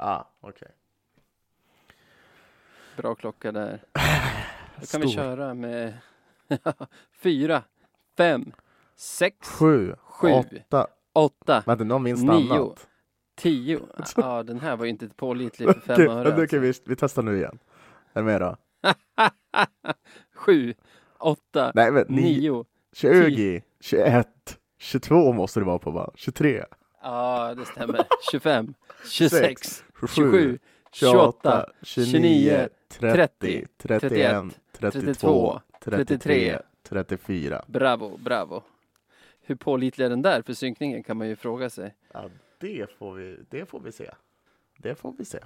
Ah, 0.00 0.24
okej. 0.40 0.68
Bra 2.96 3.14
klocka 3.14 3.52
där. 3.52 3.80
Då 4.80 4.86
kan 4.86 5.00
vi 5.00 5.08
Stor. 5.08 5.14
köra 5.22 5.54
med 5.54 5.98
fyra, 7.22 7.62
fem, 8.16 8.52
sex, 8.96 9.48
Sju, 9.48 9.94
Sju. 10.02 10.28
åtta. 10.32 10.86
åtta, 11.12 11.62
Vänta, 11.66 11.84
nu 11.84 11.92
har 11.94 11.98
min 11.98 12.14
Nio. 12.16 12.46
stannat. 12.46 12.88
tio. 13.36 13.80
Ja, 14.16 14.42
den 14.42 14.60
här 14.60 14.76
var 14.76 14.84
ju 14.84 14.90
inte 14.90 15.08
pålitlig 15.08 15.68
för 15.68 15.80
fem 15.80 15.94
Okej, 15.94 16.06
öre. 16.08 16.24
men 16.30 16.40
nu 16.40 16.46
kan 16.46 16.58
Alltså. 16.66 16.82
vi, 16.84 16.90
vi 16.90 16.96
testar 16.96 17.22
nu 17.22 17.36
igen. 17.36 17.58
Är 18.12 18.20
du 18.20 18.26
med 18.26 18.40
då? 18.40 18.56
Sju, 20.34 20.74
åtta, 21.18 21.72
Nej, 21.74 21.90
men 21.92 22.04
nio. 22.08 22.64
20, 22.92 23.62
21, 23.80 24.28
22 24.78 25.32
måste 25.32 25.60
det 25.60 25.66
vara 25.66 25.78
på 25.78 25.90
va? 25.90 26.10
23, 26.14 26.64
Ja, 27.02 27.54
det 27.54 27.64
stämmer. 27.64 28.06
25, 28.32 28.74
26, 29.10 29.84
27, 30.00 30.30
27, 30.30 30.58
28, 30.92 31.66
29, 31.82 32.68
30, 32.88 33.66
30, 33.78 34.10
31, 34.10 34.60
32, 34.72 35.60
33, 35.80 36.58
34. 36.82 37.64
Bravo, 37.66 38.16
bravo. 38.16 38.62
Hur 39.42 39.54
pålitlig 39.54 40.04
är 40.04 40.10
den 40.10 40.22
där 40.22 40.42
för 40.42 40.52
synkningen 40.52 41.02
kan 41.02 41.16
man 41.16 41.28
ju 41.28 41.36
fråga 41.36 41.70
sig. 41.70 41.94
Ja, 42.12 42.30
det 42.58 42.86
får 42.98 43.14
vi, 43.14 43.36
det 43.50 43.66
får 43.66 43.80
vi 43.80 43.92
se. 43.92 44.10
Det 44.78 44.94
får 44.94 45.14
vi 45.18 45.24
se. 45.24 45.38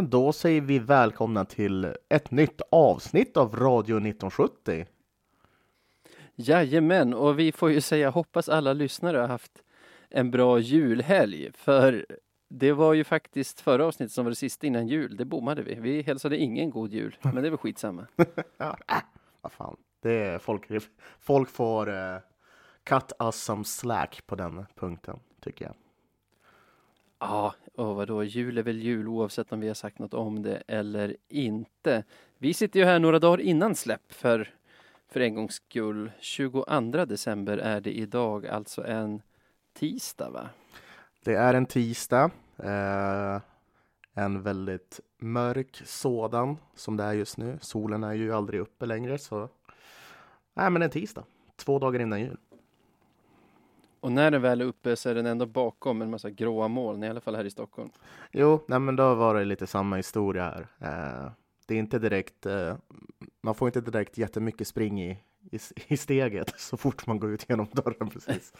Men 0.00 0.10
då 0.10 0.32
säger 0.32 0.60
vi 0.60 0.78
välkomna 0.78 1.44
till 1.44 1.94
ett 2.08 2.30
nytt 2.30 2.60
avsnitt 2.70 3.36
av 3.36 3.56
Radio 3.56 3.96
1970. 3.96 4.86
Jajamän, 6.34 7.14
och 7.14 7.38
vi 7.38 7.52
får 7.52 7.70
ju 7.70 7.80
säga 7.80 8.10
hoppas 8.10 8.48
alla 8.48 8.72
lyssnare 8.72 9.16
har 9.18 9.28
haft 9.28 9.62
en 10.08 10.30
bra 10.30 10.58
julhelg. 10.58 11.52
För 11.52 12.06
det 12.48 12.72
var 12.72 12.94
ju 12.94 13.04
faktiskt 13.04 13.60
förra 13.60 13.86
avsnittet 13.86 14.12
som 14.12 14.24
var 14.24 14.30
det 14.30 14.36
sista 14.36 14.66
innan 14.66 14.88
jul. 14.88 15.16
Det 15.16 15.24
bommade 15.24 15.62
vi. 15.62 15.74
Vi 15.74 16.02
hälsade 16.02 16.36
ingen 16.36 16.70
god 16.70 16.92
jul, 16.92 17.16
men 17.22 17.34
det 17.34 17.50
väl 17.50 17.56
skitsamma. 17.56 18.06
Ja, 18.56 18.76
äh, 18.88 19.02
vad 19.40 19.52
fan. 19.52 19.76
Det 20.02 20.24
är 20.24 20.38
folk, 20.38 20.66
folk 21.18 21.48
får 21.48 21.88
uh, 21.88 22.18
cut 22.84 23.12
us 23.18 23.36
some 23.36 23.64
slack 23.64 24.26
på 24.26 24.34
den 24.34 24.66
punkten, 24.74 25.18
tycker 25.40 25.64
jag. 25.64 25.74
Ja, 27.20 27.54
och 27.74 27.96
vadå, 27.96 28.24
jul 28.24 28.58
är 28.58 28.62
väl 28.62 28.78
jul 28.78 29.08
oavsett 29.08 29.52
om 29.52 29.60
vi 29.60 29.68
har 29.68 29.74
sagt 29.74 29.98
något 29.98 30.14
om 30.14 30.42
det 30.42 30.62
eller 30.66 31.16
inte. 31.28 32.04
Vi 32.38 32.54
sitter 32.54 32.80
ju 32.80 32.86
här 32.86 32.98
några 32.98 33.18
dagar 33.18 33.40
innan 33.40 33.74
släpp 33.74 34.12
för, 34.12 34.48
för 35.08 35.20
en 35.20 35.34
gångs 35.34 35.54
skull. 35.54 36.10
22 36.20 36.64
december 37.04 37.58
är 37.58 37.80
det 37.80 37.92
idag, 37.98 38.46
alltså 38.46 38.86
en 38.86 39.22
tisdag 39.72 40.30
va? 40.30 40.48
Det 41.24 41.34
är 41.34 41.54
en 41.54 41.66
tisdag. 41.66 42.30
eh, 42.58 43.40
en 44.14 44.42
väldigt 44.42 45.00
mörk 45.18 45.82
sådan 45.84 46.56
som 46.74 46.96
det 46.96 47.04
är 47.04 47.12
just 47.12 47.36
nu. 47.36 47.58
Solen 47.60 48.04
är 48.04 48.12
ju 48.12 48.34
aldrig 48.34 48.60
uppe 48.60 48.86
längre 48.86 49.18
så. 49.18 49.48
Nej, 50.54 50.70
men 50.70 50.82
en 50.82 50.90
tisdag. 50.90 51.24
Två 51.56 51.78
dagar 51.78 52.00
innan 52.00 52.20
jul. 52.20 52.36
Och 54.00 54.12
när 54.12 54.30
den 54.30 54.42
väl 54.42 54.60
är 54.60 54.64
uppe 54.64 54.96
så 54.96 55.08
är 55.08 55.14
den 55.14 55.26
ändå 55.26 55.46
bakom 55.46 56.02
en 56.02 56.10
massa 56.10 56.30
gråa 56.30 56.68
moln, 56.68 57.04
i 57.04 57.08
alla 57.08 57.20
fall 57.20 57.36
här 57.36 57.44
i 57.44 57.50
Stockholm. 57.50 57.90
Jo, 58.32 58.64
nej, 58.66 58.78
men 58.78 58.96
då 58.96 59.14
var 59.14 59.34
det 59.34 59.44
lite 59.44 59.66
samma 59.66 59.96
historia 59.96 60.44
här. 60.44 60.66
Eh, 60.78 61.32
det 61.66 61.74
är 61.74 61.78
inte 61.78 61.98
direkt. 61.98 62.46
Eh, 62.46 62.76
man 63.40 63.54
får 63.54 63.68
inte 63.68 63.80
direkt 63.80 64.18
jättemycket 64.18 64.68
spring 64.68 65.02
i, 65.02 65.18
i, 65.50 65.58
i 65.88 65.96
steget 65.96 66.52
så 66.60 66.76
fort 66.76 67.06
man 67.06 67.18
går 67.18 67.30
ut 67.30 67.48
genom 67.48 67.66
dörren 67.72 68.10
precis. 68.10 68.52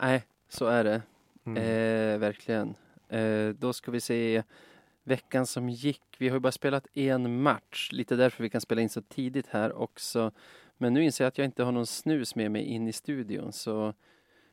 Nej, 0.00 0.24
så 0.48 0.66
är 0.66 0.84
det. 0.84 1.02
Mm. 1.44 1.56
Eh, 1.56 2.18
verkligen. 2.18 2.74
Eh, 3.08 3.48
då 3.48 3.72
ska 3.72 3.90
vi 3.90 4.00
se 4.00 4.42
veckan 5.04 5.46
som 5.46 5.68
gick. 5.68 6.02
Vi 6.18 6.28
har 6.28 6.36
ju 6.36 6.40
bara 6.40 6.52
spelat 6.52 6.86
en 6.94 7.42
match, 7.42 7.92
lite 7.92 8.16
därför 8.16 8.42
vi 8.42 8.50
kan 8.50 8.60
spela 8.60 8.80
in 8.80 8.88
så 8.88 9.02
tidigt 9.02 9.46
här 9.46 9.72
också. 9.72 10.32
Men 10.78 10.94
nu 10.94 11.04
inser 11.04 11.24
jag 11.24 11.28
att 11.28 11.38
jag 11.38 11.44
inte 11.44 11.64
har 11.64 11.72
någon 11.72 11.86
snus 11.86 12.34
med 12.34 12.50
mig 12.50 12.62
in 12.62 12.88
i 12.88 12.92
studion 12.92 13.52
så 13.52 13.94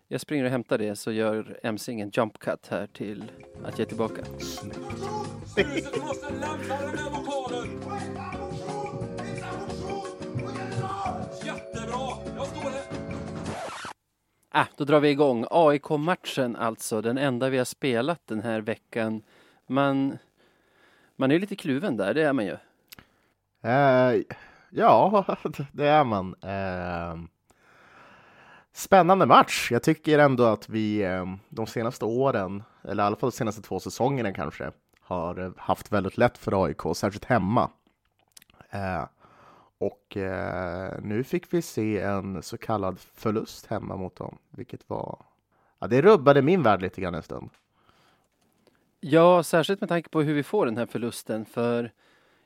jag 0.07 0.21
springer 0.21 0.43
och 0.43 0.51
hämtar 0.51 0.77
det 0.77 0.95
så 0.95 1.11
gör 1.11 1.59
MC 1.63 1.91
en 1.91 2.11
jump 2.13 2.39
cut 2.39 2.67
här 2.67 2.87
till 2.87 3.31
att 3.63 3.79
jag 3.79 3.85
är 3.85 3.89
tillbaka. 3.89 4.21
Ah, 14.53 14.65
då 14.75 14.85
drar 14.85 14.99
vi 14.99 15.09
igång. 15.09 15.45
AIK-matchen 15.49 16.55
alltså, 16.55 17.01
den 17.01 17.17
enda 17.17 17.49
vi 17.49 17.57
har 17.57 17.65
spelat 17.65 18.21
den 18.25 18.41
här 18.41 18.61
veckan. 18.61 19.23
Man, 19.67 20.17
man 21.15 21.31
är 21.31 21.39
lite 21.39 21.55
kluven 21.55 21.97
där, 21.97 22.13
det 22.13 22.21
är 22.23 22.33
man 22.33 22.45
ju. 22.45 22.57
Uh, 23.65 24.23
ja, 24.71 25.37
det 25.71 25.87
är 25.87 26.03
man. 26.03 26.35
Eh, 26.41 27.23
spännande 28.73 29.25
match. 29.25 29.71
Jag 29.71 29.83
tycker 29.83 30.19
ändå 30.19 30.43
att 30.43 30.69
vi 30.69 31.03
eh, 31.03 31.25
de 31.49 31.67
senaste 31.67 32.05
åren, 32.05 32.63
eller 32.83 33.03
i 33.03 33.05
alla 33.05 33.15
fall 33.15 33.29
de 33.29 33.37
senaste 33.37 33.61
två 33.61 33.79
säsongerna 33.79 34.33
kanske, 34.33 34.71
har 35.01 35.53
haft 35.57 35.91
väldigt 35.91 36.17
lätt 36.17 36.37
för 36.37 36.65
AIK, 36.65 36.81
särskilt 36.95 37.25
hemma. 37.25 37.69
Ehm, 38.69 39.01
eh, 39.01 39.07
och 39.77 40.17
nu 41.01 41.23
fick 41.23 41.53
vi 41.53 41.61
se 41.61 41.99
en 41.99 42.43
så 42.43 42.57
kallad 42.57 42.99
förlust 42.99 43.65
hemma 43.65 43.95
mot 43.95 44.15
dem, 44.15 44.37
vilket 44.49 44.89
var... 44.89 45.25
Ja, 45.79 45.87
det 45.87 46.01
rubbade 46.01 46.41
min 46.41 46.63
värld 46.63 46.81
lite 46.81 47.01
grann 47.01 47.15
en 47.15 47.23
stund. 47.23 47.49
Ja, 48.99 49.43
särskilt 49.43 49.81
med 49.81 49.89
tanke 49.89 50.09
på 50.09 50.21
hur 50.21 50.33
vi 50.33 50.43
får 50.43 50.65
den 50.65 50.77
här 50.77 50.85
förlusten, 50.85 51.45
för 51.45 51.91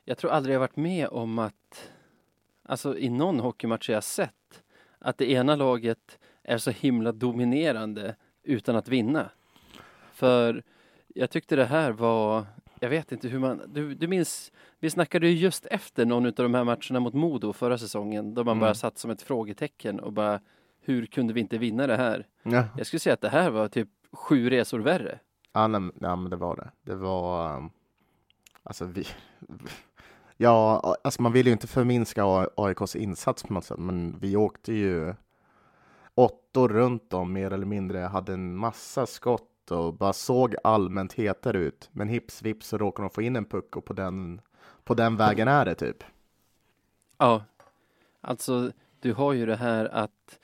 jag 0.04 0.18
tror 0.18 0.30
aldrig 0.30 0.54
jag 0.54 0.60
varit 0.60 0.76
med 0.76 1.08
om 1.08 1.38
att, 1.38 1.90
alltså 2.68 2.98
i 2.98 3.08
någon 3.10 3.40
hockeymatch 3.40 3.90
jag 3.90 4.04
sett, 4.04 4.62
att 4.98 5.18
det 5.18 5.30
ena 5.30 5.56
laget 5.56 6.18
är 6.42 6.58
så 6.58 6.70
himla 6.70 7.12
dominerande 7.12 8.16
utan 8.42 8.76
att 8.76 8.88
vinna. 8.88 9.30
För 10.12 10.62
jag 11.14 11.30
tyckte 11.30 11.56
det 11.56 11.64
här 11.64 11.90
var, 11.92 12.46
jag 12.80 12.88
vet 12.90 13.12
inte 13.12 13.28
hur 13.28 13.38
man, 13.38 13.62
du, 13.66 13.94
du 13.94 14.08
minns, 14.08 14.52
vi 14.78 14.90
snackade 14.90 15.28
ju 15.28 15.32
just 15.38 15.66
efter 15.66 16.04
någon 16.06 16.26
av 16.26 16.32
de 16.32 16.54
här 16.54 16.64
matcherna 16.64 17.00
mot 17.00 17.14
Modo 17.14 17.52
förra 17.52 17.78
säsongen, 17.78 18.34
då 18.34 18.44
man 18.44 18.52
Mm. 18.52 18.60
bara 18.60 18.74
satt 18.74 18.98
som 18.98 19.10
ett 19.10 19.22
frågetecken 19.22 20.00
och 20.00 20.12
bara, 20.12 20.40
hur 20.80 21.06
kunde 21.06 21.32
vi 21.32 21.40
inte 21.40 21.58
vinna 21.58 21.86
det 21.86 21.96
här? 21.96 22.26
Ja. 22.42 22.64
Jag 22.76 22.86
skulle 22.86 23.00
säga 23.00 23.14
att 23.14 23.20
det 23.20 23.28
här 23.28 23.50
var 23.50 23.68
typ 23.68 23.88
sju 24.12 24.50
resor 24.50 24.78
värre. 24.80 25.18
Ja, 25.52 25.66
nej, 25.66 25.80
nej, 25.80 26.16
men 26.16 26.30
det 26.30 26.36
var 26.36 26.56
det. 26.56 26.70
Det 26.82 26.96
var... 26.96 27.56
um, 27.56 27.70
Alltså, 28.62 28.84
vi... 28.84 29.06
Ja, 30.36 30.96
alltså 31.04 31.22
man 31.22 31.32
vill 31.32 31.46
ju 31.46 31.52
inte 31.52 31.66
förminska 31.66 32.48
AIKs 32.56 32.96
insats 32.96 33.42
på 33.42 33.52
något 33.52 33.64
sätt, 33.64 33.78
men 33.78 34.18
vi 34.18 34.36
åkte 34.36 34.72
ju 34.72 35.14
åttor 36.14 36.68
runt 36.68 37.12
om 37.12 37.32
mer 37.32 37.52
eller 37.52 37.66
mindre, 37.66 37.98
hade 37.98 38.32
en 38.32 38.56
massa 38.56 39.06
skott 39.06 39.70
och 39.70 39.94
bara 39.94 40.12
såg 40.12 40.56
allmänt 40.64 41.12
hetare 41.12 41.58
ut. 41.58 41.88
Men 41.92 42.08
hips 42.08 42.42
vips 42.42 42.66
så 42.66 42.78
råkar 42.78 43.02
de 43.02 43.10
få 43.10 43.22
in 43.22 43.36
en 43.36 43.44
puck 43.44 43.76
och 43.76 43.84
på 43.84 43.92
den, 43.92 44.40
på 44.84 44.94
den 44.94 45.16
vägen 45.16 45.48
är 45.48 45.64
det 45.64 45.74
typ. 45.74 46.04
Ja, 47.18 47.44
alltså 48.20 48.72
du 49.00 49.12
har 49.12 49.32
ju 49.32 49.46
det 49.46 49.56
här 49.56 49.84
att 49.84 50.38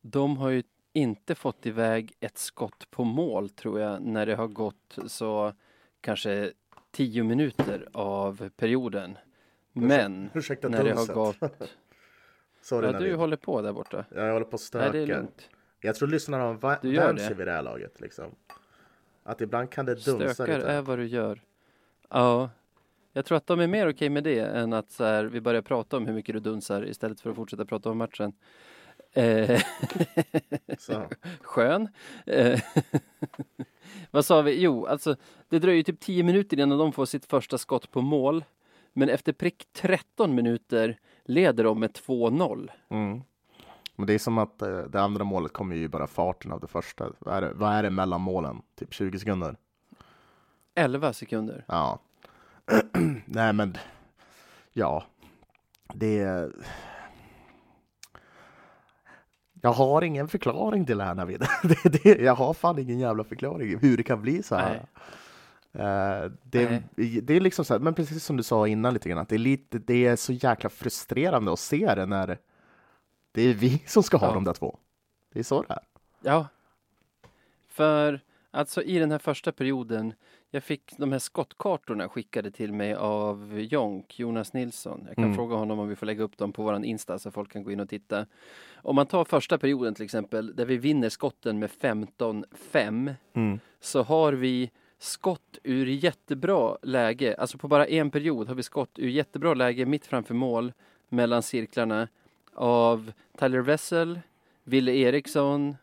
de 0.00 0.36
har 0.36 0.50
ju 0.50 0.62
inte 0.92 1.34
fått 1.34 1.66
iväg 1.66 2.12
ett 2.20 2.38
skott 2.38 2.90
på 2.90 3.04
mål 3.04 3.50
tror 3.50 3.80
jag 3.80 4.02
när 4.02 4.26
det 4.26 4.34
har 4.34 4.48
gått 4.48 4.98
så 5.06 5.52
kanske 6.00 6.52
tio 6.92 7.22
minuter 7.22 7.88
av 7.92 8.48
perioden. 8.56 9.18
Men 9.72 10.30
Ursäkta 10.34 10.68
när 10.68 10.84
det 10.84 10.92
har 10.92 11.06
gått... 11.14 11.36
Sorry 12.62 12.86
Ja, 12.86 12.92
när 12.92 13.00
du 13.00 13.14
håller 13.14 13.36
på 13.36 13.62
där 13.62 13.72
borta. 13.72 14.04
Jag 14.14 14.32
håller 14.32 14.46
på 14.46 14.54
och 14.54 14.60
Nej, 14.74 14.90
det 14.92 14.98
är 14.98 15.04
stökar. 15.06 15.20
lugnt. 15.20 15.48
Jag 15.80 15.94
tror 15.94 16.08
lyssnarna 16.08 16.44
har 16.44 16.54
va- 16.54 16.78
det. 16.82 17.18
sig 17.20 17.34
vid 17.34 17.46
det 17.46 17.52
här 17.52 17.62
laget. 17.62 18.00
Liksom. 18.00 18.34
Att 19.22 19.40
ibland 19.40 19.70
kan 19.70 19.86
det 19.86 19.94
dunsa 20.04 20.34
Stökar 20.34 20.56
lite. 20.58 20.70
är 20.70 20.82
vad 20.82 20.98
du 20.98 21.06
gör. 21.06 21.42
Ja. 22.10 22.50
Jag 23.12 23.24
tror 23.24 23.36
att 23.36 23.46
de 23.46 23.60
är 23.60 23.66
mer 23.66 23.90
okej 23.90 24.08
med 24.10 24.24
det 24.24 24.38
än 24.40 24.72
att 24.72 24.90
så 24.90 25.04
här, 25.04 25.24
vi 25.24 25.40
börjar 25.40 25.62
prata 25.62 25.96
om 25.96 26.06
hur 26.06 26.14
mycket 26.14 26.34
du 26.34 26.40
dunsar 26.40 26.88
istället 26.88 27.20
för 27.20 27.30
att 27.30 27.36
fortsätta 27.36 27.64
prata 27.64 27.90
om 27.90 27.98
matchen. 27.98 28.32
Eh, 29.12 29.62
skön. 31.42 31.88
Eh, 32.26 32.60
vad 34.10 34.24
sa 34.24 34.42
vi? 34.42 34.60
Jo, 34.60 34.86
alltså 34.86 35.16
det 35.48 35.58
dröjer 35.58 35.82
typ 35.82 36.00
10 36.00 36.22
minuter 36.22 36.60
innan 36.60 36.78
de 36.78 36.92
får 36.92 37.06
sitt 37.06 37.24
första 37.24 37.58
skott 37.58 37.90
på 37.90 38.00
mål. 38.00 38.44
Men 38.92 39.08
efter 39.08 39.32
prick 39.32 39.66
13 39.72 40.34
minuter 40.34 40.98
leder 41.24 41.64
de 41.64 41.80
med 41.80 41.90
2-0. 41.90 42.70
Mm. 42.88 43.22
Men 43.96 44.06
det 44.06 44.14
är 44.14 44.18
som 44.18 44.38
att 44.38 44.62
eh, 44.62 44.78
det 44.78 45.00
andra 45.00 45.24
målet 45.24 45.52
kommer 45.52 45.76
ju 45.76 45.88
bara 45.88 46.06
farten 46.06 46.52
av 46.52 46.60
det 46.60 46.66
första. 46.66 47.12
Vad 47.18 47.36
är 47.36 47.40
det, 47.40 47.52
vad 47.52 47.72
är 47.72 47.82
det 47.82 47.90
mellan 47.90 48.20
målen? 48.20 48.62
Typ 48.74 48.94
20 48.94 49.18
sekunder? 49.18 49.56
11 50.74 51.12
sekunder. 51.12 51.64
Ja. 51.68 51.98
Nej 53.26 53.52
men, 53.52 53.76
ja. 54.72 55.04
Det 55.94 56.18
är... 56.18 56.52
Jag 59.64 59.72
har 59.72 60.02
ingen 60.02 60.28
förklaring 60.28 60.86
till 60.86 60.98
det 60.98 61.04
här 61.04 61.14
Navid. 61.14 61.40
det, 61.62 62.02
det, 62.02 62.18
jag 62.22 62.34
har 62.34 62.54
fan 62.54 62.78
ingen 62.78 62.98
jävla 62.98 63.24
förklaring 63.24 63.78
hur 63.78 63.96
det 63.96 64.02
kan 64.02 64.22
bli 64.22 64.42
så 64.42 64.54
här. 64.54 64.74
Eh, 65.72 66.30
det, 66.42 66.82
det 67.22 67.34
är 67.36 67.40
liksom 67.40 67.64
så 67.64 67.74
här, 67.74 67.78
men 67.80 67.94
precis 67.94 68.24
som 68.24 68.36
du 68.36 68.42
sa 68.42 68.68
innan 68.68 68.94
lite 68.94 69.08
grann, 69.08 69.18
att 69.18 69.28
det 69.28 69.36
är, 69.36 69.38
lite, 69.38 69.78
det 69.78 70.06
är 70.06 70.16
så 70.16 70.32
jäkla 70.32 70.70
frustrerande 70.70 71.52
att 71.52 71.58
se 71.58 71.94
det 71.94 72.06
när 72.06 72.38
det 73.32 73.42
är 73.42 73.54
vi 73.54 73.78
som 73.86 74.02
ska 74.02 74.16
ha 74.16 74.26
Ja. 74.28 74.34
de 74.34 74.44
där 74.44 74.52
två. 74.52 74.78
Det 75.32 75.38
är 75.38 75.42
så 75.42 75.62
det 75.62 75.72
är. 75.74 75.82
Ja. 76.22 76.46
För 77.68 78.20
alltså 78.50 78.82
i 78.82 78.98
den 78.98 79.10
här 79.10 79.18
första 79.18 79.52
perioden, 79.52 80.14
jag 80.54 80.64
fick 80.64 80.92
de 80.96 81.12
här 81.12 81.18
skottkartorna 81.18 82.08
skickade 82.08 82.50
till 82.50 82.72
mig 82.72 82.94
av 82.94 83.60
Jonk, 83.60 84.18
Jonas 84.18 84.52
Nilsson. 84.52 85.04
Jag 85.06 85.14
kan 85.14 85.24
Mm. 85.24 85.36
fråga 85.36 85.56
honom 85.56 85.78
om 85.78 85.88
vi 85.88 85.96
får 85.96 86.06
lägga 86.06 86.22
upp 86.24 86.36
dem 86.36 86.52
på 86.52 86.62
våran 86.62 86.84
Insta 86.84 87.18
så 87.18 87.30
folk 87.30 87.52
kan 87.52 87.62
gå 87.64 87.70
in 87.72 87.80
och 87.80 87.88
titta. 87.88 88.26
Om 88.74 88.96
man 88.96 89.06
tar 89.06 89.24
första 89.24 89.58
perioden 89.58 89.94
till 89.94 90.04
exempel, 90.04 90.56
där 90.56 90.64
vi 90.66 90.76
vinner 90.76 91.08
skotten 91.08 91.58
med 91.58 91.70
15-5, 91.70 93.14
Mm. 93.34 93.60
så 93.80 94.02
har 94.02 94.32
vi 94.32 94.70
skott 94.98 95.58
ur 95.62 95.86
jättebra 95.86 96.76
läge. 96.82 97.34
Alltså 97.38 97.58
på 97.58 97.68
bara 97.68 97.86
en 97.86 98.10
period 98.10 98.48
har 98.48 98.54
vi 98.54 98.62
skott 98.62 98.98
ur 98.98 99.08
jättebra 99.08 99.54
läge 99.54 99.86
mitt 99.86 100.06
framför 100.06 100.34
mål 100.34 100.72
mellan 101.08 101.42
cirklarna 101.42 102.08
av 102.54 103.12
Tyler 103.38 103.60
Wessel, 103.60 104.20
Ville 104.64 104.92
Eriksson, 104.92 105.76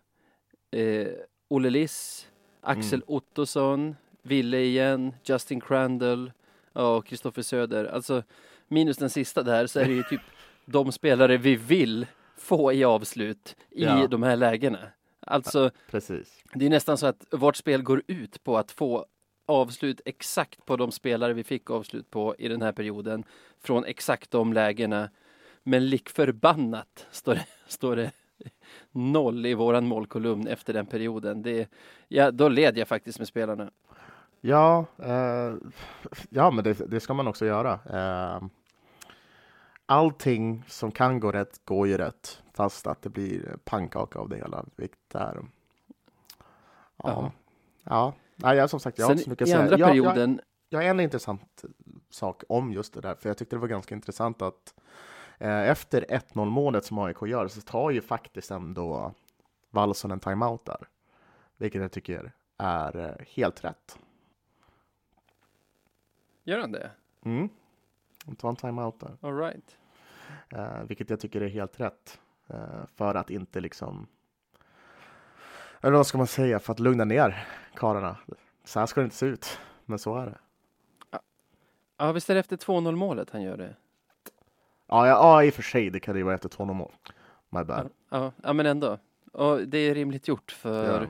eh, 0.72 1.08
Olle 1.48 1.70
Liss, 1.70 2.28
Axel 2.62 3.04
Ottosson, 3.08 3.96
Ville 4.22 4.58
igen, 4.60 5.14
Justin 5.24 5.62
Crandall 5.62 6.32
ja, 6.74 6.96
och 6.96 7.06
Kristoffer 7.06 7.42
Söder. 7.42 7.86
Alltså 7.86 8.24
minus 8.68 8.98
den 8.98 9.10
sista 9.10 9.44
där 9.44 9.68
så 9.68 9.80
är 9.80 9.86
det 9.86 9.94
ju 9.94 10.04
typ 10.04 10.22
de 10.66 10.92
spelare 10.92 11.38
vi 11.38 11.56
vill 11.56 12.06
få 12.38 12.74
i 12.74 12.84
avslut 12.84 13.56
i 13.70 13.84
Ja. 13.84 14.08
de 14.08 14.24
här 14.24 14.36
lägena. 14.36 14.80
Alltså 15.20 15.72
Precis. 15.92 16.44
det 16.54 16.66
är 16.66 16.70
nästan 16.70 16.98
så 16.98 17.08
att 17.08 17.26
vårt 17.32 17.56
spel 17.56 17.82
går 17.84 18.02
ut 18.08 18.44
på 18.44 18.58
att 18.58 18.72
få 18.72 19.06
avslut 19.46 20.02
exakt 20.06 20.66
på 20.66 20.76
de 20.76 20.92
spelare 20.92 21.34
vi 21.34 21.44
fick 21.44 21.70
avslut 21.70 22.10
på 22.10 22.36
i 22.40 22.48
den 22.48 22.62
här 22.62 22.72
perioden 22.72 23.24
från 23.62 23.86
exakt 23.86 24.32
de 24.32 24.54
lägena. 24.54 25.10
Men 25.64 25.90
lik 25.90 26.10
förbannat 26.10 27.08
står 27.12 27.36
det, 27.36 27.46
står 27.68 27.96
det 27.96 28.12
noll 28.92 29.46
i 29.46 29.54
våran 29.54 29.88
målkolumn 29.88 30.48
efter 30.48 30.74
den 30.74 30.86
perioden. 30.86 31.42
Det, 31.42 31.70
ja, 32.08 32.32
då 32.32 32.50
led 32.50 32.78
jag 32.78 32.88
faktiskt 32.88 33.20
med 33.20 33.28
spelarna. 33.28 33.72
Ja, 34.42 34.86
eh, 34.98 35.54
ja 36.30 36.52
men 36.52 36.64
det, 36.64 36.74
det 36.74 37.00
ska 37.00 37.14
man 37.14 37.28
också 37.28 37.46
göra. 37.46 37.80
Eh, 37.90 38.42
allting 39.86 40.64
som 40.68 40.92
kan 40.92 41.20
gå 41.20 41.32
rätt 41.32 41.66
går 41.66 41.88
ju 41.88 41.98
rätt, 41.98 42.42
fast 42.54 42.88
att 42.88 43.02
det 43.02 43.10
blir 43.10 43.58
pannkaka 43.64 44.20
av 44.20 44.30
det 44.30 44.36
hela. 44.38 44.66
Vilket 44.76 45.16
är... 45.16 45.36
Ja. 46.98 47.04
Ja. 47.04 47.32
Ja, 47.84 48.14
Nej, 48.36 48.58
jag, 48.58 48.70
som 48.70 48.80
sagt, 48.80 48.98
jag 49.00 49.06
har 49.06 49.12
inte 49.12 49.24
så 49.24 49.26
Sen 49.26 49.32
mycket 49.32 49.48
i 49.48 49.52
att 49.52 49.58
säga. 49.58 49.64
andra 49.64 49.78
Jag- 49.78 49.96
jag- 49.96 50.14
perioden, 50.14 50.42
Jag 50.70 50.80
har 50.80 50.84
en 50.86 51.00
intressant 51.00 51.64
sak 52.10 52.44
om 52.50 52.74
just 52.74 52.94
det 52.94 53.02
där, 53.02 53.16
för 53.16 53.30
jag 53.30 53.38
tyckte 53.38 53.56
det 53.56 53.60
var 53.60 53.68
ganska 53.68 53.96
intressant 53.96 54.42
att 54.42 54.74
eh, 55.38 55.70
efter 55.70 56.06
1-0 56.10 56.46
målet 56.50 56.86
som 56.86 56.98
AIK 56.98 57.22
gör 57.22 57.48
så 57.48 57.62
tar 57.62 57.92
ju 57.92 58.02
faktiskt 58.02 58.52
ändå 58.52 59.14
Wallson 59.70 60.12
en 60.12 60.20
timeout 60.20 60.66
där. 60.66 60.88
Vilket 61.58 61.82
jag 61.82 61.92
tycker 61.92 62.32
är 62.58 62.98
eh, 63.00 63.26
helt 63.36 63.64
rätt. 63.64 64.00
Gör 66.50 66.60
han 66.60 66.72
det? 66.72 66.92
Mm. 67.26 67.50
De 68.26 68.36
tar 68.36 68.50
en 68.50 68.56
timeout 68.56 69.00
där. 69.00 69.18
All 69.22 69.38
right. 69.38 69.78
Eh, 70.50 70.84
vilket 70.84 71.10
jag 71.10 71.20
tycker 71.20 71.42
är 71.42 71.48
helt 71.48 71.80
rätt. 71.80 72.20
Eh, 72.48 72.86
för 72.96 73.16
att 73.16 73.30
inte 73.30 73.60
liksom... 73.60 74.08
Eller 75.82 75.98
vad 75.98 76.08
ska 76.08 76.18
man 76.18 76.28
säga? 76.28 76.60
För 76.60 76.74
att 76.74 76.80
lugna 76.80 77.06
ner 77.06 77.48
karlarna. 77.74 78.18
Så 78.64 78.80
här 78.80 78.86
ska 78.86 79.02
det 79.02 79.06
inte 79.06 79.16
se 79.16 79.26
ut. 79.26 79.60
Men 79.86 80.00
så 80.00 80.18
är 80.18 80.26
det. 80.26 80.38
Ja, 81.98 82.12
visst 82.12 82.30
är 82.30 82.34
det 82.34 82.40
efter 82.40 82.58
2-0 82.58 82.96
målet 82.96 83.30
han 83.30 83.42
gör 83.42 83.58
det? 83.58 83.76
Ja, 84.88 85.08
ja, 85.08 85.14
ja 85.14 85.44
i 85.44 85.50
och 85.50 85.54
för 85.54 85.64
sig. 85.64 85.90
Det 85.90 86.00
kan 86.00 86.14
det 86.14 86.20
ju 86.20 86.24
vara 86.24 86.36
efter 86.36 86.50
2 86.50 86.66
mål. 86.66 86.92
My 87.50 87.64
bad. 87.64 87.90
Ja, 88.10 88.32
ja 88.44 88.54
men 88.54 88.66
ändå. 88.66 88.98
Och 89.32 89.68
det 89.68 89.78
är 89.78 89.96
rimligt 89.96 90.28
gjort 90.28 90.52
för, 90.52 91.02
Ja. 91.02 91.08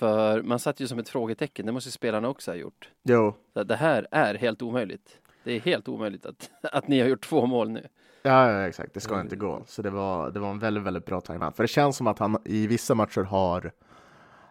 För 0.00 0.42
man 0.42 0.58
satt 0.58 0.80
ju 0.80 0.88
som 0.88 0.98
ett 0.98 1.08
frågetecken. 1.08 1.66
Det 1.66 1.72
måste 1.72 1.88
ju 1.88 1.92
spelarna 1.92 2.28
också 2.28 2.50
ha 2.50 2.56
gjort. 2.56 2.90
Jo, 3.02 3.34
Så 3.52 3.64
Det 3.64 3.76
här 3.76 4.06
är 4.10 4.34
helt 4.34 4.62
omöjligt. 4.62 5.20
Det 5.44 5.52
är 5.52 5.60
helt 5.60 5.88
omöjligt 5.88 6.26
att, 6.26 6.50
att 6.72 6.88
ni 6.88 7.00
har 7.00 7.08
gjort 7.08 7.24
två 7.24 7.46
mål 7.46 7.70
nu. 7.70 7.88
Ja, 8.22 8.52
ja, 8.52 8.68
exakt. 8.68 8.94
Det 8.94 9.00
ska 9.00 9.20
inte 9.20 9.36
gå. 9.36 9.62
Så 9.66 9.82
det 9.82 9.90
var, 9.90 10.30
det 10.30 10.40
var 10.40 10.50
en 10.50 10.58
väldigt, 10.58 10.82
väldigt 10.84 11.06
bra 11.06 11.20
timeout. 11.20 11.56
För 11.56 11.64
det 11.64 11.68
känns 11.68 11.96
som 11.96 12.06
att 12.06 12.18
han 12.18 12.38
i 12.44 12.66
vissa 12.66 12.94
matcher 12.94 13.20
har 13.20 13.72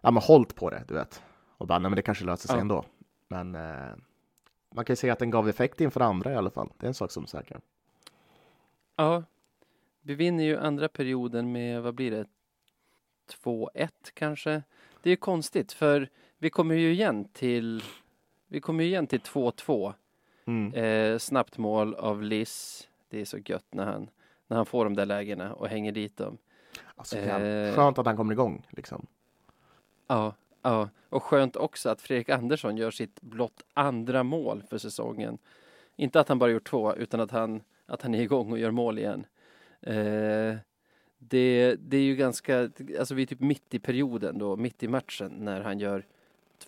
ja, 0.01 0.12
men 0.12 0.24
hållit 0.24 0.56
på 0.56 0.69
det, 0.69 0.84
du 0.88 0.94
vet. 0.94 1.24
Och 1.57 1.68
bara, 1.68 1.80
nej 1.80 1.90
men 1.90 1.96
det 1.96 2.01
kanske 2.01 2.25
löser 2.25 2.48
sig 2.48 2.56
Ja. 2.57 2.62
ändå. 2.62 2.86
Men 3.28 3.56
eh, 3.56 3.96
man 4.75 4.86
kan 4.86 4.92
ju 4.94 4.96
säga 4.96 5.13
att 5.13 5.19
den 5.19 5.30
gav 5.30 5.50
effekt 5.50 5.81
inför 5.81 6.01
andra 6.01 6.31
i 6.31 6.36
alla 6.36 6.50
fall. 6.50 6.69
Det 6.78 6.86
är 6.86 6.88
en 6.88 6.94
sak 6.94 7.12
som 7.12 7.24
är 7.24 7.28
säker. 7.28 7.60
Ja, 8.96 9.24
vi 10.01 10.15
vinner 10.15 10.44
ju 10.44 10.58
andra 10.58 10.88
perioden 10.89 11.51
med, 11.51 11.82
vad 11.82 11.96
blir 11.96 12.12
det, 12.12 12.25
2-1 13.44 13.89
kanske. 14.13 14.63
Det 15.01 15.12
är 15.12 15.15
konstigt 15.15 15.72
för 15.72 16.10
vi 16.38 16.50
kommer 16.50 16.75
ju 16.75 16.91
igen 16.91 17.27
till, 17.34 17.84
vi 18.48 18.60
kommer 18.60 18.84
ju 18.84 18.89
igen 18.89 19.08
till 19.08 19.20
2-2. 19.20 19.94
Mm. 20.46 20.74
Eh, 20.74 21.18
snabbt 21.18 21.58
mål 21.58 21.96
av 21.96 22.24
Liss. 22.24 22.88
Det 23.10 23.22
är 23.22 23.25
så 23.25 23.38
gött 23.38 23.74
när 23.74 23.86
han, 23.86 24.10
när 24.48 24.58
han 24.58 24.65
får 24.65 24.84
de 24.84 24.96
där 24.96 25.06
lägena 25.06 25.53
och 25.53 25.68
hänger 25.68 25.91
dit 25.91 26.18
dem. 26.18 26.38
Alltså, 26.96 27.18
Eh. 27.18 27.75
Skönt 27.75 27.98
att 27.98 28.06
han 28.06 28.18
kommer 28.18 28.34
igång 28.34 28.68
liksom. 28.70 29.06
Ja, 30.08 30.34
ja, 30.62 30.89
och 31.10 31.24
skönt 31.24 31.56
också 31.56 31.89
att 31.89 32.01
Fredrik 32.01 32.29
Andersson 32.29 32.77
gör 32.77 32.91
sitt 32.91 33.22
blott 33.22 33.63
andra 33.74 34.24
mål 34.24 34.63
för 34.70 34.77
säsongen. 34.77 35.38
Inte 35.96 36.20
att 36.20 36.29
han 36.29 36.39
bara 36.39 36.51
gjort 36.51 36.70
två, 36.70 36.96
utan 36.96 37.20
att 37.20 37.32
han, 37.32 37.62
att 37.86 38.01
han 38.01 38.15
är 38.15 38.22
igång 38.22 38.51
och 38.51 38.60
gör 38.60 38.72
mål 38.72 39.00
igen. 39.00 39.25
Eh, 39.82 40.56
det, 41.20 41.76
det 41.76 41.98
är 41.98 42.02
ju 42.02 42.16
ganska, 42.16 42.70
alltså 43.00 43.16
vi 43.16 43.22
är 43.22 43.26
typ 43.26 43.40
mitt 43.40 43.74
i 43.74 43.80
perioden 43.80 44.38
då, 44.38 44.56
mitt 44.56 44.84
i 44.84 44.88
matchen 44.88 45.32
när 45.40 45.62
han 45.62 45.80
gör 45.80 46.06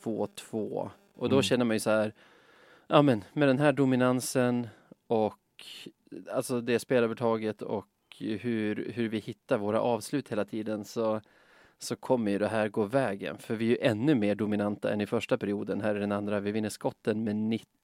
2-2. 0.03 0.89
Och 1.13 1.29
då 1.29 1.35
Mm. 1.35 1.43
känner 1.43 1.65
man 1.65 1.75
ju 1.75 1.79
så 1.79 1.89
här, 1.89 2.13
ja 2.87 3.01
men 3.01 3.23
med 3.33 3.47
den 3.47 3.59
här 3.59 3.71
dominansen 3.71 4.67
och 5.07 5.65
alltså 6.31 6.61
det 6.61 6.79
spelövertaget 6.79 7.61
och 7.61 7.87
hur, 8.19 8.91
hur 8.95 9.09
vi 9.09 9.19
hittar 9.19 9.57
våra 9.57 9.81
avslut 9.81 10.31
hela 10.31 10.45
tiden 10.45 10.85
så 10.85 11.21
så 11.77 11.95
kommer 11.95 12.31
ju 12.31 12.37
det 12.37 12.47
här 12.47 12.69
gå 12.69 12.83
vägen. 12.83 13.37
För 13.37 13.55
vi 13.55 13.65
är 13.65 13.69
ju 13.69 13.77
ännu 13.81 14.15
mer 14.15 14.35
dominanta 14.35 14.91
än 14.93 15.01
i 15.01 15.05
första 15.07 15.37
perioden. 15.37 15.81
Här 15.81 15.95
är 15.95 15.99
den 15.99 16.11
andra. 16.11 16.39
Vi 16.39 16.51
vinner 16.51 16.69
skotten 16.69 17.23
med 17.23 17.35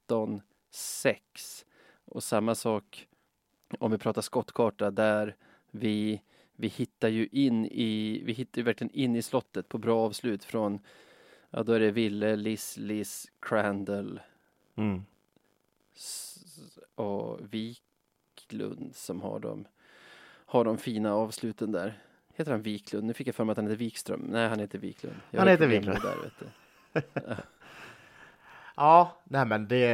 19-6. 0.10 0.42
Och 2.06 2.24
samma 2.24 2.56
sak 2.56 3.08
om 3.80 3.92
vi 3.92 3.98
pratar 3.98 4.22
skottkarta 4.22 4.92
där 4.92 5.36
vi, 5.72 6.22
vi 6.60 6.68
hittar 6.68 7.08
ju 7.08 7.28
in 7.32 7.66
i, 7.66 8.22
vi 8.26 8.34
hittar 8.34 8.60
ju 8.60 8.64
verkligen 8.66 8.92
in 8.94 9.16
i 9.16 9.22
slottet 9.22 9.70
på 9.70 9.78
bra 9.78 10.06
avslut 10.06 10.44
från, 10.44 10.80
ja 11.50 11.64
då 11.64 11.74
är 11.74 11.80
det 11.80 11.92
Ville, 11.92 12.36
Liss, 12.36 12.78
Liss, 12.78 13.32
Crandall 13.40 14.20
Mm. 14.76 15.04
och 16.96 17.40
Wiklund 17.54 18.96
som 18.96 19.22
har 19.22 19.40
de, 19.40 19.68
har 20.46 20.66
de 20.66 20.78
fina 20.78 21.14
avsluten 21.14 21.72
där. 21.72 22.02
Heter 22.36 22.52
han 22.52 22.62
Wiklund? 22.62 23.08
Nu 23.08 23.14
fick 23.14 23.28
jag 23.28 23.36
för 23.36 23.44
mig 23.44 23.52
att 23.52 23.58
han 23.58 23.66
heter 23.66 23.78
Wikström. 23.78 24.20
Nej, 24.20 24.50
han 24.50 24.60
heter 24.60 24.80
Wiklund. 24.80 25.16
Jag 25.32 25.40
Han 25.40 25.48
heter 25.48 25.68
Wiklund. 25.68 26.00
Där, 26.02 26.16
vet 26.24 26.34
du. 26.40 26.46
Ja, 28.78 29.12
nej 29.24 29.46
men 29.46 29.68
det, 29.68 29.88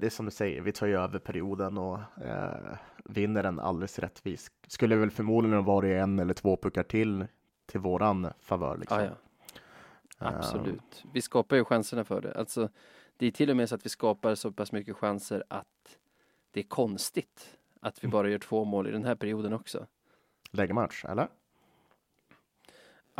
det 0.00 0.06
är 0.06 0.10
som 0.10 0.24
du 0.24 0.30
säger, 0.30 0.60
vi 0.60 0.72
tar 0.72 0.86
ju 0.86 0.96
över 0.98 1.18
perioden 1.18 1.78
och 1.78 1.98
eh, 2.24 2.76
vinner 3.04 3.42
den 3.42 3.60
alldeles 3.60 3.98
rättvist. 3.98 4.52
Skulle 4.66 4.96
väl 4.96 5.10
förmodligen 5.10 5.64
vara 5.64 5.88
en 5.88 6.18
eller 6.18 6.34
två 6.34 6.56
puckar 6.56 6.82
till 6.82 7.26
till 7.66 7.80
våran 7.80 8.32
favör. 8.40 8.76
Liksom. 8.76 8.98
Ja, 9.00 9.04
ja. 10.18 10.26
Absolut. 10.36 11.04
Vi 11.12 11.22
skapar 11.22 11.56
ju 11.56 11.64
chanserna 11.64 12.04
för 12.04 12.20
det. 12.20 12.34
Alltså, 12.34 12.68
det 13.16 13.26
är 13.26 13.30
till 13.30 13.50
och 13.50 13.56
med 13.56 13.68
så 13.68 13.74
att 13.74 13.86
vi 13.86 13.90
skapar 13.90 14.34
så 14.34 14.52
pass 14.52 14.72
mycket 14.72 14.96
chanser 14.96 15.44
att 15.48 15.98
det 16.50 16.60
är 16.60 16.64
konstigt 16.64 17.58
att 17.80 18.04
vi 18.04 18.08
bara 18.08 18.28
gör 18.28 18.38
två 18.38 18.64
mål 18.64 18.86
i 18.86 18.90
den 18.90 19.04
här 19.04 19.14
perioden 19.14 19.52
också. 19.52 19.86
Lägematch, 20.50 21.04
eller? 21.04 21.28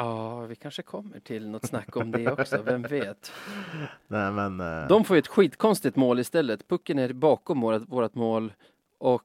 Ja, 0.00 0.40
vi 0.40 0.57
kanske 0.57 0.83
kommer 0.83 1.21
till 1.21 1.49
något 1.49 1.66
snack 1.66 1.97
om 1.97 2.11
det 2.11 2.33
också, 2.33 2.62
vem 2.62 2.83
vet? 2.83 3.33
Nej, 4.07 4.33
men 4.33 4.61
eh, 4.61 4.88
De 4.88 5.04
får 5.04 5.16
ju 5.16 5.19
ett 5.19 5.26
skitkonstigt 5.26 5.97
mål 5.97 6.19
istället. 6.19 6.69
Pucken 6.69 6.99
är 6.99 7.12
bakom 7.12 7.61
vårat, 7.61 7.83
vårat 7.88 8.14
mål 8.14 8.52
och 8.99 9.23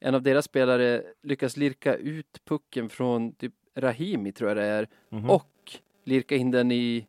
en 0.00 0.14
av 0.14 0.22
deras 0.22 0.44
spelare 0.44 1.02
lyckas 1.22 1.56
lirka 1.56 1.94
ut 1.94 2.40
pucken 2.44 2.88
från 2.88 3.32
typ 3.32 3.52
Rahimi 3.74 4.32
tror 4.32 4.50
jag 4.50 4.56
det 4.56 4.64
är 4.64 4.88
mhm. 5.08 5.30
och 5.30 5.78
lirka 6.04 6.36
in 6.36 6.50
den 6.50 6.72
i 6.72 7.06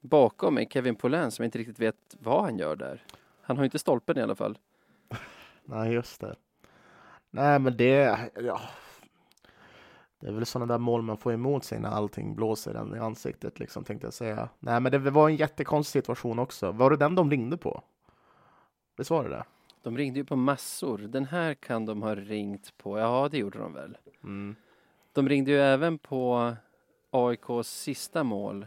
bakom 0.00 0.58
en 0.58 0.68
Kevin 0.68 0.96
Poulin 0.96 1.30
som 1.30 1.44
inte 1.44 1.58
riktigt 1.58 1.78
vet 1.78 2.16
vad 2.18 2.44
han 2.44 2.58
gör 2.58 2.76
där. 2.76 3.02
Han 3.42 3.56
har 3.56 3.64
inte 3.64 3.78
stolpen 3.78 4.18
i 4.18 4.22
alla 4.22 4.34
fall. 4.34 4.58
Nej, 5.64 5.92
just 5.92 6.20
det. 6.20 6.36
Nej, 7.30 7.58
men 7.58 7.76
det, 7.76 8.18
ja. 8.34 8.60
Det 10.20 10.26
är 10.26 10.32
väl 10.32 10.46
sådana 10.46 10.72
där 10.72 10.78
mål 10.78 11.02
man 11.02 11.16
får 11.16 11.32
emot 11.32 11.64
sig 11.64 11.80
när 11.80 11.88
allting 11.88 12.34
blåser 12.34 12.74
en 12.74 12.94
i 12.94 12.98
ansiktet, 12.98 13.58
liksom, 13.58 13.84
tänkte 13.84 14.06
jag 14.06 14.14
säga. 14.14 14.48
Nej, 14.58 14.80
men 14.80 14.92
det 14.92 14.98
var 14.98 15.28
en 15.28 15.36
jättekonstig 15.36 16.02
situation 16.02 16.38
också. 16.38 16.72
Var 16.72 16.90
det 16.90 16.96
den 16.96 17.14
de 17.14 17.30
ringde 17.30 17.56
på? 17.56 17.82
Visst 18.96 19.10
var 19.10 19.24
det 19.24 19.30
det? 19.30 19.44
De 19.82 19.96
ringde 19.96 20.18
ju 20.18 20.24
på 20.24 20.36
massor. 20.36 20.98
Den 20.98 21.24
här 21.24 21.54
kan 21.54 21.86
de 21.86 22.02
ha 22.02 22.14
ringt 22.14 22.76
på. 22.76 22.98
Ja, 22.98 23.28
det 23.30 23.38
gjorde 23.38 23.58
de 23.58 23.72
väl. 23.72 23.96
Mm. 24.24 24.56
De 25.12 25.28
ringde 25.28 25.50
ju 25.50 25.58
även 25.58 25.98
på 25.98 26.54
AIKs 27.10 27.68
sista 27.68 28.24
mål. 28.24 28.66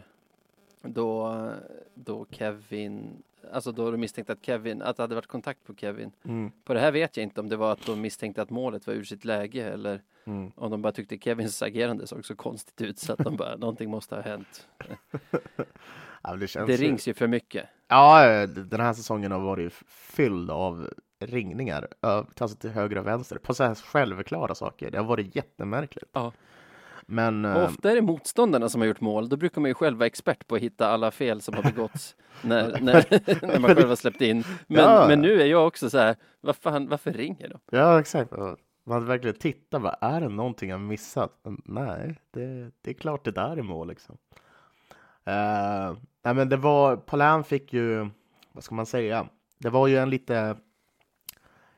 Då, 0.82 1.50
då 1.94 2.26
Kevin, 2.30 3.22
alltså 3.52 3.72
då 3.72 3.90
de 3.90 3.96
misstänkte 4.00 4.32
att 4.32 4.44
Kevin, 4.44 4.82
att 4.82 4.96
det 4.96 5.02
hade 5.02 5.14
varit 5.14 5.26
kontakt 5.26 5.64
på 5.64 5.74
Kevin. 5.74 6.12
Mm. 6.24 6.52
På 6.64 6.74
det 6.74 6.80
här 6.80 6.92
vet 6.92 7.16
jag 7.16 7.24
inte 7.24 7.40
om 7.40 7.48
det 7.48 7.56
var 7.56 7.72
att 7.72 7.86
de 7.86 8.00
misstänkte 8.00 8.42
att 8.42 8.50
målet 8.50 8.86
var 8.86 8.94
ur 8.94 9.04
sitt 9.04 9.24
läge 9.24 9.72
eller 9.72 10.02
Mm. 10.24 10.52
om 10.56 10.70
de 10.70 10.82
bara 10.82 10.92
tyckte 10.92 11.18
Kevins 11.18 11.62
agerande 11.62 12.06
såg 12.06 12.24
så 12.24 12.34
konstigt 12.36 12.80
ut 12.80 12.98
så 12.98 13.12
att 13.12 13.18
de 13.18 13.36
bara, 13.36 13.56
någonting 13.56 13.90
måste 13.90 14.14
ha 14.14 14.22
hänt. 14.22 14.68
Ja, 16.22 16.36
det, 16.36 16.66
Det 16.66 16.76
rings 16.76 17.08
ju 17.08 17.14
för 17.14 17.26
mycket. 17.26 17.66
Ja, 17.88 18.46
den 18.46 18.80
här 18.80 18.92
säsongen 18.92 19.32
har 19.32 19.40
varit 19.40 19.72
fylld 19.88 20.50
av 20.50 20.88
ringningar, 21.20 21.88
alltså 22.00 22.56
till 22.56 22.70
höger 22.70 22.98
och 22.98 23.06
vänster, 23.06 23.38
på 23.38 23.54
så 23.54 23.64
här 23.64 23.74
självklara 23.74 24.54
saker. 24.54 24.90
Det 24.90 24.98
har 24.98 25.04
varit 25.04 25.36
jättemärkligt. 25.36 26.10
Ja. 26.12 26.32
Men 27.06 27.44
Och 27.44 27.60
eh, 27.60 27.64
ofta 27.64 27.90
är 27.90 27.94
det 27.94 28.02
motståndarna 28.02 28.68
som 28.68 28.80
har 28.80 28.88
gjort 28.88 29.00
mål. 29.00 29.28
Då 29.28 29.36
brukar 29.36 29.60
man 29.60 29.70
ju 29.70 29.74
själv 29.74 29.98
vara 29.98 30.06
expert 30.06 30.46
på 30.46 30.54
att 30.54 30.60
hitta 30.60 30.88
alla 30.88 31.10
fel 31.10 31.40
som 31.40 31.54
har 31.54 31.62
begåtts 31.62 32.16
när, 32.42 32.80
när, 32.80 33.46
när 33.46 33.58
man 33.58 33.74
själv 33.74 33.88
har 33.88 33.96
släppt 33.96 34.20
in. 34.20 34.44
Men, 34.66 34.78
Ja. 34.84 35.04
men 35.08 35.20
nu 35.20 35.40
är 35.42 35.46
jag 35.46 35.66
också 35.66 35.90
så 35.90 35.98
här, 35.98 36.16
vad 36.40 36.56
fan, 36.56 36.88
varför 36.88 37.12
ringer 37.12 37.48
de? 37.48 37.76
ja, 37.76 38.00
exakt. 38.00 38.32
Man 38.90 38.94
hade 38.94 39.06
verkligen 39.06 39.36
tittat, 39.36 39.82
bara, 39.82 39.96
är 40.00 40.20
det 40.20 40.28
någonting 40.28 40.70
jag 40.70 40.80
missat? 40.80 41.32
Nej, 41.64 42.18
det, 42.30 42.70
det 42.82 42.90
är 42.90 42.94
klart 42.94 43.24
det 43.24 43.30
där 43.30 43.56
är 43.56 43.62
mål 43.62 43.88
liksom. 43.88 44.18
Uh, 45.28 45.98
nej, 46.22 46.34
men 46.34 46.48
det 46.48 46.56
var, 46.56 46.96
Paulin 46.96 47.44
fick 47.44 47.72
ju, 47.72 48.08
vad 48.52 48.64
ska 48.64 48.74
man 48.74 48.86
säga, 48.86 49.28
det 49.58 49.70
var 49.70 49.86
ju 49.86 49.96
en 49.96 50.10
lite, 50.10 50.56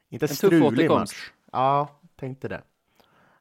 inte 0.08 0.28
tuff 0.28 0.36
strulig 0.36 0.90
match. 0.90 1.30
Ja, 1.52 1.88
tänkte 2.16 2.48
det. 2.48 2.62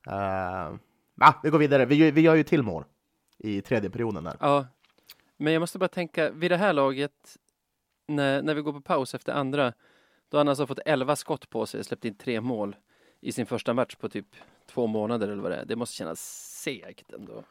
Uh, 0.08 0.75
ah, 1.18 1.34
vi 1.44 1.50
går 1.50 1.60
vidare, 1.60 1.86
vi, 1.86 2.12
vi 2.12 2.22
gör 2.22 2.36
ju 2.36 2.44
till 2.44 2.63
mål 2.63 2.86
i 3.38 3.62
tredje 3.62 3.90
perioden 3.90 4.24
där. 4.24 4.38
Ja, 4.40 4.68
men 5.38 5.54
jag 5.54 5.60
måste 5.60 5.80
bara 5.80 5.88
tänka, 5.88 6.30
vid 6.32 6.51
det 6.51 6.58
här 6.58 6.74
laget, 6.74 7.38
när, 8.08 8.42
när 8.42 8.56
vi 8.56 8.62
går 8.62 8.74
på 8.74 8.82
paus 8.82 9.16
efter 9.16 9.34
andra, 9.34 9.74
då 10.30 10.38
har 10.38 10.40
han 10.40 10.50
alltså 10.50 10.68
fått 10.68 10.80
11 10.86 11.16
skott 11.16 11.50
på 11.50 11.66
sig, 11.66 11.84
släppt 11.84 12.06
in 12.06 12.16
tre 12.16 12.42
mål 12.42 12.75
i 13.22 13.32
sin 13.32 13.46
första 13.46 13.74
match 13.74 13.96
på 13.96 14.10
typ 14.10 14.36
två 14.66 14.88
månader 14.88 15.28
eller 15.28 15.42
vad 15.42 15.51
det 15.51 15.58
är. 15.58 15.66
Det 15.66 15.75
måste 15.75 15.96
kännas 15.96 16.20
segt 16.62 17.13
ändå. 17.13 17.44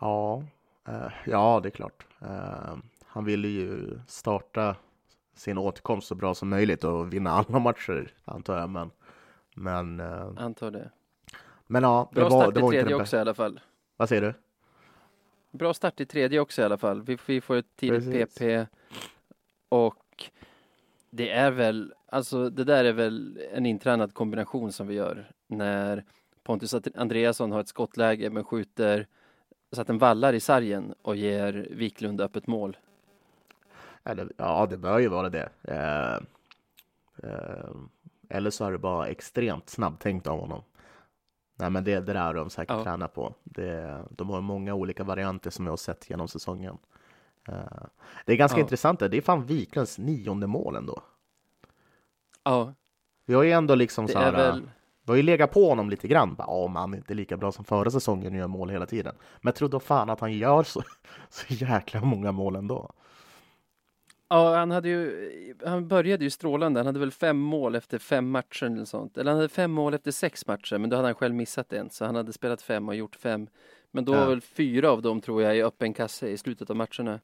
Ja, 0.00 0.42
eh, 0.88 1.12
ja 1.26 1.60
det 1.62 1.68
är 1.68 1.70
klart. 1.70 2.06
Eh, 2.20 2.76
han 3.06 3.24
ville 3.24 3.48
ju 3.48 3.98
starta 4.06 4.76
sin 5.34 5.58
återkomst 5.58 6.08
så 6.08 6.14
bra 6.14 6.34
som 6.34 6.48
möjligt 6.48 6.84
och 6.84 7.12
vinna 7.12 7.30
alla 7.30 7.58
matcher, 7.58 8.14
antar 8.24 8.58
jag. 8.58 8.70
Men, 8.70 8.90
men, 9.54 10.00
eh, 10.00 10.28
Antar 10.36 10.70
det. 10.70 10.90
men 11.66 11.82
ja, 11.82 12.08
det 12.10 12.20
Bra 12.20 12.28
var, 12.28 12.42
start 12.42 12.54
det 12.54 12.60
i 12.60 12.62
var 12.62 12.72
inte 12.72 12.82
tredje 12.82 13.02
också 13.02 13.16
i 13.16 13.20
alla 13.20 13.34
fall. 13.34 13.60
Vad 13.96 14.08
säger 14.08 14.22
du? 14.22 14.34
Bra 15.50 15.74
start 15.74 16.00
i 16.00 16.06
tredje 16.06 16.40
också 16.40 16.62
i 16.62 16.64
alla 16.64 16.78
fall. 16.78 17.02
Vi, 17.02 17.18
vi 17.26 17.40
får 17.40 17.56
ett 17.56 17.76
tidigt 17.76 18.04
Precis. 18.04 18.34
PP 18.38 18.66
och 19.68 20.30
det 21.10 21.30
är 21.30 21.50
väl, 21.50 21.94
alltså 22.12 22.50
det 22.50 22.64
där 22.64 22.84
är 22.84 22.92
väl 22.92 23.40
en 23.52 23.66
intränad 23.66 24.14
kombination 24.14 24.72
som 24.72 24.86
vi 24.86 24.94
gör 24.94 25.30
när 25.46 26.04
Pontus 26.42 26.74
Andreasson 26.94 27.52
har 27.52 27.60
ett 27.60 27.68
skottläge 27.68 28.30
men 28.30 28.44
skjuter 28.44 29.06
så 29.72 29.80
att 29.80 29.86
den 29.86 29.98
vallar 29.98 30.32
i 30.32 30.40
sargen 30.40 30.94
och 31.02 31.16
ger 31.16 31.68
Wiklund 31.70 32.20
öppet 32.20 32.46
mål. 32.46 32.76
Eller, 34.04 34.32
ja, 34.36 34.66
det 34.70 34.76
bör 34.76 34.98
ju 34.98 35.08
vara 35.08 35.28
det. 35.28 35.48
Eh, 35.62 36.14
eh, 37.30 37.70
eller 38.28 38.50
så 38.50 38.64
är 38.64 38.72
det 38.72 38.78
bara 38.78 39.08
extremt 39.08 39.68
snabbtänkt 39.70 40.26
av 40.26 40.40
honom. 40.40 40.62
Nej, 41.54 41.70
men 41.70 41.84
det, 41.84 41.94
det 42.00 42.12
där 42.12 42.20
har 42.24 42.34
de 42.34 42.50
säkert 42.50 42.76
Ja. 42.76 42.84
tränat 42.84 43.14
på. 43.14 43.34
Det, 43.44 44.04
de 44.10 44.30
har 44.30 44.40
många 44.40 44.74
olika 44.74 45.04
varianter 45.04 45.50
som 45.50 45.64
jag 45.66 45.72
har 45.72 45.76
sett 45.76 46.10
genom 46.10 46.28
säsongen. 46.28 46.78
Eh, 47.48 47.82
det 48.26 48.32
är 48.32 48.36
ganska 48.36 48.58
Ja. 48.58 48.62
intressant. 48.62 48.98
Det 49.00 49.16
är 49.16 49.20
fan 49.20 49.46
Wiklunds 49.46 49.98
nionde 49.98 50.46
mål 50.46 50.76
ändå. 50.76 51.02
Ja, 52.44 52.74
Vi 53.26 53.34
har 53.34 53.42
ju 53.42 53.50
ändå 53.52 53.74
liksom 53.74 54.06
det 54.06 54.12
så 54.12 54.18
är 54.18 54.22
här, 54.22 54.32
väl, 54.32 54.62
vi 55.04 55.10
har 55.12 55.16
ju 55.16 55.22
legat 55.22 55.50
på 55.50 55.68
honom 55.68 55.90
lite 55.90 56.08
grann. 56.08 56.34
Ja, 56.38 56.66
man 56.68 56.92
är 56.94 56.96
inte 56.98 57.14
lika 57.14 57.36
bra 57.36 57.52
som 57.52 57.64
förra 57.64 57.90
säsongen 57.90 58.32
och 58.32 58.38
gör 58.38 58.46
mål 58.46 58.70
hela 58.70 58.86
tiden. 58.86 59.14
Men 59.40 59.48
jag 59.50 59.54
tror 59.54 59.68
då 59.68 59.80
fan 59.80 60.10
att 60.10 60.20
han 60.20 60.32
gör 60.32 60.62
så, 60.62 60.82
så 61.30 61.54
jäkla 61.54 62.00
många 62.00 62.32
mål 62.32 62.56
ändå. 62.56 62.92
ja 64.28 64.56
han 64.56 64.70
hade 64.70 64.88
ju, 64.88 65.54
han 65.66 65.88
började 65.88 66.24
ju 66.24 66.30
strålande. 66.30 66.80
Han 66.80 66.86
hade 66.86 66.98
väl 67.00 67.10
fem 67.10 67.38
mål 67.38 67.74
efter 67.74 67.98
fem 67.98 68.30
matcher 68.30 68.66
eller 68.66 68.84
sånt. 68.84 69.18
Eller 69.18 69.30
han 69.30 69.38
hade 69.38 69.48
fem 69.48 69.70
mål 69.72 69.94
efter 69.94 70.10
sex 70.10 70.46
matcher, 70.46 70.78
men 70.78 70.90
då 70.90 70.96
hade 70.96 71.08
han 71.08 71.14
själv 71.14 71.34
missat 71.34 71.72
en. 71.72 71.90
Så 71.90 72.04
han 72.04 72.14
hade 72.14 72.32
spelat 72.32 72.62
fem 72.62 72.88
och 72.88 72.94
gjort 72.94 73.16
fem. 73.16 73.46
Men 73.90 74.04
då 74.04 74.12
Ja. 74.14 74.18
var 74.20 74.26
väl 74.26 74.40
fyra 74.40 74.90
av 74.90 75.02
dem 75.02 75.20
tror 75.20 75.42
jag 75.42 75.56
i 75.56 75.62
öppen 75.62 75.94
kasse 75.94 76.28
i 76.28 76.38
slutet 76.38 76.70
av 76.70 76.76
matcherna. 76.76 77.20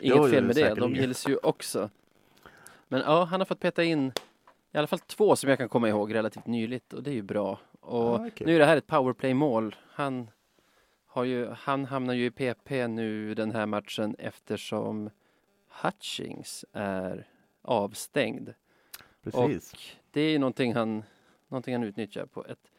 Inget 0.00 0.16
Jo, 0.16 0.28
fel 0.28 0.44
med 0.44 0.56
det, 0.56 0.62
de 0.62 0.68
säkerligen. 0.68 0.94
gills 1.02 1.28
ju 1.28 1.36
också. 1.36 1.90
Men 2.88 3.00
ja, 3.00 3.24
han 3.24 3.40
har 3.40 3.44
fått 3.44 3.60
peta 3.60 3.84
in 3.84 4.12
i 4.74 4.78
alla 4.78 4.86
fall 4.86 4.98
två 4.98 5.36
som 5.36 5.50
jag 5.50 5.58
kan 5.58 5.68
komma 5.68 5.88
ihåg 5.88 6.14
relativt 6.14 6.46
nyligt 6.46 6.92
och 6.92 7.02
det 7.02 7.10
är 7.10 7.14
ju 7.14 7.22
bra. 7.22 7.58
Och 7.80 8.20
Ja, 8.26 8.30
kul. 8.34 8.46
nu 8.46 8.54
är 8.54 8.58
det 8.58 8.64
här 8.66 8.76
ett 8.76 8.86
powerplay-mål. 8.86 9.76
Han, 9.90 10.30
har 11.06 11.24
ju, 11.24 11.48
han 11.48 11.84
hamnar 11.84 12.14
ju 12.14 12.24
i 12.26 12.30
PP 12.30 12.88
nu 12.88 13.34
den 13.34 13.52
här 13.52 13.66
matchen 13.66 14.16
eftersom 14.18 15.10
Hutchings 15.82 16.64
är 16.72 17.26
avstängd. 17.62 18.54
Precis. 19.22 19.72
Och 19.72 19.78
det 20.10 20.20
är 20.20 20.38
någonting 20.38 20.74
han, 20.74 21.02
någonting 21.48 21.74
han 21.74 21.84
utnyttjar 21.84 22.26
på 22.26 22.44
ett 22.46 22.70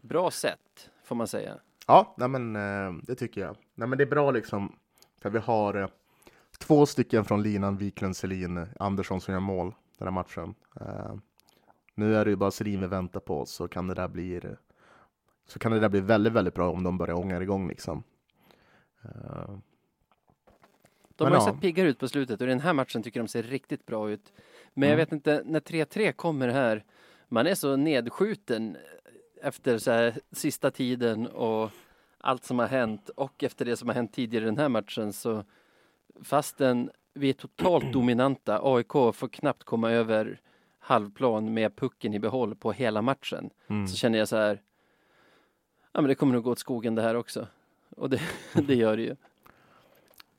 bra 0.00 0.30
sätt, 0.30 0.90
får 1.04 1.16
man 1.16 1.26
säga. 1.28 1.58
Ja, 1.86 2.14
nej 2.16 2.28
men 2.28 2.56
eh, 2.56 2.92
det 3.02 3.14
tycker 3.14 3.40
jag. 3.40 3.56
Nej 3.74 3.88
men 3.88 3.98
det 3.98 4.04
är 4.04 4.08
bra 4.08 4.30
liksom. 4.30 4.78
För 5.20 5.30
vi 5.30 5.38
har 5.38 5.74
eh, 5.74 5.88
två 6.58 6.86
stycken 6.86 7.24
från 7.24 7.42
linan, 7.42 7.76
Wiklund, 7.76 8.16
Selin, 8.16 8.66
Andersson 8.78 9.20
som 9.20 9.34
gör 9.34 9.40
mål 9.40 9.74
den 9.98 10.06
här 10.06 10.12
matchen. 10.12 10.54
Nu 11.98 12.16
är 12.16 12.24
det 12.24 12.30
ju 12.30 12.36
bara 12.36 12.50
Selin 12.50 12.80
vi 12.80 12.86
väntar 12.86 13.20
på 13.20 13.46
så 13.46 13.68
kan 13.68 13.86
det 13.86 13.94
där 13.94 14.08
bli 14.08 14.40
så 15.46 15.58
kan 15.58 15.72
det 15.72 15.80
där 15.80 15.88
bli 15.88 16.00
väldigt, 16.00 16.32
väldigt 16.32 16.54
bra 16.54 16.70
om 16.70 16.82
de 16.82 16.98
börjar 16.98 17.14
ånga 17.14 17.42
igång 17.42 17.68
liksom. 17.68 18.02
Eh, 19.04 19.10
De 21.18 21.24
Men 21.24 21.32
har 21.32 21.40
ju 21.40 21.46
ja. 21.46 21.52
sett 21.52 21.60
piggare 21.60 21.88
ut 21.88 21.98
på 21.98 22.08
slutet 22.08 22.40
och 22.40 22.46
i 22.46 22.50
den 22.50 22.60
här 22.60 22.72
matchen 22.72 23.02
tycker 23.02 23.20
de 23.20 23.28
ser 23.28 23.42
riktigt 23.42 23.86
bra 23.86 24.10
ut. 24.10 24.32
Men 24.74 24.88
jag 24.88 24.94
Mm. 24.94 25.04
vet 25.06 25.12
inte, 25.12 25.42
när 25.44 25.60
3-3 25.60 26.12
kommer 26.12 26.48
här, 26.48 26.84
man 27.28 27.46
är 27.46 27.54
så 27.54 27.76
nedskjuten 27.76 28.76
efter 29.42 29.78
så 29.78 29.90
här 29.90 30.14
sista 30.32 30.70
tiden 30.70 31.26
och 31.26 31.70
allt 32.18 32.44
som 32.44 32.58
har 32.58 32.66
hänt 32.66 33.08
och 33.08 33.44
efter 33.44 33.64
det 33.64 33.76
som 33.76 33.88
har 33.88 33.94
hänt 33.94 34.12
tidigare 34.12 34.44
i 34.44 34.46
den 34.46 34.58
här 34.58 34.68
matchen 34.68 35.12
så 35.12 35.44
fastän 36.22 36.90
vi 37.14 37.28
är 37.28 37.32
totalt 37.32 37.92
dominanta, 37.92 38.60
AIK 38.62 38.92
får 38.92 39.28
knappt 39.28 39.64
komma 39.64 39.90
över 39.90 40.40
halvplan 40.86 41.54
med 41.54 41.76
pucken 41.76 42.14
i 42.14 42.18
behåll 42.18 42.54
på 42.54 42.72
hela 42.72 43.02
matchen. 43.02 43.50
mm. 43.66 43.86
Så 43.86 43.96
känner 43.96 44.18
jag 44.18 44.28
så 44.28 44.36
här, 44.36 44.62
ja 45.92 46.00
men 46.00 46.08
det 46.08 46.14
kommer 46.14 46.32
nog 46.32 46.44
gå 46.44 46.50
åt 46.50 46.58
skogen 46.58 46.94
det 46.94 47.02
här 47.02 47.14
också. 47.14 47.46
Och 47.96 48.10
det, 48.10 48.20
det 48.52 48.74
gör 48.74 48.96
det 48.96 49.02
ju. 49.02 49.16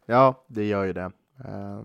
Ja, 0.06 0.44
det 0.48 0.66
gör 0.66 0.84
ju 0.84 0.94
det. 0.94 1.12
Eh, 1.46 1.82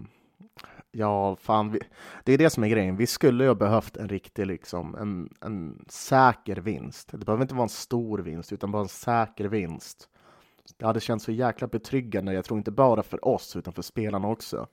Ja, 0.95 1.37
fan. 1.37 1.71
Vi, 1.71 1.81
det 2.25 2.33
är 2.33 2.38
det 2.38 2.50
som 2.50 2.64
är 2.64 2.69
grejen. 2.69 2.97
Vi 2.97 3.07
skulle 3.07 3.45
ju 3.45 3.50
ha 3.50 3.54
behövt 3.54 3.97
en 3.97 4.09
riktig, 4.09 4.47
liksom, 4.47 4.95
en, 4.95 5.35
en 5.40 5.85
säker 5.88 6.57
vinst. 6.57 7.09
Det 7.12 7.19
behöver 7.19 7.42
inte 7.42 7.54
vara 7.54 7.62
en 7.62 7.69
stor 7.69 8.19
vinst, 8.19 8.52
utan 8.52 8.73
bara 8.73 8.83
en 8.83 8.88
säker 8.88 9.45
vinst. 9.45 10.09
Det 10.76 10.87
hade 10.87 11.00
känts 11.00 11.25
så 11.25 11.33
jäkla 11.33 11.66
betryggande, 11.66 12.33
jag 12.33 12.45
tror 12.45 12.59
inte 12.59 12.71
bara 12.71 13.02
för 13.02 13.28
oss, 13.28 13.57
utan 13.57 13.73
för 13.73 13.83
spelarna 13.83 14.28
också. 14.28 14.66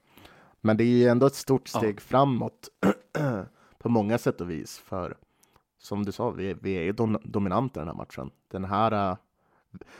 Men 0.62 0.78
det 0.78 0.84
är 0.84 0.88
ju 0.98 1.08
ändå 1.08 1.26
ett 1.26 1.36
stort 1.36 1.68
steg 1.68 2.02
framåt 2.02 2.70
på 3.80 3.90
många 3.90 4.18
sätt 4.18 4.42
och 4.42 4.50
vis. 4.50 4.78
För 4.80 5.18
som 5.78 6.06
du 6.06 6.12
sa, 6.12 6.30
vi, 6.30 6.54
vi 6.62 6.74
är 6.74 6.82
ju 6.82 6.92
dom, 6.92 7.18
dominanta 7.24 7.80
i 7.80 7.82
den 7.82 7.88
här 7.88 7.96
matchen. 7.96 8.32
Den 8.48 8.66
här, 8.66 9.12
uh, 9.12 9.18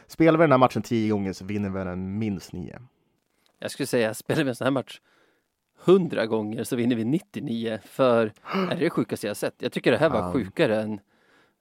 spelar 0.08 0.40
vi 0.40 0.44
den 0.44 0.52
här 0.52 0.58
matchen 0.58 0.82
tio 0.82 1.12
gånger 1.12 1.34
så 1.34 1.46
vinner 1.46 1.70
vi 1.70 1.80
den 1.84 2.18
minst 2.18 2.54
nio. 2.54 2.82
Jag 3.60 3.72
skulle 3.72 3.88
säga, 3.88 4.14
spelar 4.14 4.44
vi 4.44 4.50
en 4.50 4.56
sån 4.56 4.66
här 4.66 4.72
match 4.72 5.02
100 5.86 6.26
gånger 6.26 6.64
så 6.64 6.76
vinner 6.76 6.96
vi 6.96 7.06
99 7.06 7.80
för 7.86 8.34
är 8.72 8.76
det 8.80 8.90
sjukaste 8.90 9.28
jag 9.28 9.38
sett. 9.38 9.56
Jag 9.58 9.72
tycker 9.72 9.92
det 9.92 9.98
här 9.98 10.10
var 10.10 10.20
Ja. 10.20 10.34
sjukare 10.34 10.82
än 10.82 11.00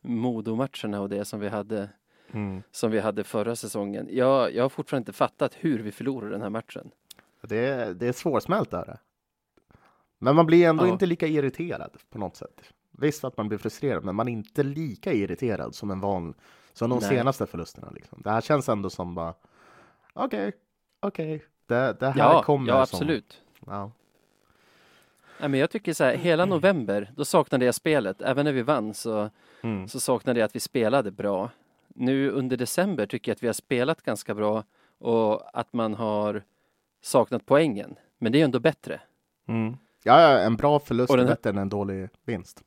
Modo-matcherna 0.01 1.01
och 1.01 1.09
det 1.09 1.25
som 1.25 1.41
vi 1.41 1.49
hade 1.49 1.89
Mm. 2.33 2.63
som 2.71 2.91
vi 2.91 3.01
hade 3.01 3.25
förra 3.25 3.57
säsongen. 3.57 4.09
Jag, 4.11 4.55
jag 4.55 4.65
har 4.65 4.69
fortfarande 4.69 5.01
inte 5.01 5.13
fattat 5.13 5.55
hur 5.55 5.79
vi 5.79 5.93
förlorade 5.93 6.33
den 6.33 6.43
här 6.43 6.51
matchen. 6.51 6.91
Det 7.43 7.57
är, 7.59 7.95
det 7.95 8.07
är 8.09 8.13
svårsmält 8.13 8.73
är 8.73 8.85
det. 8.87 8.99
Men 10.19 10.37
man 10.37 10.47
blir 10.47 10.67
ändå 10.69 10.87
Ja. 10.87 10.93
inte 10.93 11.07
lika 11.07 11.27
irriterad 11.27 11.91
på 12.11 12.19
något 12.19 12.37
sätt. 12.37 12.73
Visst 12.91 13.25
att 13.25 13.37
man 13.37 13.49
blir 13.49 13.59
frustrerad, 13.59 14.05
men 14.05 14.15
man 14.15 14.29
är 14.29 14.33
inte 14.33 14.63
lika 14.63 15.13
irriterad 15.13 15.75
som 15.75 15.91
en 15.91 16.01
van, 16.01 16.35
som 16.73 16.91
de 16.91 16.99
Nej. 16.99 17.09
senaste 17.09 17.47
förlusterna. 17.47 17.91
Liksom. 17.91 18.21
Det 18.25 18.31
här 18.31 18.41
känns 18.41 18.69
ändå 18.69 18.91
som 18.91 19.15
bara, 19.15 19.35
okej, 20.15 20.53
okej, 21.01 21.45
det, 21.67 21.97
det 22.01 22.07
här 22.11 22.19
Ja, 22.19 22.43
kommer 22.43 22.69
ja 22.69 22.87
som... 22.87 22.97
absolut. 22.97 23.43
Ja. 23.67 23.91
Nej, 25.41 25.49
men 25.49 25.61
jag 25.61 25.71
tycker 25.71 25.93
så 25.93 26.05
här, 26.05 26.17
hela 26.17 26.45
november, 26.47 27.13
då 27.17 27.25
saknade 27.25 27.65
jag 27.65 27.75
spelet. 27.75 28.23
Även 28.23 28.45
när 28.45 28.53
vi 28.53 28.63
vann 28.63 28.95
så, 28.95 29.31
Mm. 29.63 29.89
så 29.89 30.01
saknade 30.01 30.41
jag 30.41 30.45
att 30.45 30.57
vi 30.57 30.61
spelade 30.61 31.11
bra. 31.11 31.51
Nu 31.89 32.31
under 32.31 32.57
december 32.57 33.07
tycker 33.07 33.31
jag 33.31 33.35
att 33.37 33.43
vi 33.43 33.47
har 33.47 33.55
spelat 33.55 34.03
ganska 34.03 34.35
bra 34.35 34.65
och 34.99 35.59
att 35.59 35.73
man 35.73 35.95
har 35.95 36.43
saknat 37.01 37.47
poängen. 37.47 37.95
Men 38.19 38.33
det 38.33 38.37
är 38.37 38.41
ju 38.41 38.45
ändå 38.45 38.61
bättre. 38.61 39.01
Mm. 39.49 39.77
Ja, 40.05 40.39
en 40.39 40.57
bra 40.57 40.79
förlust 40.79 41.11
Och 41.11 41.15
är 41.15 41.19
den 41.19 41.29
här- 41.29 41.35
bättre 41.35 41.51
än 41.51 41.59
en 41.59 41.69
dålig 41.69 42.09
vinst. 42.25 42.63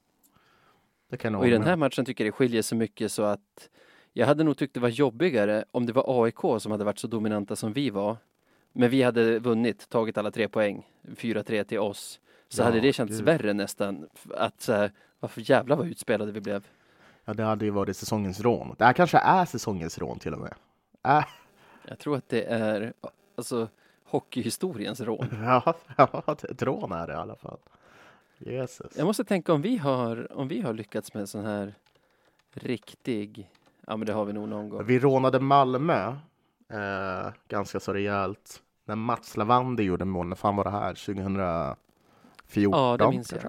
Det 1.09 1.17
kan 1.17 1.35
Och 1.35 1.47
i 1.47 1.51
den 1.51 1.63
här 1.63 1.75
matchen 1.75 2.05
tycker 2.05 2.23
jag 2.25 2.33
det 2.33 2.35
skiljer 2.37 2.61
så 2.61 2.75
mycket 2.75 3.11
så 3.11 3.23
att 3.23 3.69
jag 4.13 4.27
hade 4.27 4.43
nog 4.43 4.57
tyckt 4.57 4.73
det 4.73 4.79
var 4.79 4.89
jobbigare 4.89 5.65
om 5.71 5.85
det 5.85 5.93
var 5.93 6.23
AIK 6.25 6.39
som 6.59 6.71
hade 6.71 6.83
varit 6.83 6.99
så 6.99 7.07
dominanta 7.07 7.55
som 7.55 7.73
vi 7.73 7.89
var. 7.89 8.17
Men 8.73 8.89
vi 8.89 9.03
hade 9.03 9.39
vunnit, 9.39 9.89
tagit 9.89 10.17
alla 10.17 10.31
tre 10.31 10.47
poäng, 10.47 10.87
4-3 11.17 11.63
till 11.63 11.79
oss. 11.79 12.19
Så 12.49 12.61
Ja, 12.61 12.65
hade 12.65 12.79
det 12.79 12.93
känts 12.93 13.17
gud. 13.17 13.25
värre 13.25 13.53
nästan. 13.53 14.07
Att 14.37 14.61
så 14.61 14.73
här, 14.73 14.91
varför 15.19 15.49
jävlar 15.51 15.75
vad 15.75 15.87
utspelade 15.87 16.31
vi 16.31 16.41
blev. 16.41 16.67
Ja, 17.25 17.33
det 17.33 17.43
hade 17.43 17.65
ju 17.65 17.71
varit 17.71 17.97
säsongens 17.97 18.39
rån. 18.41 18.75
Det 18.77 18.85
här 18.85 18.93
kanske 18.93 19.17
är 19.17 19.45
säsongens 19.45 19.97
rån 19.97 20.19
till 20.19 20.33
och 20.33 20.39
med. 20.39 20.53
Äh, 21.17 21.25
Jag 21.87 21.99
tror 21.99 22.17
att 22.17 22.29
det 22.29 22.43
är 22.43 22.93
alltså 23.35 23.67
hockeyhistoriens 24.11 25.01
rån. 25.01 25.27
ja, 25.41 25.73
ja, 25.97 26.35
ett 26.49 26.61
rån 26.61 26.91
är 26.91 27.07
det 27.07 27.13
i 27.13 27.15
alla 27.15 27.35
fall. 27.35 27.59
Jesus. 28.37 28.97
Jag 28.97 29.05
måste 29.05 29.23
tänka 29.23 29.53
om 29.53 29.61
vi 29.61 29.77
har, 29.77 30.37
om 30.37 30.47
vi 30.47 30.61
har 30.61 30.73
lyckats 30.73 31.13
med 31.13 31.21
en 31.21 31.27
sån 31.27 31.45
här 31.45 31.73
riktig, 32.53 33.49
ja 33.87 33.97
men 33.97 34.05
det 34.05 34.13
har 34.13 34.25
vi 34.25 34.33
nog 34.33 34.49
någon 34.49 34.69
gång. 34.69 34.85
Vi 34.85 34.99
rånade 34.99 35.39
Malmö 35.39 36.15
eh, 36.69 37.33
ganska 37.47 37.79
så 37.79 37.93
rejält. 37.93 38.61
När 38.85 38.95
Mats 38.95 39.37
Lavander 39.37 39.83
gjorde 39.83 40.05
mål, 40.05 40.27
när 40.27 40.35
fan 40.35 40.55
var 40.55 40.63
det 40.63 40.69
här? 40.69 40.93
2014? 40.93 41.75
Ja, 42.55 42.97
det 42.97 43.09
minns 43.09 43.31
jag. 43.31 43.41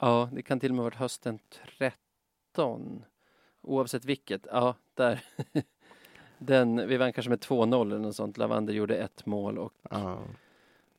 Ja, 0.00 0.28
det 0.32 0.42
kan 0.42 0.60
till 0.60 0.70
och 0.70 0.74
med 0.74 0.82
ha 0.82 0.86
varit 0.86 0.98
hösten 0.98 1.38
13. 1.78 3.04
Oavsett 3.62 4.04
vilket, 4.04 4.46
ja, 4.52 4.74
där. 4.94 5.24
Den, 6.38 6.88
vi 6.88 6.96
vann 6.96 7.12
kanske 7.12 7.30
med 7.30 7.38
2-0 7.40 7.80
eller 7.86 7.98
något 7.98 8.16
sånt. 8.16 8.38
Lavander 8.38 8.72
gjorde 8.74 8.96
ett 8.96 9.26
mål 9.26 9.58
och 9.58 9.72
Ja. 9.90 10.18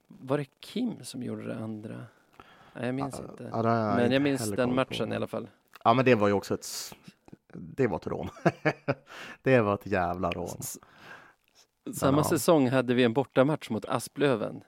var 0.07 0.37
det 0.37 0.45
Kim 0.59 1.03
som 1.03 1.23
gjorde 1.23 1.47
det 1.47 1.55
andra? 1.55 1.95
Nej, 2.73 2.85
jag 2.85 2.95
minns 2.95 3.15
Ja, 3.25 3.31
inte. 3.31 3.43
ja, 3.53 3.57
jag 3.87 3.95
Men 3.95 4.11
jag 4.11 4.21
minns 4.21 4.45
den 4.49 4.55
koll 4.55 4.65
på. 4.67 4.73
matchen 4.73 5.13
i 5.13 5.15
alla 5.15 5.27
fall. 5.27 5.49
Ja, 5.83 5.93
men 5.93 6.05
det 6.05 6.15
var 6.15 6.27
ju 6.27 6.33
också 6.33 6.53
ett... 6.53 6.67
Det 7.53 7.87
var 7.87 7.97
ett 7.97 8.07
rån. 8.07 8.29
det 9.41 9.61
var 9.61 9.73
ett 9.73 9.85
jävla 9.87 10.31
rån. 10.31 10.57
S- 10.59 10.77
Samma 11.93 12.23
säsong 12.23 12.69
hade 12.69 12.93
vi 12.93 13.03
en 13.03 13.13
bortamatch 13.13 13.69
mot 13.69 13.85
Asplöven 13.85 14.61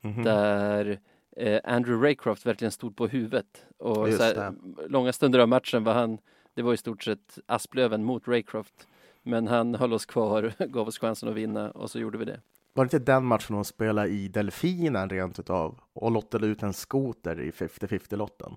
Mhm. 0.00 0.22
där 0.22 1.00
eh, 1.36 1.60
Andrew 1.64 2.06
Raycroft 2.08 2.46
verkligen 2.46 2.72
stod 2.72 2.96
på 2.96 3.06
huvudet. 3.06 3.66
Och 3.78 4.08
här, 4.08 4.54
långa 4.88 5.12
stunder 5.12 5.38
av 5.38 5.48
matchen 5.48 5.84
var 5.84 5.92
han, 5.94 6.18
det 6.54 6.62
var 6.62 6.74
i 6.74 6.76
stort 6.76 7.02
sett 7.02 7.38
Asplöven 7.46 8.04
mot 8.04 8.28
Raycroft. 8.28 8.88
Men 9.26 9.46
han 9.46 9.74
höll 9.74 9.92
oss 9.92 10.06
kvar, 10.06 10.52
gav 10.66 10.88
oss 10.88 10.98
chansen 10.98 11.28
att 11.28 11.34
vinna 11.34 11.70
och 11.70 11.90
så 11.90 11.98
gjorde 11.98 12.18
vi 12.18 12.24
det. 12.24 12.40
Var 12.72 12.84
det 12.84 12.86
inte 12.86 13.12
den 13.12 13.24
matchen 13.24 13.54
hon 13.54 13.64
spelade 13.64 14.08
i 14.08 14.28
Delfinen 14.28 15.10
rent 15.10 15.38
utav 15.38 15.80
och 15.92 16.10
lottade 16.10 16.46
ut 16.46 16.62
en 16.62 16.72
skoter 16.72 17.40
i 17.40 17.50
50-50-lotten? 17.50 18.56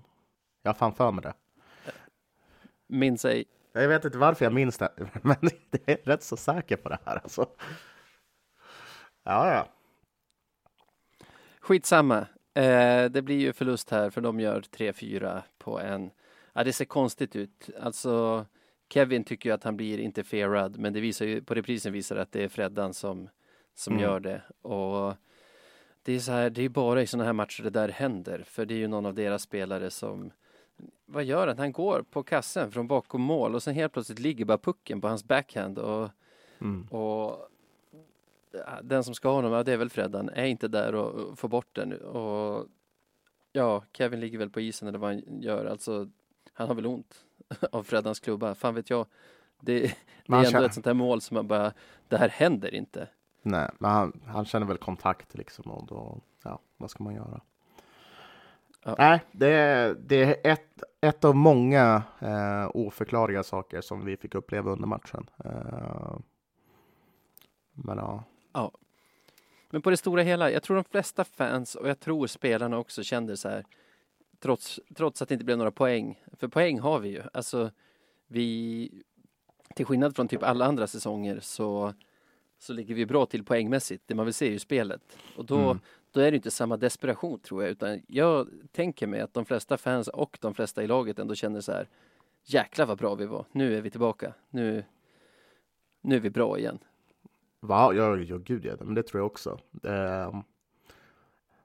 Jag 0.62 0.68
har 0.68 0.74
fan 0.74 0.94
för 0.94 1.12
mig 1.12 1.22
det. 1.22 1.32
Minns 2.86 3.24
ej. 3.24 3.44
Jag 3.72 3.88
vet 3.88 4.04
inte 4.04 4.18
varför 4.18 4.44
jag 4.44 4.52
minns 4.52 4.78
det, 4.78 4.92
men 5.22 5.36
det 5.70 5.92
är 5.92 5.96
rätt 6.04 6.22
så 6.22 6.36
säker 6.36 6.76
på 6.76 6.88
det 6.88 6.98
här 7.04 7.16
alltså. 7.16 7.46
Ja, 9.24 9.54
ja. 9.54 9.68
Skitsamma. 11.60 12.26
Eh, 12.54 13.04
det 13.04 13.22
blir 13.22 13.38
ju 13.38 13.52
förlust 13.52 13.90
här 13.90 14.10
för 14.10 14.20
de 14.20 14.40
gör 14.40 14.60
3-4 14.60 15.42
på 15.58 15.80
en. 15.80 16.10
Ja, 16.52 16.64
det 16.64 16.72
ser 16.72 16.84
konstigt 16.84 17.36
ut. 17.36 17.70
Alltså 17.80 18.46
Kevin 18.88 19.24
tycker 19.24 19.48
ju 19.50 19.54
att 19.54 19.64
han 19.64 19.76
blir 19.76 19.98
interferad, 19.98 20.78
men 20.78 20.92
det 20.92 21.00
visar 21.00 21.26
ju 21.26 21.42
på 21.42 21.54
reprisen 21.54 21.92
visar 21.92 22.16
att 22.16 22.32
det 22.32 22.44
är 22.44 22.48
Freddan 22.48 22.94
som 22.94 23.28
som 23.74 23.92
Mm. 23.92 24.02
gör 24.04 24.20
det 24.20 24.42
och 24.62 25.14
det 26.02 26.12
är 26.12 26.18
så 26.18 26.32
här. 26.32 26.50
Det 26.50 26.62
är 26.62 26.68
bara 26.68 27.02
i 27.02 27.06
sådana 27.06 27.24
här 27.24 27.32
matcher 27.32 27.62
det 27.62 27.70
där 27.70 27.88
händer, 27.88 28.42
för 28.46 28.66
det 28.66 28.74
är 28.74 28.78
ju 28.78 28.88
någon 28.88 29.06
av 29.06 29.14
deras 29.14 29.42
spelare 29.42 29.90
som 29.90 30.30
vad 31.06 31.24
gör 31.24 31.46
han? 31.46 31.58
Han 31.58 31.72
går 31.72 32.04
på 32.10 32.22
kassen 32.22 32.70
från 32.72 32.86
bakom 32.88 33.20
mål 33.20 33.54
och 33.54 33.62
sen 33.62 33.74
helt 33.74 33.92
plötsligt 33.92 34.18
ligger 34.18 34.44
bara 34.44 34.58
pucken 34.58 35.00
på 35.00 35.08
hans 35.08 35.24
backhand 35.24 35.78
och 35.78 36.08
Mm. 36.60 36.86
och 36.86 37.48
den 38.82 39.04
som 39.04 39.14
ska 39.14 39.28
ha 39.28 39.34
honom, 39.34 39.52
ja, 39.52 39.62
det 39.62 39.72
är 39.72 39.76
väl 39.76 39.90
Freddan, 39.90 40.28
är 40.28 40.44
inte 40.44 40.68
där 40.68 40.94
och, 40.94 41.10
och 41.10 41.38
får 41.38 41.48
bort 41.48 41.68
den. 41.76 41.92
Och 41.92 42.66
ja, 43.52 43.84
Kevin 43.92 44.20
ligger 44.20 44.38
väl 44.38 44.50
på 44.50 44.60
isen 44.60 44.88
eller 44.88 44.98
vad 44.98 45.10
han 45.10 45.42
gör. 45.42 45.64
Alltså, 45.66 46.08
han 46.52 46.68
har 46.68 46.74
väl 46.74 46.86
ont 46.86 47.24
av 47.72 47.82
Freddans 47.82 48.20
klubba. 48.20 48.54
Fan 48.54 48.74
vet 48.74 48.90
jag. 48.90 49.06
Det, 49.60 49.80
det 49.80 49.88
är 50.26 50.36
ändå 50.36 50.50
känner- 50.50 50.66
ett 50.66 50.74
sånt 50.74 50.86
här 50.86 50.94
mål 50.94 51.20
som 51.20 51.34
man 51.34 51.48
bara, 51.48 51.72
det 52.08 52.16
här 52.16 52.28
händer 52.28 52.74
inte. 52.74 53.08
Nej, 53.42 53.70
men 53.78 53.90
han, 53.90 54.20
han 54.26 54.44
känner 54.44 54.66
väl 54.66 54.78
kontakt 54.78 55.34
liksom 55.34 55.70
och 55.70 55.86
då, 55.86 56.20
ja, 56.44 56.60
vad 56.76 56.90
ska 56.90 57.04
man 57.04 57.14
göra? 57.14 57.40
Ja. 58.84 58.94
Nej, 58.98 59.20
det 59.32 59.48
är, 59.48 59.94
det 59.94 60.22
är 60.46 60.52
ett, 60.52 60.82
ett 61.00 61.24
av 61.24 61.36
många 61.36 62.02
eh, 62.18 62.70
oförklarliga 62.74 63.42
saker 63.42 63.80
som 63.80 64.04
vi 64.04 64.16
fick 64.16 64.34
uppleva 64.34 64.70
under 64.70 64.86
matchen. 64.86 65.30
Eh, 65.44 66.18
men 67.72 67.98
ja, 68.52 68.70
Men 69.70 69.82
på 69.82 69.90
det 69.90 69.96
stora 69.96 70.22
hela, 70.22 70.50
jag 70.50 70.62
tror 70.62 70.76
de 70.76 70.84
flesta 70.84 71.24
fans 71.24 71.74
och 71.74 71.88
jag 71.88 72.00
tror 72.00 72.26
spelarna 72.26 72.78
också 72.78 73.02
kände 73.02 73.36
så 73.36 73.48
här, 73.48 73.64
trots, 74.40 74.80
trots 74.94 75.22
att 75.22 75.28
det 75.28 75.32
inte 75.34 75.44
blev 75.44 75.58
några 75.58 75.70
poäng. 75.70 76.22
För 76.36 76.48
poäng 76.48 76.80
har 76.80 76.98
vi 77.00 77.08
ju. 77.08 77.22
Alltså, 77.32 77.70
vi, 78.26 78.90
till 79.74 79.86
skillnad 79.86 80.16
från 80.16 80.28
typ 80.28 80.42
alla 80.42 80.64
andra 80.66 80.86
säsonger 80.86 81.40
så, 81.40 81.94
så 82.58 82.72
ligger 82.72 82.94
vi 82.94 83.06
bra 83.06 83.26
till 83.26 83.44
poängmässigt. 83.44 84.02
Det 84.06 84.14
man 84.14 84.24
vill 84.24 84.34
se 84.34 84.46
är 84.46 84.50
ju 84.50 84.58
spelet. 84.58 85.00
Och 85.36 85.44
då, 85.44 85.58
Mm. 85.58 85.78
då 86.12 86.20
är 86.20 86.30
det 86.30 86.36
inte 86.36 86.50
samma 86.50 86.76
desperation 86.76 87.40
tror 87.40 87.62
jag, 87.62 87.70
utan 87.70 88.02
jag 88.06 88.48
tänker 88.72 89.06
mig 89.06 89.20
att 89.20 89.34
de 89.34 89.44
flesta 89.44 89.76
fans 89.78 90.08
och 90.08 90.38
de 90.40 90.54
flesta 90.54 90.82
i 90.82 90.86
laget 90.86 91.18
ändå 91.18 91.34
känner 91.34 91.60
så 91.60 91.72
här, 91.72 91.88
jäklar 92.44 92.86
vad 92.86 92.98
bra 92.98 93.14
vi 93.14 93.26
var. 93.26 93.44
Nu 93.52 93.76
är 93.76 93.80
vi 93.80 93.90
tillbaka. 93.90 94.34
Nu, 94.50 94.84
nu 96.00 96.16
är 96.16 96.20
vi 96.20 96.30
bra 96.30 96.58
igen. 96.58 96.78
Va? 97.60 97.94
Ja, 97.94 98.16
ja, 98.16 98.36
gud 98.36 98.64
ja, 98.64 98.72
men 98.80 98.94
det 98.94 99.02
tror 99.02 99.20
jag 99.20 99.26
också. 99.26 99.58
Eh, 99.84 100.40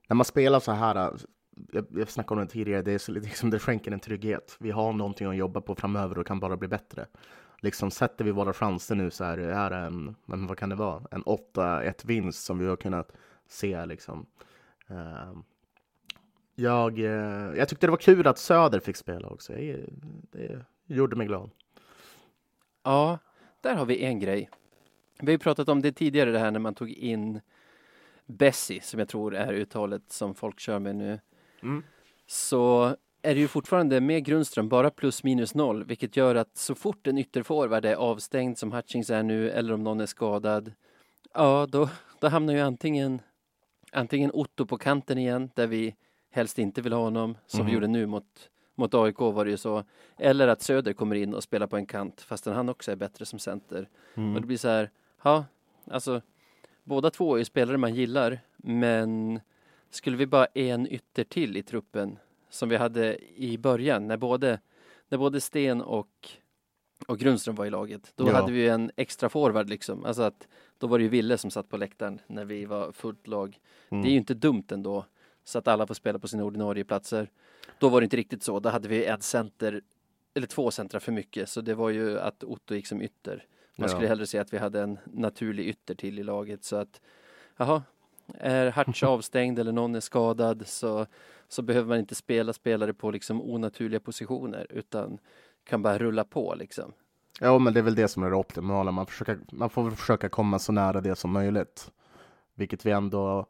när 0.08 0.16
man 0.16 0.26
spelar 0.26 0.60
så 0.60 0.72
här, 0.72 1.14
jag, 1.72 1.86
jag 1.90 2.10
snackade 2.10 2.42
om 2.42 2.48
det 2.48 2.54
tidigare, 2.54 2.82
det 2.82 2.92
är 2.92 3.12
liksom, 3.12 3.50
det 3.50 3.60
skänker 3.60 3.92
en 3.92 4.00
trygghet. 4.00 4.56
Vi 4.60 4.72
har 4.72 4.94
någonting 4.94 5.28
att 5.28 5.36
jobba 5.36 5.62
på 5.62 5.76
framöver 5.76 6.18
och 6.18 6.28
kan 6.28 6.40
bara 6.40 6.58
bli 6.58 6.68
bättre. 6.68 7.06
Liksom 7.60 7.92
sätter 7.92 8.26
vi 8.26 8.32
våra 8.32 8.54
chanser 8.54 8.96
nu 8.96 9.12
så 9.12 9.24
här, 9.24 9.38
det 9.38 9.54
är 9.54 9.72
en, 9.72 10.16
men 10.26 10.48
vad 10.48 10.58
kan 10.58 10.70
det 10.70 10.76
vara, 10.76 11.04
en 11.12 11.24
8-1 11.24 12.08
vinst 12.08 12.44
som 12.44 12.60
vi 12.60 12.68
har 12.68 12.76
kunnat 12.76 13.12
se 13.48 13.86
liksom. 13.86 14.26
Uh, 14.92 15.38
jag, 16.56 17.00
uh, 17.00 17.58
jag 17.58 17.70
tyckte 17.70 17.88
det 17.88 17.92
var 17.92 17.98
kul 17.98 18.28
att 18.28 18.38
Söder 18.38 18.80
fick 18.80 18.96
spela 18.96 19.28
också. 19.28 19.58
Jag, 19.58 19.80
det 20.32 20.66
gjorde 20.86 21.16
mig 21.16 21.28
glad. 21.28 21.50
Ja, 22.84 23.20
där 23.62 23.76
har 23.76 23.86
vi 23.86 24.04
en 24.04 24.20
grej. 24.20 24.50
Vi 25.20 25.26
har 25.26 25.32
ju 25.32 25.38
pratat 25.38 25.70
om 25.70 25.82
det 25.82 25.92
tidigare 25.92 26.32
det 26.32 26.40
här 26.40 26.52
när 26.52 26.60
man 26.60 26.76
tog 26.76 26.90
in 26.90 27.42
Bessie, 28.26 28.82
som 28.82 29.00
jag 29.00 29.10
tror 29.10 29.36
är 29.36 29.54
uttalet 29.54 30.12
som 30.12 30.36
folk 30.36 30.60
kör 30.60 30.80
med 30.80 30.96
nu, 30.96 31.20
Mm. 31.64 31.84
så 32.28 32.96
är 33.22 33.36
det 33.36 33.40
ju 33.42 33.48
fortfarande 33.48 34.02
med 34.02 34.26
Grundström 34.26 34.70
bara 34.70 34.90
plus 34.90 35.24
minus 35.24 35.56
noll, 35.56 35.84
vilket 35.84 36.18
gör 36.18 36.36
att 36.36 36.58
så 36.58 36.76
fort 36.76 37.08
en 37.08 37.18
ytterforward 37.18 37.86
är 37.86 37.96
avstängd 37.96 38.58
som 38.58 38.72
Hutchings 38.72 39.10
är 39.10 39.24
nu, 39.24 39.50
eller 39.50 39.74
om 39.74 39.84
någon 39.84 40.00
är 40.00 40.06
skadad, 40.06 40.72
ja, 41.34 41.68
då, 41.70 41.90
då 42.20 42.28
hamnar 42.28 42.54
ju 42.54 42.60
antingen, 42.60 43.22
antingen 43.92 44.32
Otto 44.34 44.66
på 44.66 44.78
kanten 44.78 45.18
igen, 45.18 45.50
där 45.56 45.68
vi 45.68 45.96
helst 46.32 46.60
inte 46.60 46.82
vill 46.82 46.94
ha 46.94 47.02
honom, 47.04 47.38
som 47.48 47.60
vi 47.60 47.64
Mhm. 47.64 47.74
gjorde 47.74 47.88
nu 47.88 48.06
mot, 48.06 48.50
mot 48.76 48.94
AIK 48.94 49.20
var 49.20 49.46
det 49.46 49.52
ju 49.52 49.58
så, 49.58 49.84
eller 50.18 50.48
att 50.48 50.62
Söder 50.62 50.94
kommer 50.94 51.16
in 51.16 51.34
och 51.34 51.44
spelar 51.44 51.68
på 51.68 51.78
en 51.78 51.86
kant, 51.86 52.22
fastän 52.22 52.54
han 52.54 52.70
också 52.70 52.92
är 52.92 52.96
bättre 52.96 53.26
som 53.26 53.40
center. 53.40 53.90
Mm. 54.16 54.36
Och 54.36 54.42
det 54.42 54.48
blir 54.48 54.58
så 54.58 54.68
här, 54.68 54.90
ja, 55.24 55.46
alltså 55.92 56.22
båda 56.84 57.10
två 57.10 57.36
är 57.36 57.40
ju 57.40 57.46
spelare 57.46 57.78
man 57.78 57.96
gillar, 57.96 58.40
men 58.58 59.40
skulle 59.96 60.18
vi 60.18 60.26
bara 60.28 60.46
en 60.46 60.88
ytter 60.88 61.24
till 61.24 61.58
i 61.58 61.64
truppen 61.64 62.20
som 62.50 62.70
vi 62.70 62.76
hade 62.78 63.18
i 63.42 63.58
början 63.58 64.08
när 64.08 64.18
både, 64.18 64.60
när 65.10 65.18
både 65.18 65.42
Sten 65.42 65.82
och, 65.82 66.30
och 67.08 67.20
Grundström 67.20 67.56
var 67.56 67.66
i 67.66 67.70
laget, 67.70 68.14
då 68.16 68.28
Ja. 68.28 68.34
hade 68.34 68.52
vi 68.52 68.68
en 68.68 68.92
extra 68.96 69.30
forward 69.30 69.70
liksom. 69.70 70.06
Alltså 70.06 70.22
att 70.22 70.48
då 70.78 70.88
var 70.88 70.98
det 70.98 71.04
ju 71.04 71.10
Ville 71.10 71.38
som 71.38 71.52
satt 71.52 71.70
på 71.70 71.78
läktaren 71.78 72.20
när 72.28 72.46
vi 72.46 72.66
var 72.66 72.92
fullt 72.92 73.28
lag. 73.28 73.60
Mm. 73.90 74.02
Det 74.04 74.10
är 74.10 74.12
ju 74.12 74.18
inte 74.18 74.34
dumt 74.34 74.64
ändå, 74.72 75.06
så 75.44 75.60
att 75.60 75.68
alla 75.68 75.88
får 75.88 75.94
spela 75.94 76.20
på 76.20 76.28
sina 76.28 76.44
ordinarie 76.44 76.84
platser. 76.84 77.32
Då 77.80 77.90
var 77.90 78.02
det 78.02 78.04
inte 78.04 78.18
riktigt 78.18 78.44
så, 78.44 78.60
då 78.60 78.70
hade 78.70 78.88
vi 78.88 79.06
ett 79.06 79.24
center, 79.24 79.82
eller 80.34 80.48
två 80.48 80.72
centra 80.72 81.00
för 81.00 81.12
mycket, 81.12 81.50
så 81.50 81.62
det 81.62 81.76
var 81.76 81.90
ju 81.90 82.20
att 82.20 82.44
Otto 82.44 82.76
gick 82.76 82.88
som 82.88 83.02
ytter. 83.02 83.46
Man 83.76 83.84
Ja. 83.84 83.88
skulle 83.88 84.08
hellre 84.08 84.28
se 84.28 84.38
att 84.38 84.54
vi 84.54 84.58
hade 84.58 84.82
en 84.82 85.00
naturlig 85.06 85.68
ytter 85.68 85.96
till 85.96 86.20
i 86.20 86.24
laget 86.24 86.64
så 86.64 86.76
att 86.76 87.02
jaha, 87.58 87.84
är 88.40 88.72
Hutch 88.86 89.04
avstängd 89.04 89.60
eller 89.60 89.72
någon 89.72 89.96
är 89.96 90.00
skadad 90.00 90.68
så, 90.68 91.06
så 91.48 91.62
behöver 91.62 91.88
man 91.88 92.00
inte 92.00 92.16
spela 92.16 92.54
spelare 92.54 92.94
på 92.94 93.12
liksom 93.12 93.42
onaturliga 93.42 94.00
positioner 94.00 94.68
utan 94.70 95.18
kan 95.64 95.82
bara 95.82 95.98
rulla 95.98 96.24
på 96.24 96.56
liksom. 96.56 96.94
Ja, 97.40 97.60
men 97.60 97.74
det 97.74 97.80
är 97.80 97.84
väl 97.84 97.96
det 97.96 98.08
som 98.08 98.24
är 98.24 98.30
det 98.30 98.36
optimala. 98.36 98.92
Man, 98.92 99.06
försöker, 99.06 99.40
man 99.52 99.70
får 99.70 99.92
försöka 99.92 100.30
komma 100.30 100.60
så 100.60 100.72
nära 100.72 101.02
det 101.02 101.16
som 101.16 101.32
möjligt. 101.32 101.92
Vilket 102.56 102.86
vi 102.86 102.92
ändå 102.92 103.46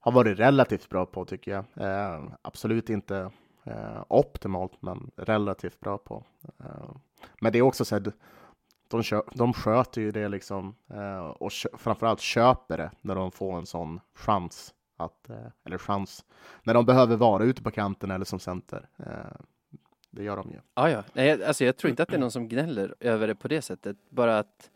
har 0.00 0.12
varit 0.12 0.38
relativt 0.38 0.88
bra 0.88 1.06
på 1.06 1.24
tycker 1.24 1.50
jag. 1.50 1.64
Eh, 1.74 2.22
absolut 2.42 2.90
inte 2.90 3.30
eh, 3.64 4.04
optimalt, 4.08 4.82
men 4.82 5.10
relativt 5.16 5.80
bra 5.80 5.98
på. 5.98 6.24
Eh, 6.58 6.90
men 7.40 7.52
det 7.52 7.58
är 7.58 7.62
också 7.62 7.84
så 7.84 7.96
att 7.96 8.08
de, 8.96 9.02
kö, 9.02 9.22
de 9.34 9.52
sköter 9.52 10.00
ju 10.00 10.10
det 10.10 10.28
liksom 10.28 10.74
eh, 10.90 11.18
och 11.26 11.52
kö, 11.52 11.68
framförallt 11.78 12.20
köper 12.20 12.76
det 12.78 12.90
när 13.00 13.14
de 13.14 13.30
får 13.32 13.58
en 13.58 13.66
sån 13.66 14.00
chans. 14.14 14.74
Att, 14.96 15.30
eh, 15.30 15.36
eller 15.64 15.78
chans, 15.78 16.24
när 16.62 16.74
de 16.74 16.86
behöver 16.86 17.16
vara 17.16 17.44
ute 17.44 17.62
på 17.62 17.70
kanten 17.70 18.10
eller 18.10 18.24
som 18.24 18.38
center. 18.38 18.88
Eh, 18.98 19.36
det 20.10 20.22
gör 20.24 20.36
de 20.36 20.50
ju. 20.50 20.58
Ja, 20.74 20.90
ja. 20.90 21.02
Nej, 21.12 21.44
alltså 21.44 21.64
jag 21.64 21.76
tror 21.76 21.90
inte 21.90 22.02
att 22.02 22.08
det 22.08 22.14
är 22.16 22.20
någon 22.20 22.30
som 22.30 22.48
gnäller 22.48 22.94
över 23.00 23.26
det 23.26 23.34
på 23.34 23.48
det 23.48 23.62
sättet. 23.62 23.96
Bara 24.10 24.38
att 24.38 24.70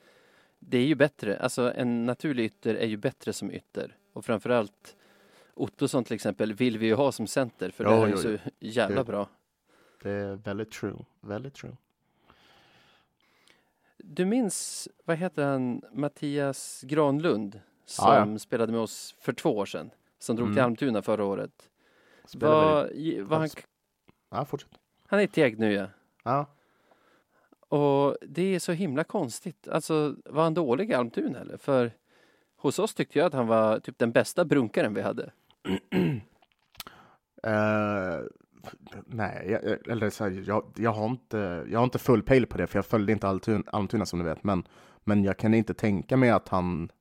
det 0.59 0.79
är 0.79 0.87
ju 0.87 0.95
bättre. 0.95 1.39
Alltså 1.39 1.73
en 1.75 2.07
naturlig 2.07 2.45
ytter 2.45 2.75
är 2.75 2.87
ju 2.87 2.97
bättre 2.97 3.33
som 3.33 3.53
ytter. 3.53 3.97
Och 4.13 4.25
framförallt 4.25 4.97
Ottosson 5.55 6.05
till 6.05 6.15
exempel 6.15 6.55
vill 6.55 6.79
vi 6.79 6.87
ju 6.87 6.95
ha 6.95 7.13
som 7.13 7.27
center 7.27 7.71
för 7.71 7.85
det 7.85 7.91
Jo, 7.91 8.03
är 8.03 8.09
ju 8.09 8.17
så 8.17 8.37
jävla 8.61 8.97
Det- 8.97 9.05
bra. 9.05 9.29
Det 10.03 10.11
är 10.11 10.35
väldigt 10.35 10.71
true. 10.71 11.05
Väldigt 11.21 11.55
true. 11.55 11.77
Du 14.11 14.25
minns, 14.25 14.89
vad 15.05 15.17
heter 15.17 15.45
han, 15.47 15.83
Mattias 15.93 16.83
Granlund 16.87 17.61
som 17.85 18.13
Ja, 18.15 18.29
ja. 18.33 18.39
spelade 18.39 18.73
med 18.73 18.81
oss 18.81 19.15
för 19.21 19.33
två 19.33 19.57
år 19.57 19.67
sedan. 19.67 19.91
Som 20.19 20.37
drog 20.37 20.49
till 20.49 20.53
Mm. 20.59 20.65
Almtuna 20.65 21.03
förra 21.03 21.25
året. 21.25 21.71
I- 22.93 23.21
var 23.21 23.39
han, 23.39 23.49
Ja, 24.31 24.45
fortsätt. 24.45 24.71
han 25.07 25.19
är 25.19 25.23
i 25.23 25.29
Teg 25.29 25.59
nu 25.59 25.73
ja. 25.73 25.87
Ja. 26.25 26.47
Och 27.77 28.17
det 28.23 28.55
är 28.55 28.59
så 28.59 28.73
himla 28.73 29.05
konstigt. 29.05 29.69
Alltså, 29.69 30.17
var 30.25 30.43
han 30.43 30.55
dålig 30.55 30.91
i 30.91 30.95
Almtuna 30.95 31.39
eller? 31.41 31.57
För 31.57 31.93
hos 32.57 32.79
oss 32.79 32.95
tyckte 32.95 33.19
jag 33.19 33.27
att 33.27 33.33
han 33.33 33.47
var 33.47 33.81
typ 33.81 33.99
den 33.99 34.13
bästa 34.13 34.45
brunkaren 34.45 34.95
vi 34.95 35.03
hade. 35.03 35.31
Eh, 37.43 38.19
nej, 39.07 39.47
jag, 39.51 39.89
eller 39.89 40.11
så 40.11 40.25
här, 40.25 40.45
jag, 40.47 40.65
jag, 40.77 40.93
har 40.93 41.07
inte, 41.07 41.67
jag 41.71 41.79
har 41.79 41.85
inte 41.85 41.99
full 41.99 42.23
pejl 42.23 42.47
på 42.47 42.59
det, 42.59 42.67
för 42.67 42.79
jag 42.79 42.87
följde 42.87 43.13
inte 43.13 43.29
Almtuna, 43.29 43.65
Almtuna 43.67 44.07
som 44.07 44.19
du 44.19 44.25
vet. 44.25 44.45
Men, 44.45 44.67
men 45.05 45.25
jag 45.25 45.37
kan 45.37 45.55
inte 45.55 45.75
tänka 45.75 46.17
mig 46.17 46.31
att 46.31 46.49
han 46.49 46.93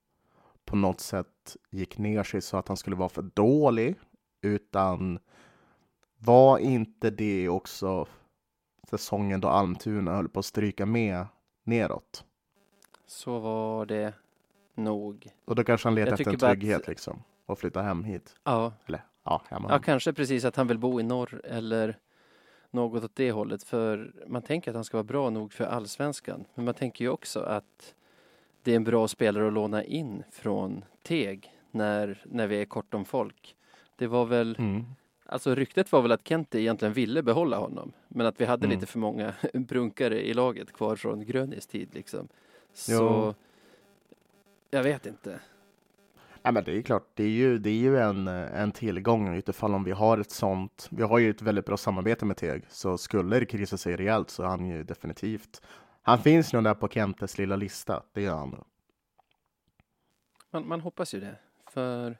på 0.65 0.75
något 0.75 0.99
sätt 0.99 1.57
gick 1.69 1.97
ner 1.97 2.23
sig 2.23 2.41
så 2.41 2.57
att 2.57 2.67
han 2.67 2.77
skulle 2.77 2.95
vara 2.95 3.09
för 3.09 3.21
dålig. 3.21 3.95
Utan 4.41 5.19
var 6.17 6.57
inte 6.57 7.09
det 7.09 7.49
också 7.49 8.07
säsongen 8.89 9.41
då 9.41 9.47
Almtuna 9.47 10.15
höll 10.15 10.29
på 10.29 10.39
att 10.39 10.45
stryka 10.45 10.85
med 10.85 11.25
neråt? 11.63 12.23
Så 13.05 13.39
var 13.39 13.85
det 13.85 14.13
nog. 14.75 15.27
Och 15.45 15.55
då 15.55 15.63
kanske 15.63 15.87
han 15.87 15.95
letar 15.95 16.11
Jag 16.11 16.19
efter 16.19 16.31
en 16.31 16.37
bara 16.37 16.51
att- 16.51 16.59
trygghet 16.59 16.87
liksom. 16.87 17.23
Och 17.45 17.59
flytta 17.59 17.81
hem 17.81 18.03
hit. 18.03 18.35
Ja, 18.43 18.73
Eller 18.85 19.01
ja, 19.29 19.41
ja, 19.49 19.67
hem. 19.67 19.81
kanske 19.81 20.13
precis 20.13 20.45
att 20.45 20.55
han 20.55 20.67
vill 20.67 20.77
bo 20.79 20.99
i 20.99 21.03
norr 21.03 21.41
eller 21.43 21.97
något 22.71 23.03
åt 23.03 23.15
det 23.15 23.31
hållet. 23.31 23.63
För 23.63 24.13
man 24.27 24.41
tänker 24.41 24.71
att 24.71 24.75
han 24.75 24.83
ska 24.83 24.97
vara 24.97 25.03
bra 25.03 25.29
nog 25.29 25.53
för 25.53 25.63
allsvenskan. 25.65 26.45
Men 26.55 26.65
man 26.65 26.73
tänker 26.73 27.05
ju 27.05 27.11
också 27.11 27.39
att 27.39 27.95
det 28.63 28.71
är 28.71 28.75
en 28.75 28.83
bra 28.83 29.07
spelare 29.07 29.47
att 29.47 29.53
låna 29.53 29.83
in 29.83 30.23
från 30.31 30.85
Teg 31.03 31.51
när, 31.71 32.21
när 32.25 32.47
vi 32.47 32.61
är 32.61 32.65
kort 32.65 32.93
om 32.93 33.05
folk. 33.05 33.55
Det 33.95 34.07
var 34.07 34.25
väl 34.25 34.55
Mm. 34.59 34.85
Alltså 35.29 35.55
ryktet 35.55 35.91
var 35.91 36.01
väl 36.01 36.11
att 36.11 36.27
Kente 36.27 36.59
egentligen 36.59 36.93
ville 36.93 37.23
behålla 37.23 37.57
honom. 37.57 37.91
Men 38.07 38.25
att 38.25 38.41
vi 38.41 38.45
hade 38.45 38.65
Mm. 38.65 38.75
lite 38.79 38.91
för 38.91 38.99
många 38.99 39.33
brunkare 39.53 40.27
i 40.27 40.33
laget 40.33 40.73
kvar 40.73 40.95
från 40.95 41.25
Grönis 41.25 41.67
tid 41.67 41.89
liksom. 41.93 42.27
Så 42.73 42.91
Jo. 42.93 43.33
jag 44.69 44.83
vet 44.83 45.05
inte. 45.05 45.39
Ja, 46.47 46.51
men 46.51 46.63
det 46.63 46.77
är 46.77 46.81
klart, 46.81 47.09
det 47.13 47.23
är 47.23 47.29
ju, 47.29 47.57
det 47.57 47.69
är 47.69 47.73
ju 47.73 47.97
en, 47.97 48.27
en 48.27 48.71
tillgång 48.71 49.35
utifall 49.35 49.73
om 49.73 49.83
vi 49.83 49.91
har 49.91 50.17
ett 50.17 50.31
sånt. 50.31 50.87
Vi 50.91 51.03
har 51.03 51.19
ju 51.19 51.29
ett 51.29 51.41
väldigt 51.41 51.65
bra 51.65 51.77
samarbete 51.77 52.25
med 52.25 52.37
Teg, 52.37 52.65
så 52.69 52.97
skulle 52.97 53.39
det 53.39 53.45
krisa 53.45 53.77
sig 53.77 53.95
rejält 53.95 54.29
så 54.29 54.43
är 54.43 54.47
han 54.47 54.65
ju 54.65 54.83
definitivt. 54.83 55.61
Han 56.01 56.19
finns 56.19 56.53
nog 56.53 56.63
där 56.63 56.73
på 56.73 56.87
Kentes 56.87 57.37
lilla 57.37 57.55
lista, 57.55 58.03
det 58.13 58.21
gör 58.21 58.35
han. 58.35 58.63
Man, 60.51 60.67
man 60.67 60.81
hoppas 60.81 61.13
ju 61.13 61.19
det. 61.19 61.35
För 61.69 62.17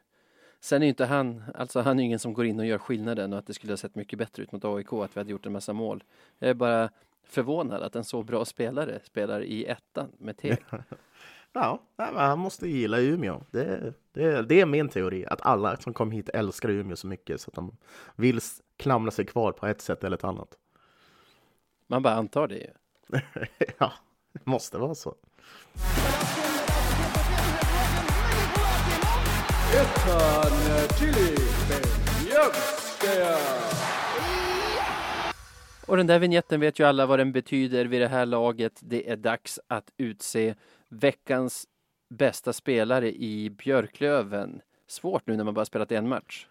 sen 0.60 0.82
är 0.82 0.86
ju 0.86 0.90
inte 0.90 1.04
han, 1.04 1.44
alltså 1.54 1.80
han 1.80 1.98
är 1.98 2.02
ju 2.02 2.06
ingen 2.06 2.18
som 2.18 2.32
går 2.32 2.46
in 2.46 2.60
och 2.60 2.66
gör 2.66 2.78
skillnaden 2.78 3.32
och 3.32 3.38
att 3.38 3.46
det 3.46 3.54
skulle 3.54 3.72
ha 3.72 3.76
sett 3.76 3.94
mycket 3.94 4.18
bättre 4.18 4.42
ut 4.42 4.52
mot 4.52 4.64
AIK 4.64 4.92
att 4.92 5.16
vi 5.16 5.20
hade 5.20 5.30
gjort 5.30 5.46
en 5.46 5.52
massa 5.52 5.72
mål. 5.72 6.04
Jag 6.38 6.50
är 6.50 6.54
bara 6.54 6.90
förvånad 7.24 7.82
att 7.82 7.96
en 7.96 8.04
så 8.04 8.22
bra 8.22 8.44
spelare 8.44 9.00
spelar 9.04 9.40
i 9.42 9.64
ettan 9.64 10.12
med 10.18 10.36
Teg. 10.36 10.58
Ja, 11.52 11.82
han 11.96 12.38
måste 12.38 12.68
gilla 12.68 12.98
Umeå. 12.98 13.42
Det, 13.50 13.94
det, 14.12 14.42
det 14.42 14.60
är 14.60 14.66
min 14.66 14.88
teori, 14.88 15.26
att 15.26 15.40
alla 15.46 15.76
som 15.76 15.94
kom 15.94 16.10
hit 16.10 16.28
älskar 16.28 16.68
Umeå 16.68 16.96
så 16.96 17.06
mycket 17.06 17.40
så 17.40 17.50
att 17.50 17.54
de 17.54 17.76
vill 18.16 18.40
klamra 18.76 19.10
sig 19.10 19.26
kvar 19.26 19.52
på 19.52 19.66
ett 19.66 19.80
sätt 19.80 20.04
eller 20.04 20.16
ett 20.16 20.24
annat. 20.24 20.48
Man 21.86 22.02
bara 22.02 22.14
antar 22.14 22.48
det 22.48 22.56
ju. 22.56 22.70
ja, 23.78 23.92
det 24.32 24.46
måste 24.46 24.78
vara 24.78 24.94
så. 24.94 25.14
Och 35.86 35.96
den 35.96 36.06
där 36.06 36.18
vignetten 36.18 36.60
vet 36.60 36.78
ju 36.78 36.84
alla 36.84 37.06
vad 37.06 37.18
den 37.18 37.32
betyder 37.32 37.84
vid 37.84 38.00
det 38.00 38.08
här 38.08 38.26
laget. 38.26 38.80
Det 38.80 39.10
är 39.10 39.16
dags 39.16 39.60
att 39.66 39.92
utse 39.96 40.54
veckans 40.88 41.66
bästa 42.10 42.52
spelare 42.52 43.12
i 43.12 43.50
Björklöven. 43.50 44.60
Svårt 44.86 45.26
nu 45.26 45.36
när 45.36 45.44
man 45.44 45.54
bara 45.54 45.64
spelat 45.64 45.92
en 45.92 46.08
match. 46.08 46.46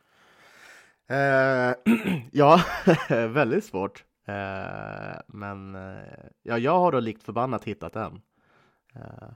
Eh, 1.07 1.73
ja, 2.31 2.61
väldigt 3.09 3.65
svårt. 3.65 4.05
Eh, 4.25 5.19
men 5.27 5.75
eh, 5.75 6.25
ja, 6.43 6.57
jag 6.57 6.79
har 6.79 6.91
då 6.91 6.99
likt 6.99 7.23
förbannat 7.23 7.63
hittat 7.63 7.95
en. 7.95 8.21
Eh, 8.95 9.29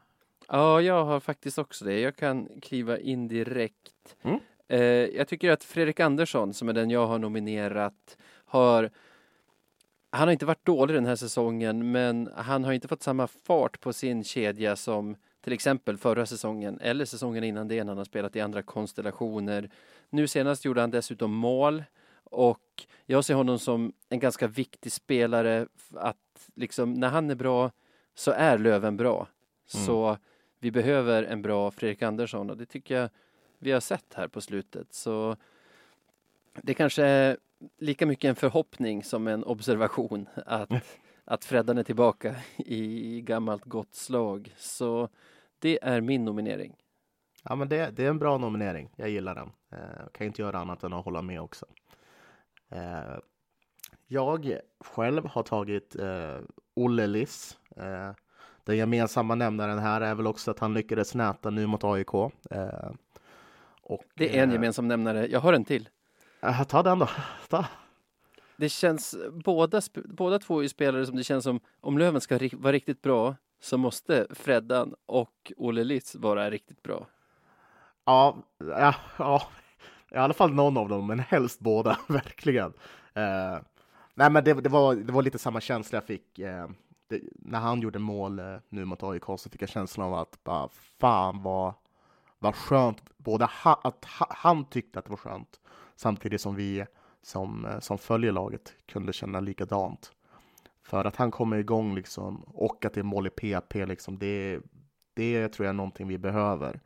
Ja, 0.53 0.81
jag 0.81 1.05
har 1.05 1.19
faktiskt 1.19 1.57
också 1.57 1.85
det. 1.85 1.99
Jag 1.99 2.15
kan 2.15 2.49
kliva 2.61 2.97
in 2.97 3.27
direkt. 3.27 4.15
Mm. 4.21 4.39
Eh, 4.67 4.79
jag 5.17 5.27
tycker 5.27 5.51
att 5.51 5.63
Fredrik 5.63 5.99
Andersson, 5.99 6.53
som 6.53 6.69
är 6.69 6.73
den 6.73 6.89
jag 6.89 7.07
har 7.07 7.19
nominerat, 7.19 8.17
har 8.45 8.89
han 10.11 10.27
har 10.27 10.31
inte 10.31 10.45
varit 10.45 10.65
dålig 10.65 10.95
den 10.95 11.05
här 11.05 11.15
säsongen, 11.15 11.91
men 11.91 12.29
han 12.35 12.63
har 12.63 12.73
inte 12.73 12.87
fått 12.87 13.03
samma 13.03 13.27
fart 13.27 13.79
på 13.79 13.93
sin 13.93 14.23
kedja 14.23 14.75
som 14.75 15.15
till 15.41 15.53
exempel 15.53 15.97
förra 15.97 16.25
säsongen 16.25 16.79
eller 16.81 17.05
säsongen 17.05 17.43
innan 17.43 17.67
det 17.67 17.83
när 17.83 17.91
han 17.91 17.97
har 17.97 18.05
spelat 18.05 18.35
i 18.35 18.41
andra 18.41 18.61
konstellationer. 18.61 19.69
Nu 20.09 20.27
senast 20.27 20.65
gjorde 20.65 20.81
han 20.81 20.91
dessutom 20.91 21.31
mål 21.31 21.83
och 22.23 22.85
jag 23.05 23.25
ser 23.25 23.33
honom 23.33 23.59
som 23.59 23.93
en 24.09 24.19
ganska 24.19 24.47
viktig 24.47 24.91
spelare 24.91 25.67
att 25.93 26.49
liksom 26.55 26.93
när 26.93 27.09
han 27.09 27.29
är 27.29 27.35
bra 27.35 27.71
så 28.15 28.31
är 28.31 28.57
Löven 28.57 28.97
bra. 28.97 29.27
Mm. 29.73 29.85
Så 29.85 30.17
vi 30.59 30.71
behöver 30.71 31.23
en 31.23 31.41
bra 31.41 31.71
Fredrik 31.71 32.01
Andersson 32.01 32.49
och 32.49 32.57
det 32.57 32.65
tycker 32.65 32.95
jag 32.95 33.09
vi 33.59 33.71
har 33.71 33.79
sett 33.79 34.13
här 34.13 34.27
på 34.27 34.41
slutet. 34.41 34.93
Så 34.93 35.37
det 36.61 36.73
kanske 36.73 37.03
är 37.03 37.37
lika 37.77 38.05
mycket 38.05 38.29
en 38.29 38.35
förhoppning 38.35 39.03
som 39.03 39.27
en 39.27 39.43
observation 39.43 40.29
att, 40.45 40.69
att 41.25 41.45
Freddan 41.45 41.77
är 41.77 41.83
tillbaka 41.83 42.35
i 42.57 43.21
gammalt 43.21 43.65
gott 43.65 43.95
slag. 43.95 44.53
Så 44.57 45.09
det 45.59 45.79
är 45.81 46.01
min 46.01 46.25
nominering. 46.25 46.75
Ja, 47.43 47.55
men 47.55 47.69
det, 47.69 47.89
det 47.89 48.05
är 48.05 48.09
en 48.09 48.19
bra 48.19 48.37
nominering. 48.37 48.89
Jag 48.95 49.09
gillar 49.09 49.35
den. 49.35 49.51
Eh, 49.71 50.07
kan 50.11 50.27
inte 50.27 50.41
göra 50.41 50.59
annat 50.59 50.83
än 50.83 50.93
att 50.93 51.05
hålla 51.05 51.21
med 51.21 51.41
också. 51.41 51.65
Eh, 52.69 53.17
jag 54.07 54.59
själv 54.79 55.25
har 55.25 55.43
tagit 55.43 55.95
eh, 55.95 56.37
Olle 56.73 57.07
Liss. 57.07 57.57
Eh, 57.77 58.11
den 58.63 58.77
gemensamma 58.77 59.35
nämnaren 59.35 59.79
här 59.79 60.01
är 60.01 60.15
väl 60.15 60.27
också 60.27 60.51
att 60.51 60.59
han 60.59 60.73
lyckades 60.73 61.15
näta 61.15 61.49
nu 61.49 61.67
mot 61.67 61.83
AIK. 61.83 62.13
Eh, 62.51 62.91
och, 63.81 64.03
Det 64.15 64.37
är 64.37 64.43
en 64.43 64.49
eh, 64.49 64.53
gemensam 64.53 64.87
nämnare. 64.87 65.27
Jag 65.27 65.39
har 65.39 65.53
en 65.53 65.65
till. 65.65 65.89
Eh, 66.41 66.63
ta 66.63 66.83
den 66.83 66.99
då. 66.99 67.09
Ta. 67.49 67.65
Det 68.57 68.69
känns, 68.69 69.15
båda, 69.45 69.81
båda 70.05 70.39
två 70.39 70.63
är 70.63 70.67
spelare 70.67 71.05
som 71.05 71.15
det 71.15 71.23
känns 71.23 71.43
som, 71.43 71.59
om 71.81 71.97
Löven 71.97 72.21
ska 72.21 72.37
ri- 72.37 72.61
vara 72.61 72.73
riktigt 72.73 73.01
bra 73.01 73.35
så 73.59 73.77
måste 73.77 74.27
Freddan 74.29 74.95
och 75.05 75.51
Olle 75.57 75.83
Liss 75.83 76.15
vara 76.15 76.49
riktigt 76.49 76.83
bra. 76.83 77.07
Ja, 78.05 78.37
ja, 78.57 78.95
ja, 79.17 79.41
i 80.11 80.15
alla 80.15 80.33
fall 80.33 80.53
någon 80.53 80.77
av 80.77 80.89
dem, 80.89 81.07
men 81.07 81.19
helst 81.19 81.59
båda, 81.59 81.99
verkligen. 82.07 82.73
Eh, 83.13 83.59
nej, 84.13 84.29
men 84.29 84.43
det, 84.43 84.53
det, 84.53 84.69
var, 84.69 84.95
det 84.95 85.13
var 85.13 85.21
lite 85.21 85.39
samma 85.39 85.61
känsla 85.61 85.95
jag 85.97 86.03
fick 86.05 86.39
eh, 86.39 86.67
det, 87.07 87.21
när 87.35 87.59
han 87.59 87.81
gjorde 87.81 87.99
mål 87.99 88.39
eh, 88.39 88.55
nu 88.69 88.85
mot 88.85 89.03
AIK, 89.03 89.23
så 89.37 89.49
fick 89.49 89.61
jag 89.61 89.69
känslan 89.69 90.07
av 90.07 90.13
att 90.13 90.43
bara, 90.43 90.69
fan 90.99 91.43
vad, 91.43 91.73
vad 92.39 92.55
skönt, 92.55 93.03
både 93.17 93.45
ha, 93.63 93.81
att 93.83 94.05
ha, 94.05 94.27
han 94.29 94.65
tyckte 94.65 94.99
att 94.99 95.05
det 95.05 95.11
var 95.11 95.17
skönt, 95.17 95.59
samtidigt 96.01 96.41
som 96.41 96.55
vi 96.55 96.85
som, 97.21 97.65
eh, 97.65 97.79
som 97.79 97.97
följer 97.97 98.31
laget 98.31 98.73
kunde 98.85 99.13
känna 99.13 99.39
likadant. 99.39 100.11
För 100.83 101.05
att 101.05 101.15
han 101.15 101.31
kommer 101.31 101.57
igång 101.57 101.95
liksom, 101.95 102.43
och 102.43 102.85
att 102.85 102.93
det 102.93 103.01
är 103.01 103.03
mål 103.03 103.27
i 103.27 103.29
PP, 103.29 103.85
liksom, 103.85 104.17
det, 104.17 104.59
det 105.13 105.49
tror 105.49 105.65
jag 105.65 105.69
är 105.69 105.77
någonting 105.77 106.07
vi 106.07 106.17
behöver. 106.17 106.79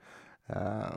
Eh, 0.46 0.94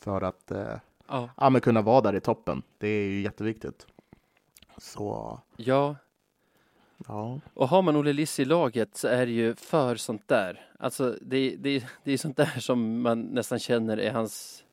för 0.00 0.22
att 0.22 0.50
eh, 0.50 0.76
Ja. 1.08 1.28
ja, 1.36 1.50
men 1.50 1.60
kunna 1.60 1.82
vara 1.82 2.00
där 2.00 2.14
i 2.14 2.20
toppen. 2.20 2.62
Det 2.78 2.88
är 2.88 3.06
ju 3.08 3.20
jätteviktigt. 3.20 3.86
Så 4.78 5.40
Ja, 5.56 5.96
ja, 7.08 7.40
och 7.54 7.68
har 7.68 7.82
man 7.82 7.96
Olle 7.96 8.12
Liss 8.12 8.40
i 8.40 8.44
laget 8.44 8.96
så 8.96 9.08
är 9.08 9.26
det 9.26 9.32
ju 9.32 9.54
för 9.54 9.96
sånt 9.96 10.28
där. 10.28 10.70
Alltså 10.78 11.18
det, 11.20 11.56
det, 11.56 11.84
det 12.04 12.12
är 12.12 12.18
sånt 12.18 12.36
där 12.36 12.60
som 12.60 13.02
man 13.02 13.20
nästan 13.22 13.58
känner 13.58 13.96
är 13.96 14.12
hans 14.12 14.63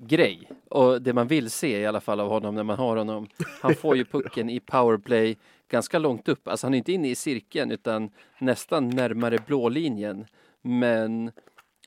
grej. 0.00 0.48
Och 0.68 1.02
det 1.02 1.12
man 1.12 1.26
vill 1.26 1.50
se 1.50 1.80
i 1.80 1.86
alla 1.86 2.00
fall 2.00 2.20
av 2.20 2.28
honom 2.28 2.54
när 2.54 2.62
man 2.62 2.78
har 2.78 2.96
honom. 2.96 3.26
Han 3.60 3.74
får 3.74 3.96
ju 3.96 4.04
pucken 4.10 4.50
i 4.50 4.60
powerplay 4.60 5.36
ganska 5.68 5.98
långt 5.98 6.28
upp. 6.28 6.48
Alltså 6.48 6.66
han 6.66 6.74
är 6.74 6.78
inte 6.78 6.92
inne 6.92 7.08
i 7.08 7.14
cirkeln 7.14 7.70
utan 7.70 8.10
nästan 8.38 8.90
närmare 8.90 9.38
blålinjen. 9.46 10.26
Men 10.62 11.32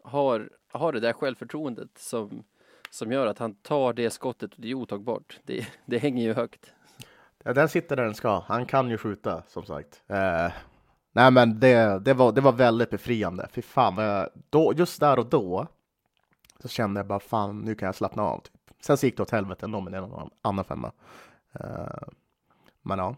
har, 0.03 0.49
har 0.71 0.93
det 0.93 0.99
där 0.99 1.13
självförtroendet 1.13 1.97
som, 1.97 2.43
som 2.89 3.11
gör 3.11 3.27
att 3.27 3.39
han 3.39 3.55
tar 3.55 3.93
det 3.93 4.09
skottet 4.09 4.53
och 4.53 4.61
det 4.61 4.69
är 4.69 4.73
otagbart. 4.73 5.39
Det, 5.43 5.67
det 5.85 5.97
hänger 5.97 6.23
ju 6.23 6.33
högt. 6.33 6.73
Ja, 7.43 7.53
den 7.53 7.69
sitter 7.69 7.95
där 7.95 8.03
den 8.03 8.15
ska. 8.15 8.39
Han 8.39 8.65
kan 8.65 8.89
ju 8.89 8.97
skjuta, 8.97 9.43
som 9.47 9.65
sagt. 9.65 10.03
Eh, 10.07 10.51
nej, 11.11 11.31
men 11.31 11.59
det, 11.59 11.99
det, 12.05 12.13
var, 12.13 12.31
det 12.31 12.41
var 12.41 12.51
väldigt 12.51 12.89
befriande. 12.89 13.47
Fy 13.51 13.61
fan, 13.61 13.97
jag, 13.97 14.29
då, 14.49 14.73
just 14.75 14.99
där 14.99 15.19
och 15.19 15.25
då 15.25 15.67
så 16.63 16.69
kände 16.69 16.99
jag 16.99 17.07
bara 17.07 17.19
fan, 17.19 17.61
nu 17.61 17.75
kan 17.75 17.85
jag 17.85 17.95
slappna 17.95 18.23
av. 18.23 18.39
Typ. 18.39 18.53
Sen 18.81 18.97
så 18.97 19.05
gick 19.05 19.17
det 19.17 19.23
åt 19.23 19.31
helvete 19.31 19.65
ändå 19.65 19.81
med 19.81 19.93
den 19.93 20.11
andra 20.41 20.63
femma. 20.63 20.91
Eh, 21.59 22.07
men 22.81 22.99
ja. 22.99 23.15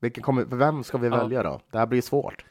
Vilken 0.00 0.22
kommer, 0.22 0.44
vem 0.44 0.84
ska 0.84 0.98
vi 0.98 1.08
Ja. 1.08 1.16
välja 1.16 1.42
då? 1.42 1.60
Det 1.70 1.78
här 1.78 1.86
blir 1.86 2.02
svårt. 2.02 2.44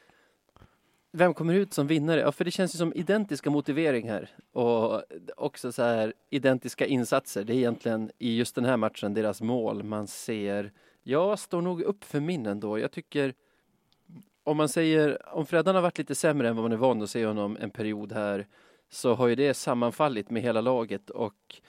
Vem 1.12 1.34
kommer 1.34 1.54
ut 1.54 1.74
som 1.74 1.86
vinnare? 1.86 2.20
Ja, 2.20 2.32
för 2.32 2.44
det 2.44 2.50
känns 2.50 2.74
ju 2.74 2.78
som 2.78 2.92
identiska 2.94 3.50
motivering 3.50 4.08
här 4.10 4.30
och 4.52 5.02
också 5.36 5.72
så 5.72 5.82
här 5.82 6.12
identiska 6.30 6.86
insatser. 6.86 7.44
Det 7.44 7.52
är 7.52 7.56
egentligen 7.56 8.10
i 8.18 8.36
just 8.36 8.54
den 8.54 8.64
här 8.64 8.76
matchen 8.76 9.14
deras 9.14 9.40
mål 9.42 9.82
man 9.82 10.06
ser. 10.06 10.72
Jag 11.02 11.38
står 11.38 11.62
nog 11.62 11.82
upp 11.82 12.04
för 12.04 12.20
min 12.20 12.46
ändå. 12.46 12.78
Jag 12.78 12.92
tycker 12.92 13.34
om 14.44 14.56
man 14.56 14.68
säger 14.68 15.34
om 15.34 15.46
Freddan 15.46 15.74
har 15.74 15.82
varit 15.82 15.98
lite 15.98 16.14
sämre 16.14 16.48
än 16.48 16.56
vad 16.56 16.62
man 16.64 16.72
är 16.72 16.76
van 16.76 17.02
att 17.02 17.10
se 17.10 17.26
honom 17.26 17.56
en 17.60 17.70
period 17.70 18.12
här 18.12 18.46
så 18.90 19.14
har 19.14 19.28
ju 19.28 19.34
det 19.34 19.54
sammanfallit 19.54 20.30
med 20.30 20.42
hela 20.42 20.60
laget 20.60 21.10
och 21.10 21.60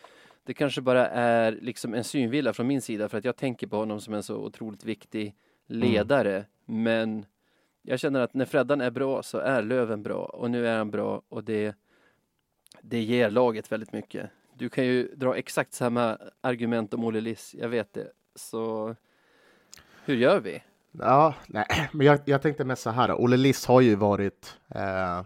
det 0.44 0.54
kanske 0.54 0.82
bara 0.82 1.08
är 1.08 1.52
liksom 1.52 1.94
en 1.94 2.04
synvilla 2.04 2.54
från 2.54 2.68
min 2.68 2.82
sida 2.82 3.10
för 3.10 3.18
att 3.18 3.26
jag 3.26 3.36
tänker 3.36 3.68
på 3.68 3.78
honom 3.78 4.02
som 4.02 4.14
en 4.14 4.24
så 4.24 4.36
otroligt 4.36 4.84
viktig 4.84 5.36
ledare. 5.68 6.46
Men 6.66 7.26
jag 7.82 8.00
känner 8.00 8.20
att 8.20 8.34
när 8.34 8.46
Freddan 8.46 8.82
är 8.82 8.92
bra 8.92 9.24
så 9.24 9.38
är 9.38 9.62
Löven 9.62 10.04
bra 10.04 10.26
och 10.26 10.52
nu 10.52 10.68
är 10.68 10.78
han 10.78 10.92
bra 10.92 11.22
och 11.30 11.44
det, 11.44 11.76
det 12.82 13.02
ger 13.02 13.30
laget 13.30 13.72
väldigt 13.72 13.94
mycket. 13.94 14.30
Du 14.54 14.70
kan 14.70 14.86
ju 14.86 15.16
dra 15.16 15.38
exakt 15.38 15.74
samma 15.74 16.18
argument 16.42 16.94
om 16.94 17.04
Olle 17.04 17.22
Liss, 17.22 17.56
jag 17.60 17.70
vet 17.70 17.94
det. 17.94 18.12
Så 18.36 18.96
hur 20.06 20.16
gör 20.16 20.40
vi? 20.40 20.64
Ja, 20.92 21.36
nej, 21.48 21.66
men 21.92 22.08
jag, 22.08 22.20
jag 22.26 22.42
tänkte 22.42 22.64
mest 22.64 22.82
så 22.82 22.90
här. 22.90 23.22
Olle 23.22 23.38
Liss 23.38 23.66
har 23.66 23.82
ju 23.82 23.96
varit 23.96 24.58
eh, 24.76 25.24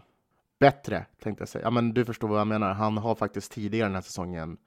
bättre, 0.65 1.05
tänkte 1.19 1.41
jag 1.41 1.49
säga. 1.49 1.63
Ja, 1.63 1.69
men 1.69 1.93
du 1.93 2.05
förstår 2.05 2.27
vad 2.27 2.39
jag 2.39 2.47
menar. 2.47 2.73
Han 2.73 2.97
har 2.97 3.15
faktiskt 3.15 3.51
tidigare 3.51 3.87
den 3.87 3.95
här 3.95 4.01
säsongen 4.01 4.57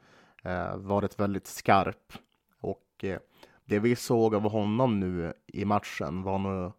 eh, 0.45 0.77
varit 0.77 1.21
väldigt 1.21 1.47
skarp. 1.47 2.13
Och 2.61 3.05
eh, 3.05 3.19
det 3.65 3.79
vi 3.79 3.97
såg 3.97 4.35
av 4.35 4.43
honom 4.43 5.01
nu 5.01 5.33
i 5.47 5.65
matchen 5.65 6.23
var 6.23 6.39
nog 6.39 6.73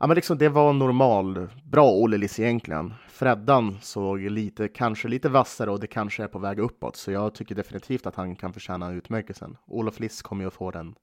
Ja, 0.00 0.06
men 0.06 0.14
liksom 0.14 0.38
det 0.38 0.48
var 0.48 0.72
normal, 0.72 1.48
bra 1.64 1.90
Olle 1.92 2.16
Liss 2.16 2.40
egentligen. 2.40 2.94
Freddan 3.08 3.78
såg 3.80 4.20
lite, 4.20 4.68
kanske 4.68 5.08
lite 5.08 5.28
vassare 5.28 5.70
och 5.70 5.80
det 5.80 5.86
kanske 5.86 6.24
är 6.24 6.28
på 6.28 6.38
väg 6.38 6.58
uppåt. 6.58 6.96
Så 6.96 7.12
jag 7.12 7.34
tycker 7.34 7.54
definitivt 7.54 8.06
att 8.06 8.16
han 8.16 8.36
kan 8.36 8.52
förtjäna 8.52 8.92
utmärkelsen. 8.92 9.56
Olof 9.66 10.00
Liss 10.00 10.22
kommer 10.22 10.44
ju 10.44 10.48
att 10.48 10.54
få 10.54 10.70
den 10.70 10.94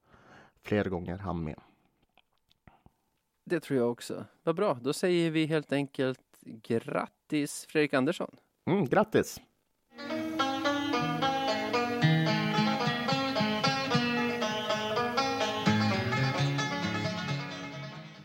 fler 0.63 0.85
gånger 0.85 1.17
han 1.17 1.43
med. 1.43 1.59
Det 3.45 3.59
tror 3.59 3.79
jag 3.79 3.91
också. 3.91 4.25
Vad 4.43 4.55
bra, 4.55 4.77
då 4.81 4.93
säger 4.93 5.31
vi 5.31 5.45
helt 5.45 5.71
enkelt 5.71 6.28
grattis 6.45 7.65
Fredrik 7.69 7.93
Andersson. 7.93 8.35
Mm, 8.67 8.85
grattis! 8.85 9.39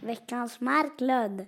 Veckans 0.01 0.61
Marklund. 0.61 1.47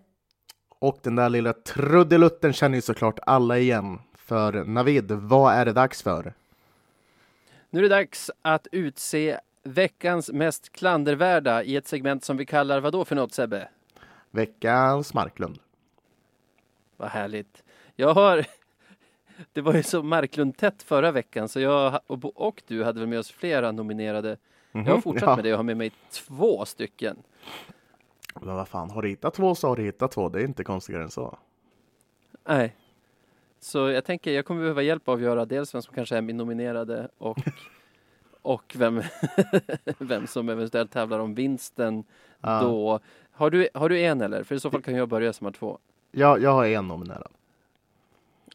Och 0.78 0.98
den 1.02 1.16
där 1.16 1.28
lilla 1.28 1.52
trudelutten 1.52 2.52
känner 2.52 2.76
ju 2.76 2.82
såklart 2.82 3.18
alla 3.22 3.58
igen. 3.58 3.98
För 4.14 4.64
Navid, 4.64 5.12
vad 5.12 5.54
är 5.54 5.64
det 5.64 5.72
dags 5.72 6.02
för? 6.02 6.34
Nu 7.70 7.78
är 7.78 7.82
det 7.82 7.88
dags 7.88 8.30
att 8.42 8.66
utse 8.72 9.40
veckans 9.62 10.32
mest 10.32 10.72
klandervärda 10.72 11.62
i 11.62 11.76
ett 11.76 11.88
segment 11.88 12.24
som 12.24 12.36
vi 12.36 12.46
kallar 12.46 12.80
vad 12.80 12.92
då 12.92 13.04
för 13.04 13.16
något 13.16 13.32
Sebbe? 13.32 13.68
Veckans 14.30 15.14
Marklund. 15.14 15.58
Vad 16.96 17.08
härligt. 17.08 17.64
Jag 17.96 18.14
har... 18.14 18.46
Det 19.52 19.60
var 19.60 19.74
ju 19.74 19.82
så 19.82 20.02
Marklund-tätt 20.02 20.82
förra 20.82 21.12
veckan 21.12 21.48
så 21.48 21.60
jag 21.60 22.00
och, 22.06 22.40
och 22.46 22.62
du 22.66 22.84
hade 22.84 23.00
väl 23.00 23.08
med 23.08 23.18
oss 23.18 23.30
flera 23.30 23.72
nominerade. 23.72 24.36
Jag 24.72 24.80
har 24.84 24.92
Mhm, 24.92 25.02
fortsatt 25.02 25.28
ja. 25.28 25.36
med 25.36 25.44
det 25.44 25.52
och 25.52 25.56
har 25.58 25.64
med 25.64 25.76
mig 25.76 25.92
två 26.12 26.64
stycken. 26.64 27.16
Men 28.40 28.54
vad 28.54 28.68
fan, 28.68 28.90
har 28.90 29.02
du 29.02 29.08
hittat 29.08 29.34
två 29.34 29.54
så 29.54 29.68
har 29.68 29.76
du 29.76 29.82
hittat 29.82 30.10
två. 30.12 30.28
Det 30.28 30.40
är 30.40 30.44
inte 30.44 30.64
konstigare 30.64 31.02
än 31.02 31.10
så. 31.10 31.38
Nej. 32.44 32.76
Så 33.60 33.78
jag 33.88 34.04
tänker 34.04 34.32
jag 34.32 34.44
kommer 34.46 34.60
behöva 34.60 34.82
hjälp 34.82 35.08
av 35.08 35.12
att 35.12 35.16
avgöra 35.16 35.44
dels 35.44 35.74
vem 35.74 35.82
som 35.82 35.94
kanske 35.94 36.16
är 36.16 36.20
min 36.22 36.36
nominerade 36.36 37.08
och, 37.18 37.38
och 38.42 38.74
vem, 38.78 39.02
vem 39.98 40.26
som 40.26 40.48
eventuellt 40.48 40.92
tävlar 40.92 41.18
om 41.18 41.34
vinsten 41.34 42.04
Ja. 42.40 42.60
då. 42.62 43.00
Har 43.30 43.50
du, 43.50 43.68
har 43.74 43.88
du 43.88 44.00
en 44.00 44.20
eller? 44.20 44.42
För 44.42 44.54
i 44.54 44.60
så 44.60 44.70
fall 44.70 44.82
kan 44.82 44.94
jag 44.94 45.08
börja 45.08 45.32
som 45.32 45.44
har 45.44 45.52
två. 45.52 45.78
Jag, 46.10 46.42
jag 46.42 46.50
har 46.50 46.66
en 46.66 46.88
nominerad. 46.88 47.32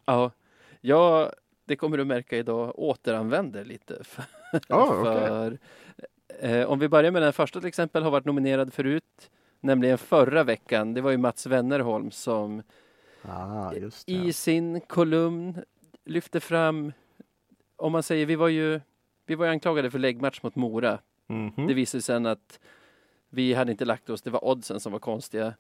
Ja, 0.06 0.32
jag, 0.82 1.32
det 1.66 1.76
kommer 1.76 1.98
du 1.98 2.06
märka 2.06 2.38
idag, 2.38 2.80
återanvänder 2.80 3.66
lite. 3.66 4.04
För, 4.04 4.24
Ja, 4.68 4.86
okej. 5.00 5.04
för, 5.04 5.58
eh, 6.40 6.66
om 6.70 6.80
vi 6.80 6.88
börjar 6.90 7.12
med 7.12 7.22
den 7.22 7.34
första 7.34 7.60
till 7.60 7.68
exempel, 7.68 8.04
har 8.04 8.12
varit 8.12 8.26
nominerad 8.26 8.74
förut, 8.74 9.32
nämligen 9.60 9.98
förra 9.98 10.44
veckan. 10.44 10.94
Det 10.94 11.02
var 11.02 11.12
ju 11.12 11.18
Mats 11.18 11.46
Wennerholm 11.46 12.12
som 12.12 12.64
Ah, 13.24 13.74
i 14.06 14.34
sin 14.34 14.82
kolumn 14.82 15.62
lyfte 16.06 16.40
fram, 16.40 16.92
om 17.76 17.92
man 17.92 18.04
säger, 18.04 18.26
vi 18.26 18.36
var 18.36 18.48
ju, 18.48 18.80
vi 19.26 19.36
var 19.36 19.46
ju 19.46 19.52
anklagade 19.52 19.92
för 19.92 20.00
läggmatch 20.00 20.44
mot 20.44 20.56
Mora. 20.56 21.00
Mhm. 21.28 21.68
Det 21.68 21.74
visade 21.74 22.02
sig 22.02 22.16
sen 22.16 22.26
att 22.26 22.60
vi 23.30 23.54
hade 23.54 23.72
inte 23.72 23.86
lagt 23.86 24.10
oss, 24.10 24.22
det 24.22 24.30
var 24.30 24.46
oddsen 24.46 24.80
som 24.80 24.92
var 24.92 25.00
konstiga. 25.00 25.54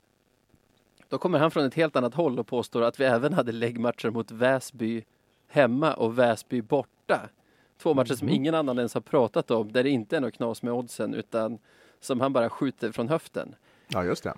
Då 1.11 1.17
kommer 1.17 1.39
han 1.39 1.51
från 1.51 1.65
ett 1.65 1.73
helt 1.73 1.95
annat 1.95 2.13
håll 2.13 2.39
och 2.39 2.47
påstår 2.47 2.81
att 2.81 2.99
vi 2.99 3.05
även 3.05 3.33
hade 3.33 3.51
läggmatcher 3.51 4.09
mot 4.09 4.31
Väsby 4.31 5.03
hemma 5.47 5.93
och 5.93 6.19
Väsby 6.19 6.61
borta. 6.61 7.29
Två 7.77 7.93
matcher 7.93 8.11
Mhm. 8.11 8.17
som 8.17 8.29
ingen 8.29 8.55
annan 8.55 8.77
ens 8.77 8.93
har 8.93 9.01
pratat 9.01 9.51
om, 9.51 9.71
där 9.71 9.83
det 9.83 9.89
inte 9.89 10.17
är 10.17 10.21
något 10.21 10.33
knas 10.33 10.63
med 10.63 10.73
oddsen, 10.73 11.13
utan 11.13 11.57
som 11.99 12.21
han 12.21 12.33
bara 12.33 12.49
skjuter 12.49 12.91
från 12.91 13.09
höften. 13.09 13.55
Ja, 13.87 14.03
just 14.03 14.23
det. 14.23 14.33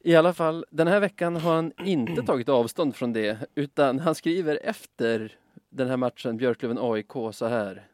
I 0.00 0.16
alla 0.16 0.32
fall, 0.32 0.64
den 0.70 0.86
här 0.86 1.00
veckan 1.00 1.36
har 1.36 1.54
han 1.54 1.72
inte 1.84 2.22
tagit 2.26 2.48
avstånd 2.48 2.94
från 2.96 3.12
det, 3.12 3.38
utan 3.54 3.98
han 3.98 4.14
skriver 4.14 4.58
efter 4.62 5.32
den 5.70 5.88
här 5.88 5.96
matchen, 5.96 6.38
Björklöven-AIK, 6.40 7.32
så 7.32 7.46
här. 7.46 7.86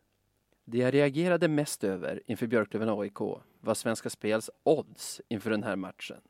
Det 0.64 0.78
jag 0.78 0.94
reagerade 0.94 1.48
mest 1.48 1.84
över 1.84 2.22
inför 2.26 2.46
Björklöven-AIK 2.46 3.40
var 3.60 3.74
Svenska 3.74 4.10
Spels 4.10 4.50
odds 4.62 5.20
inför 5.28 5.50
den 5.50 5.62
här 5.62 5.76
matchen. 5.76 6.20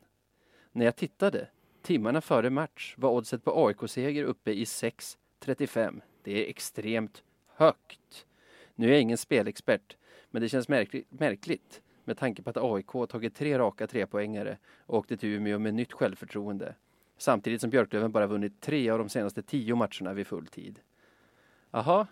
När 0.73 0.85
jag 0.85 0.97
tittade, 0.97 1.47
timmarna 1.83 2.21
före 2.21 2.51
match, 2.51 2.95
var 2.99 3.11
oddset 3.11 3.45
på 3.45 3.67
AIK-seger 3.67 4.25
uppe 4.25 4.51
i 4.51 4.65
6.35. 4.65 6.01
Det 6.23 6.45
är 6.45 6.51
extremt 6.51 7.23
högt. 7.57 8.27
Nu 8.75 8.87
är 8.87 8.93
jag 8.93 9.01
ingen 9.01 9.19
spelexpert, 9.19 9.97
men 10.31 10.43
det 10.43 10.49
känns 10.49 10.69
märkligt, 10.69 11.07
märkligt 11.11 11.81
med 12.05 12.19
tanke 12.19 12.43
på 12.43 12.51
att 12.51 12.57
AIK 12.57 13.09
tagit 13.11 13.35
tre 13.35 13.59
raka 13.59 13.87
trepoängare 13.87 14.59
och 14.87 14.99
åkte 14.99 15.17
till 15.17 15.29
Umeå 15.29 15.59
med 15.59 15.75
nytt 15.75 15.93
självförtroende. 15.93 16.75
Samtidigt 17.19 17.61
som 17.61 17.71
Björklöven 17.71 18.13
bara 18.13 18.27
vunnit 18.27 18.61
tre 18.61 18.91
av 18.91 18.99
de 18.99 19.09
senaste 19.09 19.43
tio 19.43 19.75
matcherna 19.75 20.13
vid 20.13 20.27
full 20.27 20.47
tid. 20.47 20.81
Jaha, 21.71 22.07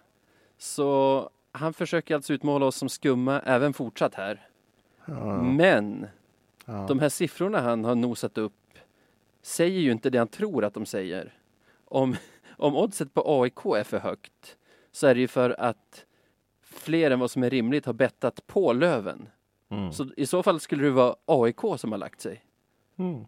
så 0.58 1.30
han 1.52 1.74
försöker 1.74 2.14
alltså 2.14 2.32
utmåla 2.32 2.66
oss 2.66 2.76
som 2.76 2.88
skumma 2.88 3.40
även 3.40 3.72
fortsatt 3.72 4.14
här. 4.14 4.48
Ja, 5.04 5.42
Men 5.42 6.06
ja. 6.64 6.84
de 6.88 6.98
här 6.98 7.08
siffrorna 7.08 7.60
han 7.60 7.84
har 7.84 7.94
nosat 7.94 8.38
upp 8.38 8.52
säger 9.42 9.80
ju 9.80 9.92
inte 9.92 10.10
det 10.10 10.18
han 10.18 10.28
tror 10.28 10.64
att 10.64 10.74
de 10.74 10.86
säger. 10.86 11.34
Om, 11.84 12.16
om 12.56 12.76
oddset 12.76 13.14
på 13.14 13.42
AIK 13.42 13.64
är 13.64 13.84
för 13.84 13.98
högt 13.98 14.56
så 14.92 15.06
är 15.06 15.14
det 15.14 15.20
ju 15.20 15.28
för 15.28 15.60
att 15.60 16.04
fler 16.62 17.10
än 17.10 17.20
vad 17.20 17.30
som 17.30 17.42
är 17.42 17.50
rimligt 17.50 17.86
har 17.86 17.92
bettat 17.92 18.46
på 18.46 18.72
Löven. 18.72 19.28
Mm. 19.70 19.92
Så 19.92 20.06
i 20.16 20.26
så 20.26 20.42
fall 20.42 20.60
skulle 20.60 20.84
det 20.84 20.90
vara 20.90 21.16
AIK 21.24 21.60
som 21.76 21.92
har 21.92 21.98
lagt 21.98 22.20
sig. 22.20 22.44
Mm. 22.96 23.24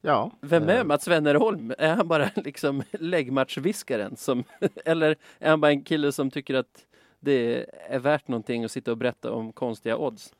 Ja. 0.00 0.30
Vem 0.40 0.68
är 0.68 0.78
eh, 0.78 0.84
Mats 0.84 1.08
Wennerholm? 1.08 1.72
Är 1.78 1.94
han 1.94 2.08
bara 2.08 2.30
liksom 2.36 2.82
läggmatchviskaren? 2.90 4.16
Som, 4.16 4.44
eller 4.84 5.16
är 5.38 5.50
han 5.50 5.60
bara 5.60 5.70
en 5.70 5.82
kille 5.82 6.12
som 6.12 6.30
tycker 6.30 6.54
att 6.54 6.86
det 7.20 7.66
är 7.88 7.98
värt 7.98 8.28
någonting 8.28 8.64
att 8.64 8.70
sitta 8.70 8.90
och 8.90 8.96
berätta 8.96 9.32
om 9.32 9.52
konstiga 9.52 9.96
odds? 9.96 10.34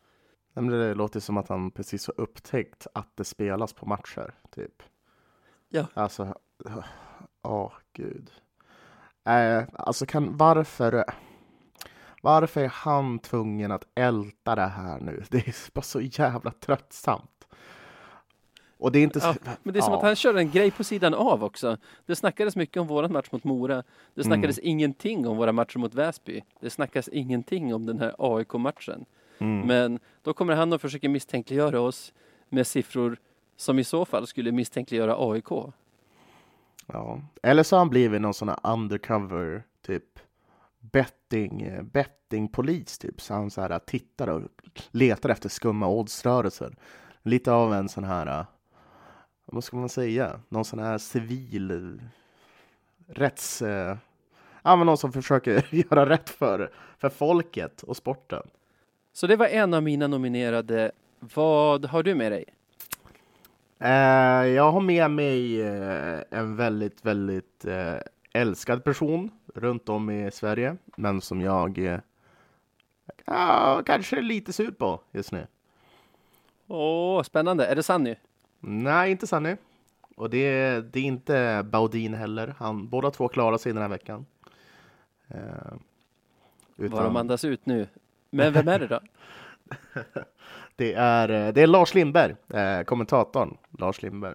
Nej, 0.57 0.64
men 0.64 0.79
Det 0.79 0.95
låter 0.95 1.21
som 1.21 1.37
att 1.37 1.49
han 1.49 1.71
precis 1.71 2.07
har 2.07 2.21
upptäckt 2.21 2.87
att 2.95 3.09
det 3.14 3.25
spelas 3.25 3.73
på 3.73 3.87
matcher, 3.87 4.35
typ. 4.51 4.83
Ja. 5.69 5.87
Alltså, 5.95 6.35
åh 7.42 7.73
gud. 7.92 8.31
Eh, 9.25 9.62
alltså 9.73 10.07
kan, 10.07 10.37
varför, 10.37 11.05
varför 12.23 12.61
är 12.61 12.69
han 12.69 13.19
tvungen 13.19 13.73
att 13.73 13.85
älta 13.95 14.55
det 14.55 14.66
här 14.66 15.01
nu? 15.01 15.25
Det 15.31 15.49
är 15.49 15.73
bara 15.75 15.83
så 15.83 16.01
jävla 16.01 16.51
tröttsamt. 16.51 17.47
Och 18.79 18.92
det 18.92 18.99
är 18.99 19.03
inte 19.03 19.21
så... 19.21 19.35
Ja, 19.45 19.53
Men 19.62 19.73
det 19.73 19.81
är 19.81 19.83
som 19.83 19.92
ja. 19.92 19.99
att 19.99 20.05
han 20.05 20.16
kör 20.16 20.35
en 20.35 20.51
grej 20.51 20.71
på 20.71 20.85
sidan 20.85 21.14
av 21.14 21.45
också. 21.45 21.77
Det 22.07 22.16
snackades 22.16 22.57
mycket 22.57 22.81
om 22.81 22.87
våran 22.87 23.12
match 23.12 23.29
mot 23.31 23.45
Mora. 23.45 23.83
Det 24.14 24.25
snackades 24.25 24.59
ingenting 24.59 25.27
om 25.27 25.37
våra 25.37 25.53
matcher 25.53 25.79
mot 25.79 25.95
Väsby. 25.95 26.42
Det 26.61 26.71
snackas 26.71 27.09
ingenting 27.09 27.75
om 27.75 27.87
den 27.87 27.99
här 27.99 28.14
AIK-matchen. 28.19 29.05
Mm. 29.38 29.66
Men 29.66 29.99
då 30.22 30.33
kommer 30.33 30.55
han 30.55 30.72
och 30.72 30.81
försöker 30.81 31.09
misstänkliggöra 31.09 31.81
oss 31.81 32.12
med 32.49 32.66
siffror 32.66 33.16
som 33.57 33.79
i 33.79 33.85
så 33.85 34.05
fall 34.05 34.27
skulle 34.27 34.53
misstänkliggöra 34.53 35.16
AIK. 35.18 35.51
Ja. 36.87 37.20
Eller 37.42 37.62
så 37.62 37.77
har 37.77 37.79
han 37.79 37.90
blivit 37.90 38.20
någon 38.20 38.35
sån 38.35 38.49
här 38.49 38.59
undercover, 38.62 39.62
typ 39.87 40.18
betting, 40.81 41.88
bettingpolis, 41.92 42.99
typ. 42.99 43.20
Så 43.20 43.35
han 43.35 43.51
så 43.51 43.61
här 43.61 43.79
tittar 43.79 44.29
och 44.29 44.42
letar 44.90 45.29
efter 45.29 45.49
skumma 45.49 45.88
oddsrörelser. 45.88 46.77
Lite 47.22 47.53
av 47.53 47.75
en 47.75 47.88
sån 47.88 48.05
här, 48.05 48.46
vad 49.44 49.64
ska 49.64 49.77
man 49.77 49.88
säga, 49.88 50.40
någon 50.49 50.64
sån 50.64 50.79
här 50.79 50.99
civil 50.99 52.01
rätts... 53.07 53.62
Ja, 54.62 54.77
men 54.77 54.87
någon 54.87 54.99
som 54.99 55.12
försöker 55.12 55.66
göra 55.90 56.09
rätt 56.09 56.31
för, 56.31 56.72
för 56.99 57.09
folket 57.09 57.83
och 57.83 57.96
sporten. 57.96 58.42
Så 59.16 59.26
det 59.26 59.37
var 59.37 59.46
en 59.46 59.74
av 59.74 59.83
mina 59.83 60.07
nominerade. 60.07 60.90
Vad 61.20 61.85
har 61.85 62.02
du 62.02 62.14
med 62.14 62.33
dig? 62.33 62.44
Eh, 63.79 64.46
jag 64.55 64.72
har 64.72 64.81
med 64.81 65.11
mig 65.11 65.62
eh, 65.62 66.22
en 66.31 66.57
väldigt, 66.57 67.05
väldigt 67.05 67.64
eh, 67.64 67.94
älskad 68.33 68.85
person 68.85 69.31
runt 69.55 69.88
om 69.88 70.11
i 70.11 70.31
Sverige, 70.31 70.76
men 70.96 71.20
som 71.20 71.40
jag 71.40 71.79
eh, 71.79 72.00
kanske 73.85 74.16
är 74.16 74.22
lite 74.22 74.52
sur 74.52 74.70
på 74.70 75.00
just 75.12 75.33
nu. 75.33 75.46
Åh, 76.66 77.22
spännande. 77.22 77.66
Är 77.66 77.76
det 77.76 77.83
Sanny? 77.83 78.14
Nej, 78.61 79.11
inte 79.11 79.26
Sanny. 79.26 79.57
Och 80.16 80.31
det, 80.31 80.81
det 80.92 81.00
är 81.00 81.05
inte 81.05 81.66
Baudin 81.72 82.14
heller. 82.14 82.55
Han, 82.59 82.88
båda 82.88 83.11
två 83.11 83.29
klarar 83.29 83.59
sig 83.59 83.72
den 83.72 83.83
här 83.83 83.88
veckan. 83.88 84.26
Eh, 85.29 85.74
Vad 86.76 87.05
de 87.05 87.16
andas 87.16 87.44
ut 87.44 87.66
nu. 87.66 87.87
Men 88.37 88.53
vem 88.53 88.68
är 88.68 88.79
det 88.79 88.87
då? 88.87 89.01
det, 90.77 90.94
är, 90.94 91.29
eh, 91.29 91.53
det 91.53 91.62
är 91.62 91.66
Lars 91.66 91.94
Lindberg, 91.94 92.35
eh, 92.55 92.83
kommentatorn 92.83 93.57
Lars 93.79 94.03
Lindberg. 94.03 94.35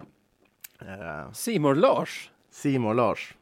Eh, 0.80 1.32
Simon 1.32 1.80
Lars? 1.80 2.30
Simon 2.50 2.96
Lars. 2.96 3.34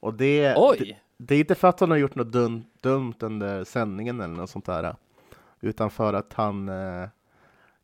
Och 0.00 0.14
det, 0.14 0.42
det, 0.42 0.54
Oj! 0.56 1.00
det 1.16 1.34
är 1.34 1.38
inte 1.38 1.54
för 1.54 1.68
att 1.68 1.80
han 1.80 1.90
har 1.90 1.98
gjort 1.98 2.14
något 2.14 2.32
dum, 2.32 2.64
dumt 2.80 3.14
under 3.20 3.64
sändningen 3.64 4.20
eller 4.20 4.34
något 4.34 4.50
sånt 4.50 4.66
där. 4.66 4.96
Utan 5.60 5.90
för 5.90 6.14
att 6.14 6.32
han, 6.32 6.68
eh, 6.68 7.08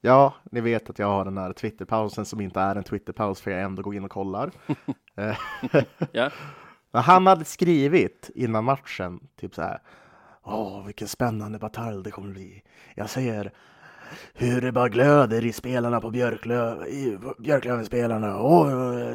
ja, 0.00 0.34
ni 0.50 0.60
vet 0.60 0.90
att 0.90 0.98
jag 0.98 1.06
har 1.06 1.24
den 1.24 1.38
här 1.38 1.52
Twitterpausen 1.52 2.24
som 2.24 2.40
inte 2.40 2.60
är 2.60 2.76
en 2.76 2.84
Twitterpaus 2.84 3.40
för 3.40 3.50
jag 3.50 3.60
ändå 3.60 3.82
går 3.82 3.94
in 3.94 4.04
och 4.04 4.10
kollar. 4.10 4.50
Eh, 5.16 5.36
Ja. 6.12 6.30
Han 6.92 7.26
hade 7.26 7.44
skrivit 7.44 8.30
innan 8.34 8.64
matchen, 8.64 9.28
typ 9.36 9.54
så 9.54 9.62
här. 9.62 9.80
Åh, 10.44 10.84
vilken 10.86 11.08
spännande 11.08 11.58
batalj 11.58 12.02
det 12.04 12.10
kommer 12.10 12.30
bli. 12.32 12.62
Jag 12.94 13.10
ser 13.10 13.52
hur 14.34 14.60
det 14.60 14.72
bara 14.72 14.88
glöder 14.88 15.44
i 15.44 15.52
spelarna 15.52 16.00
på 16.00 16.10
Björklöv, 16.10 16.86
i 16.86 17.18
Björklöven-spelarna. 17.38 18.40
Åh, 18.42 18.68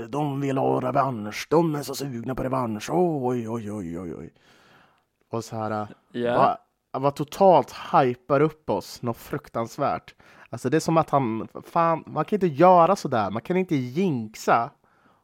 de 0.10 0.42
vill 0.42 0.58
ha 0.58 0.82
revansch. 0.82 1.48
De 1.50 1.76
är 1.76 1.84
så 1.84 1.96
sugna 1.96 2.36
på 2.36 2.44
revansch. 2.44 2.90
Oj, 2.94 3.50
oj, 3.50 3.72
oj, 3.72 4.00
oj, 4.00 4.16
oj. 4.16 4.34
Och 5.32 5.44
så 5.44 5.56
här, 5.56 5.88
Ja. 6.12 6.58
bara, 6.92 7.00
bara 7.00 7.12
totalt 7.12 7.76
hypar 7.94 8.42
upp 8.42 8.70
oss 8.70 9.02
något 9.02 9.18
fruktansvärt. 9.18 10.16
Alltså 10.50 10.70
det 10.70 10.78
är 10.78 10.82
som 10.82 10.98
att 10.98 11.10
han, 11.10 11.48
fan, 11.66 12.04
man 12.08 12.26
kan 12.26 12.38
inte 12.38 12.48
göra 12.48 12.96
så 12.96 13.08
där. 13.08 13.32
Man 13.32 13.42
kan 13.42 13.58
inte 13.58 13.76
jinxa 13.76 14.70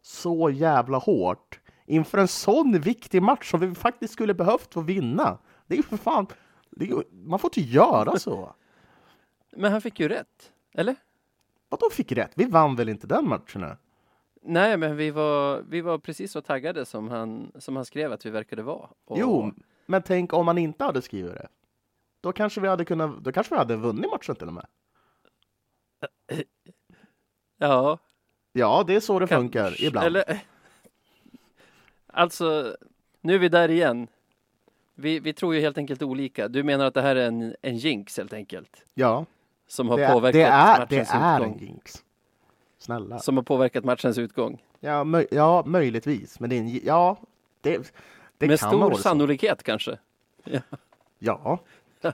så 0.02 0.50
jävla 0.50 0.98
hårt 0.98 1.60
inför 1.86 2.18
en 2.18 2.28
sån 2.28 2.80
viktig 2.80 3.22
match 3.22 3.52
som 3.52 3.60
vi 3.60 3.76
faktiskt 3.76 4.14
skulle 4.14 4.34
behövt 4.34 4.74
få 4.74 4.82
vinna. 4.82 5.38
Det 5.72 5.76
är 5.76 5.78
ju 5.78 5.84
för 5.84 5.98
fan, 5.98 6.28
är, 6.80 7.04
man 7.12 7.40
får 7.40 7.48
inte 7.58 7.62
göra 7.72 8.20
så. 8.20 8.56
Men 9.52 9.72
han 9.72 9.82
fick 9.82 10.00
ju 10.00 10.08
rätt. 10.08 10.52
Eller? 10.74 10.96
Vadå 11.70 11.90
fick 11.92 12.12
rätt? 12.12 12.32
Vi 12.36 12.46
vann 12.46 12.76
väl 12.76 12.90
inte 12.90 13.08
den 13.08 13.28
matchen? 13.30 13.66
Nej, 14.42 14.78
men 14.78 14.96
vi 14.98 15.12
var, 15.12 15.62
vi 15.70 15.82
var 15.82 15.98
precis 15.98 16.32
så 16.32 16.42
taggade 16.42 16.86
som 16.86 17.10
han, 17.10 17.52
som 17.60 17.76
han 17.76 17.86
skrev 17.86 18.12
att 18.12 18.26
vi 18.26 18.30
verkade 18.30 18.64
vara. 18.64 18.90
Och- 19.06 19.18
Jo, 19.20 19.52
men 19.86 20.02
tänk 20.02 20.34
om 20.34 20.46
man 20.46 20.58
inte 20.58 20.84
hade 20.84 21.02
skrivit 21.02 21.34
det. 21.34 21.48
Då 22.22 22.32
kanske 22.32 22.62
vi 22.62 22.68
hade 22.68 22.86
kunnat, 22.86 23.18
då 23.24 23.32
kanske 23.32 23.54
vi 23.54 23.58
hade 23.60 23.76
vunnit 23.76 24.12
matchen 24.12 24.36
till 24.36 24.48
och 24.48 24.54
med. 24.54 24.66
Ja, 27.58 27.98
Ja, 28.54 28.84
det 28.88 28.96
är 28.96 29.00
så 29.00 29.20
det 29.20 29.28
funkar 29.28 29.64
kanske. 29.68 29.86
ibland. 29.86 30.08
Eller, 30.08 30.40
alltså, 32.08 32.76
nu 33.22 33.36
är 33.36 33.40
vi 33.40 33.50
där 33.50 33.70
igen. 33.70 34.08
Vi, 34.96 35.20
vi 35.20 35.34
tror 35.34 35.56
ju 35.56 35.62
helt 35.62 35.78
enkelt 35.78 36.02
olika. 36.02 36.48
Du 36.48 36.64
menar 36.64 36.86
att 36.86 36.94
det 36.94 37.02
här 37.02 37.16
är 37.16 37.28
en, 37.28 37.56
en 37.62 37.78
jinx 37.78 38.18
helt 38.18 38.34
enkelt? 38.34 38.86
Ja, 38.94 39.26
Som 39.68 39.90
har 39.90 39.98
det 39.98 40.04
är, 40.04 40.14
påverkat 40.14 40.34
det 40.34 40.44
är, 40.44 40.74
det 40.76 40.80
matchens 40.80 41.10
är 41.14 41.36
utgång? 41.40 41.54
en 41.54 41.66
jinx. 41.68 42.04
Snälla. 42.78 43.20
Som 43.20 43.38
har 43.38 43.44
påverkat 43.44 43.84
matchens 43.84 44.18
utgång? 44.18 44.64
Ja, 44.80 45.04
möj, 45.04 45.28
ja, 45.32 45.64
möjligtvis. 45.66 46.40
Men 46.40 46.50
det 46.50 46.56
är 46.56 46.60
en, 46.60 46.80
ja, 46.86 47.18
det, 47.62 47.94
det 48.38 48.48
Med 48.48 48.60
kan 48.60 48.70
stor 48.70 48.80
vara 48.80 48.96
så. 48.96 49.02
sannolikhet 49.02 49.64
kanske? 49.64 49.98
Ja, 50.44 50.62
Ja, 51.20 51.60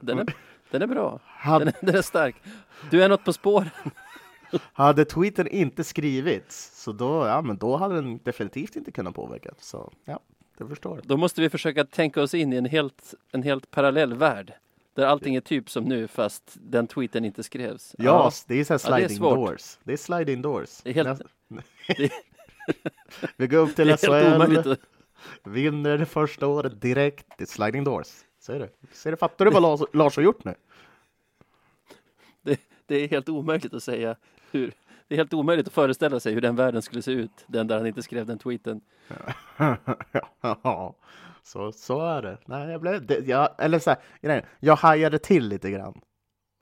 den, 0.02 0.20
är, 0.20 0.34
den 0.72 0.82
är 0.82 0.88
bra. 0.88 1.10
Den 1.12 1.20
hade, 1.24 1.66
är, 1.66 1.74
den 1.86 1.96
är 1.96 2.02
stark. 2.02 2.36
Du 2.92 3.04
är 3.04 3.10
något 3.10 3.24
på 3.26 3.34
spåren. 3.34 3.70
hade 4.74 5.06
tweeten 5.06 5.48
inte 5.48 5.84
skrivits 5.84 6.84
så 6.84 6.92
då, 6.92 7.26
ja, 7.26 7.42
men 7.42 7.58
då 7.58 7.78
hade 7.78 7.96
den 7.96 8.20
definitivt 8.24 8.76
inte 8.76 8.92
kunnat 8.92 9.16
påverka. 9.16 9.50
Så 9.60 9.92
ja, 10.06 10.20
det 10.58 10.68
förstår 10.68 10.98
jag. 10.98 11.06
Då 11.08 11.18
måste 11.18 11.42
vi 11.42 11.50
försöka 11.50 11.86
tänka 11.86 12.22
oss 12.22 12.34
in 12.34 12.54
i 12.54 12.56
en 12.56 12.66
helt, 12.66 13.14
en 13.32 13.44
helt 13.44 13.72
parallell 13.72 14.14
värld. 14.14 14.54
Där 14.94 15.06
allting 15.06 15.36
är 15.36 15.42
typ 15.42 15.70
som 15.70 15.84
nu 15.84 16.08
fast 16.08 16.44
den 16.62 16.88
tweeten 16.88 17.26
inte 17.26 17.44
skrevs. 17.44 17.96
Ja, 17.98 18.32
det 18.48 18.60
är 18.60 18.64
så 18.64 18.74
här 18.74 18.82
Ja, 18.84 18.98
det 18.98 19.04
är 19.04 19.08
sliding 19.08 19.22
doors. 19.36 19.78
Det 19.84 19.94
är 19.94 19.98
sliding 19.98 20.42
doors. 20.42 20.82
Det 20.84 20.90
är 20.90 20.94
helt- 20.94 21.22
det- 21.88 22.12
Vi 23.38 23.48
går 23.48 23.58
upp 23.58 23.76
till 23.76 23.98
SHL. 23.98 24.58
att, 24.72 24.80
Vinner 25.44 25.98
det 25.98 26.06
första 26.06 26.48
året 26.48 26.82
direkt. 26.82 27.26
Det 27.38 27.44
är 27.44 27.48
sliding 27.48 27.84
doors. 27.84 28.08
Ser 28.40 28.60
du? 28.60 28.70
Ser 28.92 29.12
du? 29.12 29.18
Fattar 29.18 29.46
du 29.46 29.52
vad 29.52 29.62
Lars, 29.62 29.82
Lars 29.94 30.16
har 30.16 30.24
gjort 30.24 30.44
nu? 30.44 30.56
Det, 32.42 32.60
det 32.86 32.96
är 32.96 33.08
helt 33.08 33.30
omöjligt 33.30 33.74
att 33.74 33.84
säga 33.84 34.16
hur... 34.52 34.74
Det 35.08 35.16
är 35.16 35.18
helt 35.18 35.34
omöjligt 35.34 35.68
att 35.68 35.74
föreställa 35.74 36.20
sig 36.20 36.34
hur 36.34 36.42
den 36.42 36.56
världen 36.56 36.82
skulle 36.82 37.02
se 37.02 37.12
ut, 37.12 37.46
den 37.48 37.68
där 37.68 37.78
han 37.78 37.88
inte 37.88 38.02
skrev 38.02 38.26
den 38.26 38.40
tweeten. 38.40 38.82
Ja, 40.42 40.96
så, 41.44 41.72
så 41.72 42.02
är 42.02 42.22
det. 42.22 42.38
Nej, 42.46 42.70
jag 42.70 42.82
blev, 42.82 43.06
det, 43.06 43.20
jag, 43.20 43.50
eller 43.58 43.80
så 43.80 43.96
här, 44.22 44.46
jag 44.60 44.76
hajade 44.76 45.20
till 45.20 45.48
lite 45.48 45.72
grann. 45.72 46.02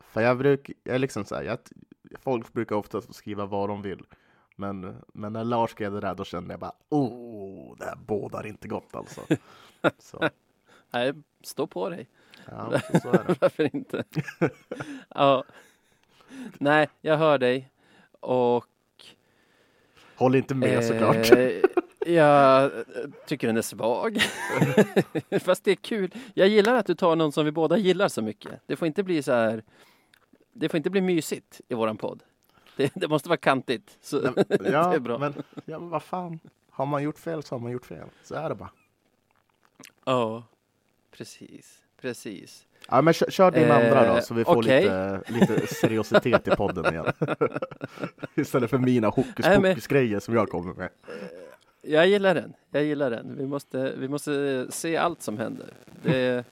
För 0.04 0.22
jag 0.22 0.38
brukar, 0.38 0.76
jag 0.84 1.02
liksom 1.02 1.26
så 1.26 1.36
här, 1.36 1.44
jag, 1.44 1.58
folk 2.20 2.54
brukar 2.54 2.76
ofta 2.76 3.02
skriva 3.02 3.46
vad 3.46 3.70
de 3.70 3.82
vill. 3.82 4.04
Men, 4.56 4.96
men 5.14 5.34
när 5.34 5.44
Lars 5.44 5.72
skrev 5.72 5.92
det 5.92 6.00
där, 6.00 6.16
då 6.16 6.24
kände 6.24 6.54
jag 6.54 6.60
bara, 6.60 6.76
oh, 6.90 7.78
det 7.78 7.86
här 7.86 7.96
bådar 7.96 8.48
inte 8.48 8.68
gott 8.68 8.96
alltså. 8.96 9.22
Så, 10.00 10.30
Nej, 10.92 11.14
stå 11.44 11.68
på 11.68 11.90
dig. 11.90 12.10
ja, 12.46 12.80
så 13.02 13.10
är 13.10 13.24
det. 13.28 13.36
Varför 13.42 13.76
inte? 13.76 14.04
ja. 15.10 15.44
Nej, 16.60 16.90
jag 17.02 17.18
hör 17.18 17.38
dig. 17.38 17.72
Och 18.26 18.66
Håll 20.16 20.36
inte 20.36 20.56
med 20.56 20.86
såklart. 20.86 21.32
Eh, 21.32 21.62
jag 22.14 22.72
tycker 23.26 23.48
den 23.48 23.58
är 23.58 23.62
svag. 23.62 24.22
Fast 25.42 25.64
det 25.64 25.72
är 25.72 25.76
kul. 25.76 26.14
Jag 26.34 26.48
gillar 26.48 26.76
att 26.76 26.86
du 26.86 26.96
tar 26.96 27.16
någon 27.16 27.32
som 27.32 27.46
vi 27.46 27.52
båda 27.52 27.78
gillar 27.78 28.08
så 28.08 28.22
mycket. 28.22 28.62
Det 28.66 28.76
får 28.76 28.86
inte 28.88 29.04
bli 29.04 29.24
så 29.24 29.32
här. 29.32 29.64
Det 30.54 30.70
får 30.70 30.78
inte 30.78 30.90
bli 30.90 31.02
mysigt 31.02 31.62
i 31.68 31.74
våran 31.74 31.98
podd. 31.98 32.24
Det, 32.76 32.92
det 32.96 33.08
måste 33.08 33.30
vara 33.30 33.38
kantigt. 33.38 33.98
Så 34.02 34.22
Nej, 34.22 34.34
det 34.48 34.70
ja, 34.72 34.94
är 34.94 35.00
bra. 35.00 35.18
Men, 35.18 35.34
ja, 35.66 35.80
men 35.80 35.90
vad 35.90 36.04
fan. 36.04 36.40
Har 36.70 36.86
man 36.86 37.04
gjort 37.04 37.20
fel 37.20 37.44
så 37.44 37.56
har 37.56 37.60
man 37.60 37.72
gjort 37.72 37.86
fel. 37.86 38.08
Så 38.24 38.36
är 38.36 38.50
det 38.50 38.56
bara. 38.56 38.72
Ja, 40.06 40.44
precis. 41.12 41.85
Precis. 42.02 42.66
Ja, 42.90 43.02
men 43.02 43.14
kör, 43.14 43.30
kör 43.32 43.52
din 43.52 43.64
Eh, 43.64 43.76
andra 43.76 44.16
då, 44.16 44.22
så 44.22 44.34
vi 44.34 44.44
får 44.46 44.58
okej. 44.58 44.82
lite, 44.82 45.22
lite 45.28 45.68
seriositet 45.68 46.48
i 46.48 46.52
podden 46.52 46.94
igen. 46.94 47.06
Istället 48.36 48.70
för 48.70 48.78
mina 48.78 49.08
hokus 49.08 49.46
Nej, 49.46 49.60
men- 49.60 49.72
pokus 49.74 49.88
grejer 49.88 50.20
som 50.20 50.34
jag 50.36 50.50
kommer 50.50 50.74
med. 50.74 50.90
Jag 51.82 52.08
gillar 52.08 52.36
den. 52.36 52.54
Jag 52.72 52.84
gillar 52.84 53.10
den. 53.12 53.36
Vi 53.38 53.46
måste, 53.48 53.94
vi 53.98 54.08
måste 54.08 54.66
se 54.70 54.98
allt 54.98 55.22
som 55.22 55.38
händer. 55.38 55.68
Det, 56.04 56.46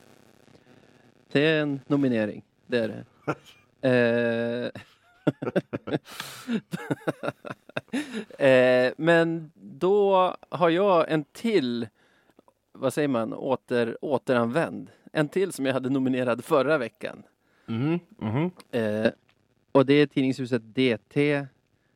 det 1.31 1.41
är 1.47 1.61
en 1.61 1.79
nominering. 1.87 2.43
Det 2.67 2.77
är 2.79 2.87
det. 2.87 3.05
Eh, 3.85 4.69
eh, 8.47 8.93
men 8.97 9.51
då 9.55 10.35
har 10.49 10.69
jag 10.69 11.11
en 11.11 11.23
till, 11.23 11.87
vad 12.71 12.93
säger 12.93 13.07
man, 13.07 13.33
åter, 13.33 13.97
återanvänd. 14.01 14.89
En 15.15 15.29
till 15.29 15.51
som 15.51 15.65
jag 15.65 15.73
hade 15.73 15.89
nominerad 15.89 16.43
förra 16.43 16.77
veckan. 16.77 17.23
Mhm, 17.65 17.99
mhm. 18.17 18.51
Eh, 18.71 19.11
och 19.71 19.85
det 19.85 19.93
är 19.93 20.05
tidningshuset 20.05 20.61
DT. 20.75 21.47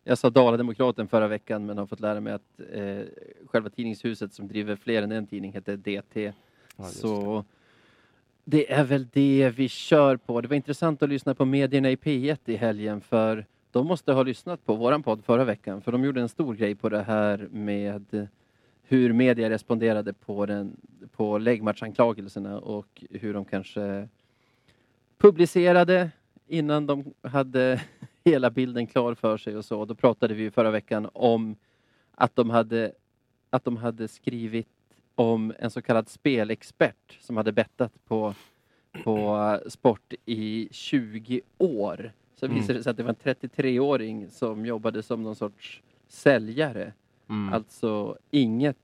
Jag 0.03 0.17
sa 0.17 0.29
Dala-Demokraten 0.29 1.07
förra 1.07 1.27
veckan 1.27 1.65
men 1.65 1.77
har 1.77 1.85
fått 1.85 1.99
lära 1.99 2.19
mig 2.19 2.33
att 2.33 2.59
eh, 2.73 2.99
själva 3.45 3.69
tidningshuset 3.69 4.33
som 4.33 4.47
driver 4.47 4.75
fler 4.75 5.01
än 5.01 5.11
en 5.11 5.27
tidning 5.27 5.53
heter 5.53 5.77
DT. 5.77 6.33
Ja, 6.77 6.83
Så 6.83 7.45
det 8.43 8.71
är 8.71 8.83
väl 8.83 9.07
det 9.13 9.53
vi 9.55 9.69
kör 9.69 10.17
på. 10.17 10.41
Det 10.41 10.47
var 10.47 10.55
intressant 10.55 11.03
att 11.03 11.09
lyssna 11.09 11.35
på 11.35 11.45
medierna 11.45 11.91
i 11.91 11.95
P1 11.95 12.37
i 12.45 12.55
helgen 12.55 13.01
för 13.01 13.45
de 13.71 13.87
måste 13.87 14.13
ha 14.13 14.23
lyssnat 14.23 14.65
på 14.65 14.75
våran 14.75 15.03
podd 15.03 15.25
förra 15.25 15.43
veckan 15.43 15.81
för 15.81 15.91
de 15.91 16.03
gjorde 16.03 16.21
en 16.21 16.29
stor 16.29 16.53
grej 16.55 16.75
på 16.75 16.89
det 16.89 17.03
här 17.03 17.47
med 17.51 18.27
hur 18.87 19.13
media 19.13 19.49
responderade 19.49 20.13
på, 20.13 20.45
den, 20.45 20.77
på 21.15 21.37
läggmatchanklagelserna 21.37 22.59
och 22.59 23.03
hur 23.09 23.33
de 23.33 23.45
kanske 23.45 24.07
publicerade 25.17 26.11
innan 26.47 26.87
de 26.87 27.13
hade 27.21 27.81
hela 28.25 28.49
bilden 28.49 28.87
klar 28.87 29.13
för 29.13 29.37
sig 29.37 29.57
och 29.57 29.65
så. 29.65 29.85
Då 29.85 29.95
pratade 29.95 30.33
vi 30.33 30.51
förra 30.51 30.71
veckan 30.71 31.09
om 31.13 31.55
att 32.11 32.35
de 32.35 32.49
hade, 32.49 32.91
att 33.49 33.63
de 33.63 33.77
hade 33.77 34.07
skrivit 34.07 34.67
om 35.15 35.53
en 35.59 35.71
så 35.71 35.81
kallad 35.81 36.09
spelexpert 36.09 37.17
som 37.21 37.37
hade 37.37 37.51
bettat 37.51 37.93
på, 38.07 38.33
på 39.03 39.59
sport 39.67 40.13
i 40.25 40.67
20 40.71 41.41
år. 41.57 42.11
Så 42.35 42.45
Mm. 42.45 42.57
visade 42.57 42.79
det 42.79 42.83
sig 42.83 42.91
att 42.91 42.97
det 42.97 43.03
var 43.03 43.09
en 43.09 43.35
33-åring 43.37 44.29
som 44.29 44.65
jobbade 44.65 45.03
som 45.03 45.23
någon 45.23 45.35
sorts 45.35 45.81
säljare. 46.07 46.93
Mm. 47.29 47.53
Alltså 47.53 48.17
inget 48.31 48.77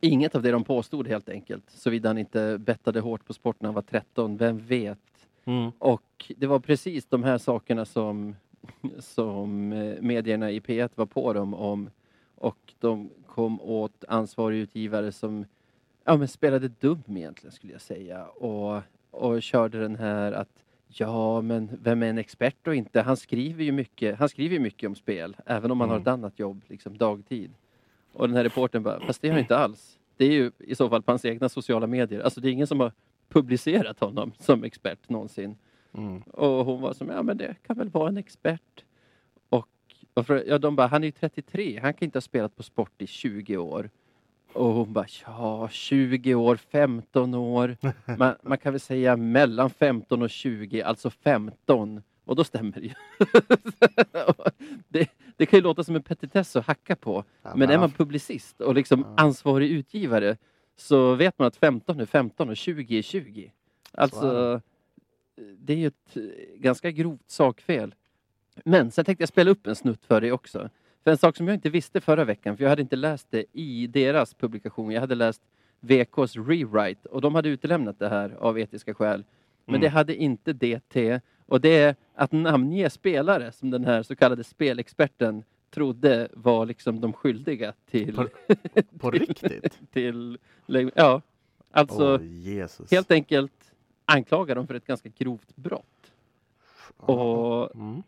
Inget 0.00 0.34
av 0.34 0.42
det 0.42 0.50
de 0.50 0.64
påstod 0.64 1.08
helt 1.08 1.28
enkelt. 1.28 1.70
Såvida 1.70 2.08
han 2.08 2.18
inte 2.18 2.58
bettade 2.58 3.00
hårt 3.00 3.24
på 3.24 3.32
sport 3.32 3.56
när 3.60 3.68
han 3.68 3.74
var 3.74 3.82
13, 3.82 4.36
vem 4.36 4.58
vet? 4.58 4.98
Mm. 5.44 5.70
Och 5.78 6.32
det 6.36 6.46
var 6.46 6.58
precis 6.58 7.06
de 7.06 7.24
här 7.24 7.38
sakerna 7.38 7.84
som, 7.84 8.36
som 8.98 9.72
eh, 9.72 10.00
medierna 10.00 10.50
i 10.50 10.60
P1 10.60 10.90
var 10.94 11.06
på 11.06 11.32
dem 11.32 11.54
om. 11.54 11.90
Och 12.34 12.74
de 12.80 13.10
kom 13.26 13.60
åt 13.60 14.04
ansvarig 14.08 14.58
utgivare 14.58 15.12
som 15.12 15.44
ja, 16.04 16.16
men 16.16 16.28
spelade 16.28 16.68
dum 16.68 17.02
egentligen 17.08 17.52
skulle 17.52 17.72
jag 17.72 17.82
säga. 17.82 18.24
Och, 18.24 18.82
och 19.10 19.42
körde 19.42 19.80
den 19.80 19.96
här 19.96 20.32
att 20.32 20.63
ja, 21.00 21.40
men 21.40 21.70
vem 21.82 22.02
är 22.02 22.06
en 22.06 22.18
expert 22.18 22.66
och 22.66 22.74
inte? 22.74 23.02
Han 23.02 23.16
skriver 23.16 23.64
ju 23.64 23.72
mycket, 23.72 24.18
han 24.18 24.28
skriver 24.28 24.58
mycket 24.58 24.88
om 24.88 24.94
spel, 24.94 25.36
även 25.46 25.70
om 25.70 25.80
han 25.80 25.90
har 25.90 26.00
ett 26.00 26.06
annat 26.06 26.38
jobb, 26.38 26.62
liksom 26.68 26.98
dagtid. 26.98 27.50
Och 28.12 28.28
den 28.28 28.36
här 28.36 28.44
reportern 28.44 28.82
bara, 28.82 29.00
fast 29.00 29.22
det 29.22 29.28
har 29.28 29.32
han 29.32 29.40
inte 29.40 29.56
alls. 29.56 29.98
Det 30.16 30.24
är 30.24 30.32
ju 30.32 30.50
i 30.58 30.74
så 30.74 30.88
fall 30.88 31.02
på 31.02 31.12
hans 31.12 31.24
egna 31.24 31.48
sociala 31.48 31.86
medier. 31.86 32.20
Alltså 32.20 32.40
det 32.40 32.48
är 32.48 32.52
ingen 32.52 32.66
som 32.66 32.80
har 32.80 32.92
publicerat 33.28 34.00
honom 34.00 34.32
som 34.38 34.64
expert 34.64 35.08
någonsin. 35.08 35.56
Mm. 35.92 36.22
Och 36.22 36.64
hon 36.64 36.80
var 36.80 36.92
som, 36.92 37.08
ja 37.08 37.22
men 37.22 37.36
det 37.36 37.54
kan 37.66 37.78
väl 37.78 37.88
vara 37.88 38.08
en 38.08 38.16
expert. 38.16 38.84
Och 39.48 39.68
varför, 40.14 40.44
ja, 40.46 40.58
de 40.58 40.76
bara, 40.76 40.86
han 40.86 41.02
är 41.02 41.06
ju 41.06 41.12
33, 41.12 41.78
han 41.82 41.94
kan 41.94 42.06
inte 42.06 42.16
ha 42.16 42.20
spelat 42.20 42.56
på 42.56 42.62
sport 42.62 43.02
i 43.02 43.06
20 43.06 43.56
år. 43.56 43.90
Och 44.54 44.74
hon 44.74 44.92
bara, 44.92 45.06
ja 45.26 45.68
20 45.68 46.34
år, 46.34 46.56
15 46.56 47.34
år. 47.34 47.76
Man, 48.18 48.34
man 48.42 48.58
kan 48.58 48.72
väl 48.72 48.80
säga 48.80 49.16
mellan 49.16 49.70
15 49.70 50.22
och 50.22 50.30
20, 50.30 50.82
alltså 50.82 51.10
15. 51.10 52.02
Och 52.24 52.36
då 52.36 52.44
stämmer 52.44 52.72
det 52.72 52.80
ju. 52.80 52.92
det, 54.88 55.10
det 55.36 55.46
kan 55.46 55.58
ju 55.58 55.62
låta 55.62 55.84
som 55.84 55.96
en 55.96 56.02
petitess 56.02 56.56
att 56.56 56.66
hacka 56.66 56.96
på. 56.96 57.24
Ja, 57.42 57.52
Men 57.56 57.68
är 57.68 57.74
ja. 57.74 57.80
man 57.80 57.90
publicist 57.90 58.60
och 58.60 58.74
liksom 58.74 59.06
ansvarig 59.16 59.70
utgivare 59.70 60.36
så 60.76 61.14
vet 61.14 61.38
man 61.38 61.48
att 61.48 61.56
15 61.56 62.00
är 62.00 62.06
15 62.06 62.48
och 62.48 62.56
20 62.56 62.98
är 62.98 63.02
20. 63.02 63.52
Alltså, 63.92 64.60
det 65.36 65.72
är 65.72 65.76
ju 65.76 65.86
ett 65.86 66.16
ganska 66.56 66.90
grovt 66.90 67.30
sakfel. 67.30 67.94
Men 68.64 68.90
sen 68.90 69.04
tänkte 69.04 69.22
jag 69.22 69.28
spela 69.28 69.50
upp 69.50 69.66
en 69.66 69.76
snutt 69.76 70.04
för 70.04 70.20
dig 70.20 70.32
också. 70.32 70.70
För 71.04 71.10
en 71.10 71.18
sak 71.18 71.36
som 71.36 71.48
jag 71.48 71.54
inte 71.54 71.70
visste 71.70 72.00
förra 72.00 72.24
veckan, 72.24 72.56
för 72.56 72.64
jag 72.64 72.70
hade 72.70 72.82
inte 72.82 72.96
läst 72.96 73.26
det 73.30 73.44
i 73.52 73.86
deras 73.86 74.34
publikation. 74.34 74.90
Jag 74.90 75.00
hade 75.00 75.14
läst 75.14 75.42
VKs 75.80 76.36
rewrite 76.36 77.08
och 77.08 77.20
de 77.20 77.34
hade 77.34 77.48
utelämnat 77.48 77.98
det 77.98 78.08
här 78.08 78.36
av 78.40 78.58
etiska 78.58 78.94
skäl. 78.94 79.24
Men 79.64 79.74
Mm. 79.74 79.80
det 79.80 79.88
hade 79.88 80.16
inte 80.16 80.52
DT. 80.52 81.20
Och 81.46 81.60
det 81.60 81.68
är 81.82 81.96
att 82.14 82.32
namnge 82.32 82.90
spelare 82.90 83.52
som 83.52 83.70
den 83.70 83.84
här 83.84 84.02
så 84.02 84.16
kallade 84.16 84.44
spelexperten 84.44 85.44
trodde 85.70 86.28
var 86.32 86.66
liksom 86.66 87.00
de 87.00 87.12
skyldiga 87.12 87.72
till... 87.90 88.14
På, 88.16 88.28
på 88.98 89.10
riktigt? 89.10 89.78
till 89.92 90.38
ja, 90.94 91.22
alltså 91.70 92.22
Jesus. 92.22 92.90
helt 92.90 93.10
enkelt 93.10 93.52
anklaga 94.04 94.54
dem 94.54 94.66
för 94.66 94.74
ett 94.74 94.86
ganska 94.86 95.08
grovt 95.18 95.56
brott. 95.56 96.12
Och 96.96 97.74
Mm 97.74 98.02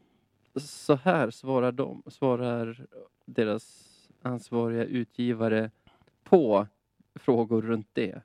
så 0.61 0.99
här 1.05 1.31
svarar 1.31 1.73
de, 1.73 2.03
svarar 2.07 2.77
deras 3.25 3.87
ansvariga 4.23 4.85
utgivare 4.85 5.71
på 6.25 6.67
frågor 7.15 7.63
runt 7.63 7.89
det. 7.93 8.23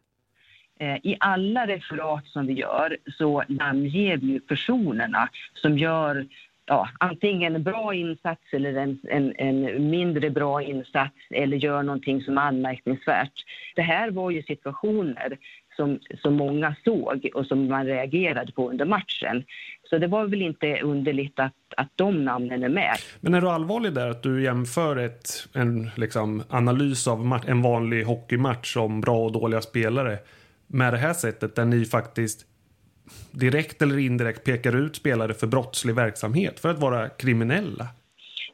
Eh, 0.79 0.95
I 1.03 1.17
alla 1.19 1.67
referat 1.67 2.27
som 2.27 2.47
vi 2.47 2.53
gör 2.53 2.97
så 3.17 3.43
namnger 3.47 4.17
vi 4.17 4.39
personerna 4.39 5.29
som 5.53 5.77
gör 5.77 6.27
ja, 6.65 6.89
antingen 6.99 7.55
en 7.55 7.63
bra 7.63 7.93
insats 7.93 8.41
eller 8.51 8.73
en, 8.73 8.99
en, 9.03 9.33
en 9.37 9.89
mindre 9.89 10.29
bra 10.29 10.61
insats 10.61 11.15
eller 11.29 11.57
gör 11.57 11.83
någonting 11.83 12.21
som 12.21 12.37
är 12.37 12.41
anmärkningsvärt. 12.41 13.45
Det 13.75 13.81
här 13.81 14.11
var 14.11 14.31
ju 14.31 14.43
situationer 14.43 15.37
som, 15.81 15.99
som 16.21 16.33
många 16.33 16.75
såg 16.83 17.29
och 17.33 17.45
som 17.45 17.67
man 17.67 17.85
reagerade 17.85 18.51
på 18.51 18.69
under 18.69 18.85
matchen. 18.85 19.43
Så 19.89 19.97
det 19.97 20.07
var 20.07 20.27
väl 20.27 20.41
inte 20.41 20.81
underligt 20.81 21.39
att, 21.39 21.53
att 21.77 21.91
de 21.95 22.25
namnen 22.25 22.63
är 22.63 22.69
med. 22.69 22.95
Men 23.19 23.33
är 23.33 23.41
du 23.41 23.49
allvarlig 23.49 23.93
där 23.93 24.09
att 24.09 24.23
du 24.23 24.43
jämför 24.43 24.97
ett, 24.97 25.47
en 25.53 25.89
liksom, 25.95 26.43
analys 26.49 27.07
av 27.07 27.19
ma- 27.25 27.49
en 27.49 27.61
vanlig 27.61 28.03
hockeymatch 28.03 28.77
om 28.77 29.01
bra 29.01 29.25
och 29.25 29.31
dåliga 29.31 29.61
spelare 29.61 30.17
med 30.67 30.93
det 30.93 30.97
här 30.97 31.13
sättet 31.13 31.55
där 31.55 31.65
ni 31.65 31.85
faktiskt 31.85 32.45
direkt 33.31 33.81
eller 33.81 33.97
indirekt 33.97 34.43
pekar 34.43 34.75
ut 34.75 34.95
spelare 34.95 35.33
för 35.33 35.47
brottslig 35.47 35.95
verksamhet 35.95 36.59
för 36.59 36.69
att 36.69 36.79
vara 36.79 37.09
kriminella? 37.09 37.87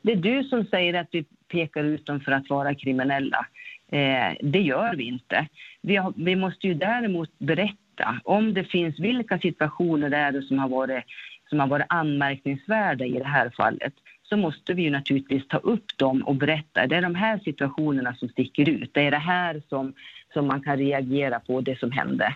Det 0.01 0.11
är 0.11 0.15
du 0.15 0.43
som 0.43 0.65
säger 0.65 0.93
att 0.93 1.07
vi 1.11 1.25
pekar 1.51 1.83
ut 1.83 2.05
dem 2.05 2.19
för 2.19 2.31
att 2.31 2.49
vara 2.49 2.75
kriminella. 2.75 3.45
Eh, 3.91 4.37
det 4.41 4.61
gör 4.61 4.95
vi 4.95 5.03
inte. 5.03 5.47
Vi, 5.81 5.95
har, 5.95 6.13
vi 6.15 6.35
måste 6.35 6.67
ju 6.67 6.73
däremot 6.73 7.39
berätta 7.39 8.19
om 8.23 8.53
det 8.53 8.63
finns 8.63 8.99
vilka 8.99 9.39
situationer 9.39 10.09
det 10.09 10.17
är 10.17 10.41
som 10.41 10.59
har 10.59 10.69
varit, 10.69 11.03
som 11.49 11.59
har 11.59 11.67
varit 11.67 11.85
anmärkningsvärda 11.89 13.05
i 13.05 13.11
det 13.11 13.27
här 13.27 13.49
fallet 13.57 13.93
så 14.29 14.37
måste 14.37 14.73
vi 14.73 14.81
ju 14.81 14.89
naturligtvis 14.89 15.47
ta 15.47 15.57
upp 15.57 15.97
dem 15.97 16.21
och 16.21 16.35
berätta. 16.35 16.87
Det 16.87 16.95
är 16.95 17.01
de 17.01 17.15
här 17.15 17.39
situationerna 17.39 18.15
som 18.15 18.29
sticker 18.29 18.69
ut. 18.69 18.93
Det 18.93 19.01
är 19.01 19.11
det 19.11 19.17
här 19.17 19.61
som, 19.69 19.93
som 20.33 20.47
man 20.47 20.61
kan 20.61 20.77
reagera 20.77 21.39
på, 21.39 21.61
det 21.61 21.79
som 21.79 21.91
hände. 21.91 22.35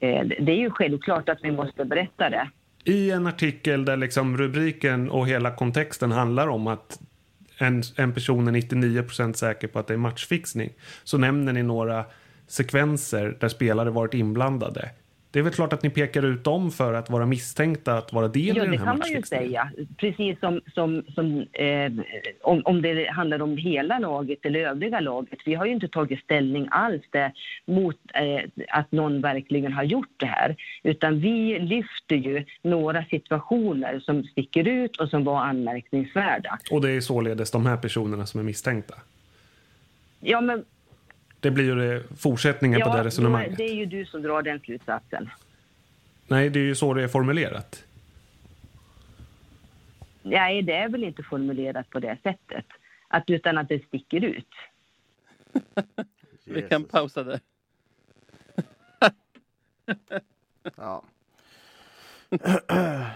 Eh, 0.00 0.26
det 0.40 0.52
är 0.52 0.56
ju 0.56 0.70
självklart 0.70 1.28
att 1.28 1.38
vi 1.42 1.50
måste 1.50 1.84
berätta 1.84 2.30
det. 2.30 2.50
I 2.84 3.10
en 3.10 3.26
artikel 3.26 3.84
där 3.84 3.96
liksom 3.96 4.36
rubriken 4.36 5.10
och 5.10 5.28
hela 5.28 5.50
kontexten 5.50 6.12
handlar 6.12 6.48
om 6.48 6.66
att 6.66 7.00
en, 7.58 7.82
en 7.96 8.12
person 8.12 8.48
är 8.48 8.52
99% 8.52 9.32
säker 9.32 9.68
på 9.68 9.78
att 9.78 9.86
det 9.86 9.94
är 9.94 9.98
matchfixning 9.98 10.72
så 11.04 11.18
nämner 11.18 11.52
ni 11.52 11.62
några 11.62 12.04
sekvenser 12.46 13.36
där 13.40 13.48
spelare 13.48 13.90
varit 13.90 14.14
inblandade. 14.14 14.90
Det 15.30 15.38
är 15.38 15.42
väl 15.42 15.52
klart 15.52 15.72
att 15.72 15.82
ni 15.82 15.90
pekar 15.90 16.22
ut 16.22 16.44
dem 16.44 16.70
för 16.70 16.94
att 16.94 17.10
vara 17.10 17.26
misstänkta 17.26 17.98
att 17.98 18.12
vara 18.12 18.28
del 18.28 18.42
Ja, 18.46 18.54
i 18.54 18.58
den 18.58 18.70
det 18.70 18.78
här 18.78 18.84
kan 18.84 18.98
man 18.98 19.08
ju 19.10 19.22
säga. 19.22 19.70
Precis 19.96 20.40
som, 20.40 20.60
som, 20.74 21.02
som 21.14 21.46
eh, 21.52 21.92
om, 22.42 22.62
om 22.64 22.82
det 22.82 23.10
handlar 23.10 23.42
om 23.42 23.56
hela 23.56 23.98
laget 23.98 24.38
eller 24.42 24.60
övriga 24.60 25.00
laget. 25.00 25.38
Vi 25.44 25.54
har 25.54 25.66
ju 25.66 25.72
inte 25.72 25.88
tagit 25.88 26.20
ställning 26.20 26.68
alls 26.70 27.02
där 27.10 27.32
mot 27.66 27.96
eh, 28.14 28.66
att 28.68 28.92
någon 28.92 29.20
verkligen 29.20 29.72
har 29.72 29.84
gjort 29.84 30.14
det 30.16 30.26
här. 30.26 30.56
Utan 30.82 31.20
vi 31.20 31.58
lyfter 31.58 32.16
ju 32.16 32.44
några 32.62 33.04
situationer 33.04 34.00
som 34.00 34.24
sticker 34.24 34.68
ut 34.68 34.96
och 34.96 35.08
som 35.08 35.24
var 35.24 35.40
anmärkningsvärda. 35.40 36.58
Och 36.70 36.80
det 36.80 36.90
är 36.90 37.00
således 37.00 37.50
de 37.50 37.66
här 37.66 37.76
personerna 37.76 38.26
som 38.26 38.40
är 38.40 38.44
misstänkta. 38.44 38.94
Ja, 40.20 40.40
men 40.40 40.64
Det 41.46 41.50
blir 41.50 41.64
ju 41.64 41.74
det, 41.74 42.02
fortsättningen 42.16 42.80
på 42.80 42.88
det 42.88 42.98
ja, 42.98 43.04
resonemanget. 43.04 43.56
det 43.56 43.64
är 43.64 43.74
ju 43.74 43.86
du 43.86 44.06
som 44.06 44.22
drar 44.22 44.42
den 44.42 44.60
slutsatsen. 44.60 45.30
Nej, 46.26 46.50
det 46.50 46.58
är 46.58 46.64
ju 46.64 46.74
så 46.74 46.94
det 46.94 47.02
är 47.02 47.08
formulerat. 47.08 47.84
Nej, 50.22 50.62
det 50.62 50.72
är 50.72 50.88
väl 50.88 51.04
inte 51.04 51.22
formulerat 51.22 51.90
på 51.90 52.00
det 52.00 52.18
sättet. 52.22 52.64
Att, 53.08 53.30
utan 53.30 53.58
att 53.58 53.68
det 53.68 53.86
sticker 53.86 54.24
ut. 54.24 54.48
Vi 56.44 56.62
kan 56.62 56.84
pausa 56.84 57.24
där. 57.24 57.40
Ja. 60.76 61.02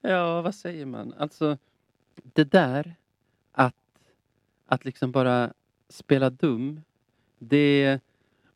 Ja, 0.00 0.42
vad 0.42 0.54
säger 0.54 0.86
man? 0.86 1.14
Alltså, 1.18 1.58
det 2.22 2.44
där 2.44 2.94
att 4.70 4.84
liksom 4.84 5.12
bara 5.12 5.52
spela 5.88 6.30
dum, 6.30 6.80
det... 7.38 8.00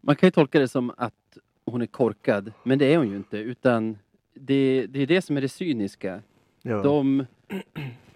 Man 0.00 0.16
kan 0.16 0.26
ju 0.26 0.30
tolka 0.30 0.60
det 0.60 0.68
som 0.68 0.92
att 0.96 1.38
hon 1.64 1.82
är 1.82 1.86
korkad, 1.86 2.52
men 2.62 2.78
det 2.78 2.94
är 2.94 2.98
hon 2.98 3.10
ju 3.10 3.16
inte. 3.16 3.38
Utan 3.38 3.98
det, 4.34 4.86
det 4.86 5.00
är 5.00 5.06
det 5.06 5.22
som 5.22 5.36
är 5.36 5.40
det 5.40 5.48
cyniska. 5.48 6.22
Ja. 6.62 6.82
De, 6.82 7.26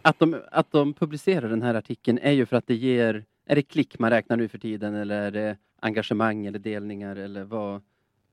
att, 0.03 0.18
de, 0.18 0.42
att 0.53 0.72
de 0.72 0.94
publicerar 0.94 1.49
den 1.49 1.62
här 1.62 1.74
artikeln 1.74 2.18
är 2.22 2.32
ju 2.32 2.46
för 2.46 2.57
att 2.57 2.66
det 2.66 2.74
ger... 2.74 3.24
Är 3.46 3.55
det 3.55 3.62
klick 3.62 3.99
man 3.99 4.11
räknar 4.11 4.36
nu 4.36 4.49
för 4.49 4.59
tiden 4.59 4.94
eller 4.94 5.22
är 5.22 5.30
det 5.30 5.57
engagemang 5.80 6.46
eller 6.46 6.59
delningar 6.59 7.16
eller 7.16 7.44
vad, 7.44 7.82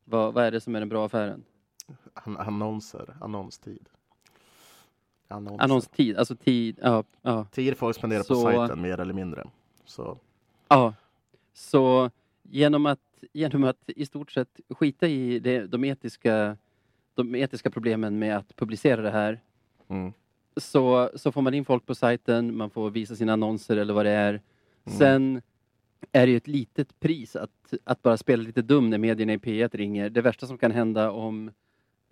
vad, 0.03 0.33
vad 0.33 0.45
är 0.45 0.51
det 0.51 0.61
som 0.61 0.75
är 0.75 0.79
den 0.79 0.89
bra 0.89 1.05
affären? 1.05 1.43
An- 2.13 2.37
annonser, 2.37 3.17
annonstid. 3.21 3.89
Annonser. 5.27 5.63
Annonstid, 5.63 6.17
alltså 6.17 6.35
tid, 6.35 6.79
ja, 6.81 7.03
ja. 7.21 7.45
Tid 7.51 7.77
folk 7.77 7.95
spenderar 7.95 8.19
på 8.23 8.35
Så- 8.35 8.41
sajten 8.41 8.81
mer 8.81 8.99
eller 8.99 9.13
mindre. 9.13 9.43
Så 9.85 10.17
Ja, 10.67 10.93
så 11.53 12.11
genom 12.43 12.85
att, 12.85 12.99
genom 13.33 13.63
att 13.63 13.77
i 13.87 14.05
stort 14.05 14.31
sett 14.31 14.59
skita 14.69 15.07
i 15.07 15.39
det, 15.39 15.67
de, 15.67 15.83
etiska, 15.83 16.57
de 17.13 17.35
etiska 17.35 17.69
problemen 17.69 18.19
med 18.19 18.37
att 18.37 18.55
publicera 18.55 19.01
det 19.01 19.11
här 19.11 19.39
mm. 19.87 20.13
så, 20.57 21.09
så 21.15 21.31
får 21.31 21.41
man 21.41 21.53
in 21.53 21.65
folk 21.65 21.85
på 21.85 21.95
sajten, 21.95 22.57
man 22.57 22.69
får 22.69 22.89
visa 22.89 23.15
sina 23.15 23.33
annonser 23.33 23.77
eller 23.77 23.93
vad 23.93 24.05
det 24.05 24.11
är. 24.11 24.41
Sen 24.85 25.41
är 26.11 26.25
det 26.25 26.31
ju 26.31 26.37
ett 26.37 26.47
litet 26.47 26.99
pris 26.99 27.35
att, 27.35 27.73
att 27.83 28.01
bara 28.01 28.17
spela 28.17 28.43
lite 28.43 28.61
dum 28.61 28.89
när 28.89 28.97
medierna 28.97 29.33
i 29.33 29.37
P1 29.37 29.77
ringer. 29.77 30.09
Det 30.09 30.21
värsta 30.21 30.47
som 30.47 30.57
kan 30.57 30.71
hända 30.71 31.11
om 31.11 31.51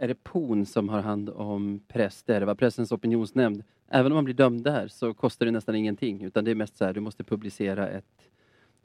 är 0.04 0.08
det 0.08 0.24
PON 0.24 0.66
som 0.66 0.90
har 0.90 1.02
hand 1.02 1.30
om 1.30 1.80
press, 1.88 2.24
det 2.24 2.36
är 2.36 2.40
det 2.40 2.46
va? 2.46 2.56
Pressens 2.56 2.92
opinionsnämnd. 2.92 3.64
Även 3.90 4.12
om 4.12 4.16
man 4.16 4.24
blir 4.24 4.36
dömd 4.36 4.64
där 4.64 4.88
så 4.88 5.14
kostar 5.14 5.46
det 5.46 5.52
nästan 5.52 5.76
ingenting 5.76 6.24
utan 6.24 6.46
det 6.46 6.52
är 6.52 6.56
mest 6.56 6.78
så 6.78 6.86
här, 6.86 6.94
du 6.94 7.00
måste 7.00 7.24
publicera 7.24 7.90
ett, 7.90 8.30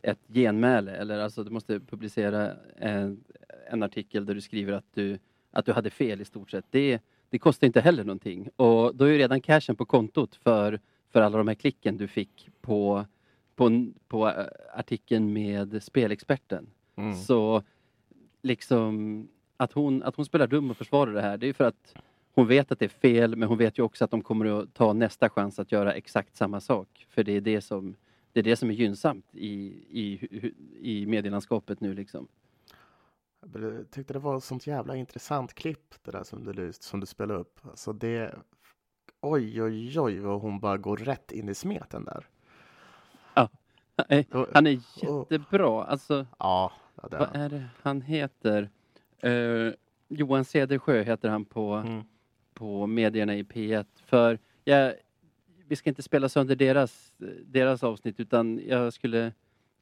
ett 0.02 0.18
genmäle 0.28 0.96
eller 0.96 1.18
alltså 1.18 1.44
du 1.44 1.50
måste 1.50 1.80
publicera 1.80 2.52
en, 2.76 3.24
en 3.70 3.82
artikel 3.82 4.26
där 4.26 4.34
du 4.34 4.40
skriver 4.40 4.72
att 4.72 4.84
du, 4.94 5.18
att 5.50 5.66
du 5.66 5.72
hade 5.72 5.90
fel 5.90 6.20
i 6.20 6.24
stort 6.24 6.50
sett. 6.50 6.64
Det, 6.70 7.00
det 7.30 7.38
kostar 7.38 7.66
inte 7.66 7.80
heller 7.80 8.04
någonting 8.04 8.48
och 8.56 8.94
då 8.94 9.04
är 9.04 9.08
ju 9.08 9.18
redan 9.18 9.40
cashen 9.40 9.76
på 9.76 9.84
kontot 9.84 10.36
för, 10.36 10.80
för 11.12 11.20
alla 11.20 11.38
de 11.38 11.48
här 11.48 11.54
klicken 11.54 11.96
du 11.96 12.08
fick 12.08 12.50
på, 12.60 13.06
på, 13.56 13.92
på 14.08 14.28
äh, 14.28 14.44
artikeln 14.74 15.32
med 15.32 15.82
spelexperten. 15.82 16.66
Mm. 16.96 17.14
Så 17.14 17.62
liksom 18.42 19.24
att 19.60 19.72
hon, 19.72 20.02
att 20.02 20.16
hon 20.16 20.24
spelar 20.24 20.46
dum 20.46 20.70
och 20.70 20.76
försvarar 20.76 21.12
det 21.12 21.20
här, 21.22 21.36
det 21.36 21.46
är 21.46 21.52
för 21.52 21.64
att 21.64 21.94
hon 22.34 22.46
vet 22.46 22.72
att 22.72 22.78
det 22.78 22.84
är 22.84 22.88
fel, 22.88 23.36
men 23.36 23.48
hon 23.48 23.58
vet 23.58 23.78
ju 23.78 23.82
också 23.82 24.04
att 24.04 24.10
de 24.10 24.22
kommer 24.22 24.60
att 24.60 24.74
ta 24.74 24.92
nästa 24.92 25.28
chans 25.30 25.58
att 25.58 25.72
göra 25.72 25.92
exakt 25.94 26.36
samma 26.36 26.60
sak. 26.60 27.06
För 27.10 27.24
det 27.24 27.32
är 27.32 27.40
det 27.40 27.60
som, 27.60 27.96
det 28.32 28.40
är, 28.40 28.44
det 28.44 28.56
som 28.56 28.70
är 28.70 28.74
gynnsamt 28.74 29.26
i, 29.32 29.50
i, 29.90 30.28
i 30.80 31.06
medielandskapet 31.06 31.80
nu 31.80 31.94
liksom. 31.94 32.28
Jag 33.52 33.90
tyckte 33.90 34.12
det 34.12 34.18
var 34.18 34.36
ett 34.36 34.44
sånt 34.44 34.66
jävla 34.66 34.96
intressant 34.96 35.54
klipp 35.54 35.94
det 36.04 36.10
där 36.10 36.22
som 36.22 36.44
du, 36.44 36.52
lyst, 36.52 36.82
som 36.82 37.00
du 37.00 37.06
spelade 37.06 37.40
upp. 37.40 37.60
Alltså 37.62 37.92
det... 37.92 38.34
Oj, 39.20 39.62
oj, 39.62 40.00
oj 40.00 40.18
vad 40.18 40.40
hon 40.40 40.60
bara 40.60 40.76
går 40.76 40.96
rätt 40.96 41.32
in 41.32 41.48
i 41.48 41.54
smeten 41.54 42.04
där. 42.04 42.26
Och- 44.32 44.46
Han 44.54 44.66
är 44.66 44.78
jättebra. 45.02 45.84
Alltså, 45.84 46.26
Ja, 46.38 46.72
ja, 47.02 47.08
det 47.08 47.18
vad 47.18 47.36
är 47.36 47.48
det 47.48 47.64
han 47.82 48.00
heter? 48.02 48.70
Eh, 49.22 49.72
Johan 50.08 50.44
Cedersjö 50.44 51.02
heter 51.02 51.28
han 51.28 51.44
på, 51.44 51.74
Mm. 51.74 52.02
på 52.54 52.86
medierna 52.86 53.36
i 53.36 53.42
P1. 53.42 53.86
För 54.06 54.38
jag, 54.64 54.94
vi 55.68 55.76
ska 55.76 55.90
inte 55.90 56.02
spela 56.02 56.28
sönder 56.28 56.56
deras, 56.56 57.12
deras 57.44 57.82
avsnitt 57.82 58.20
utan 58.20 58.60
jag 58.66 58.92
skulle 58.92 59.32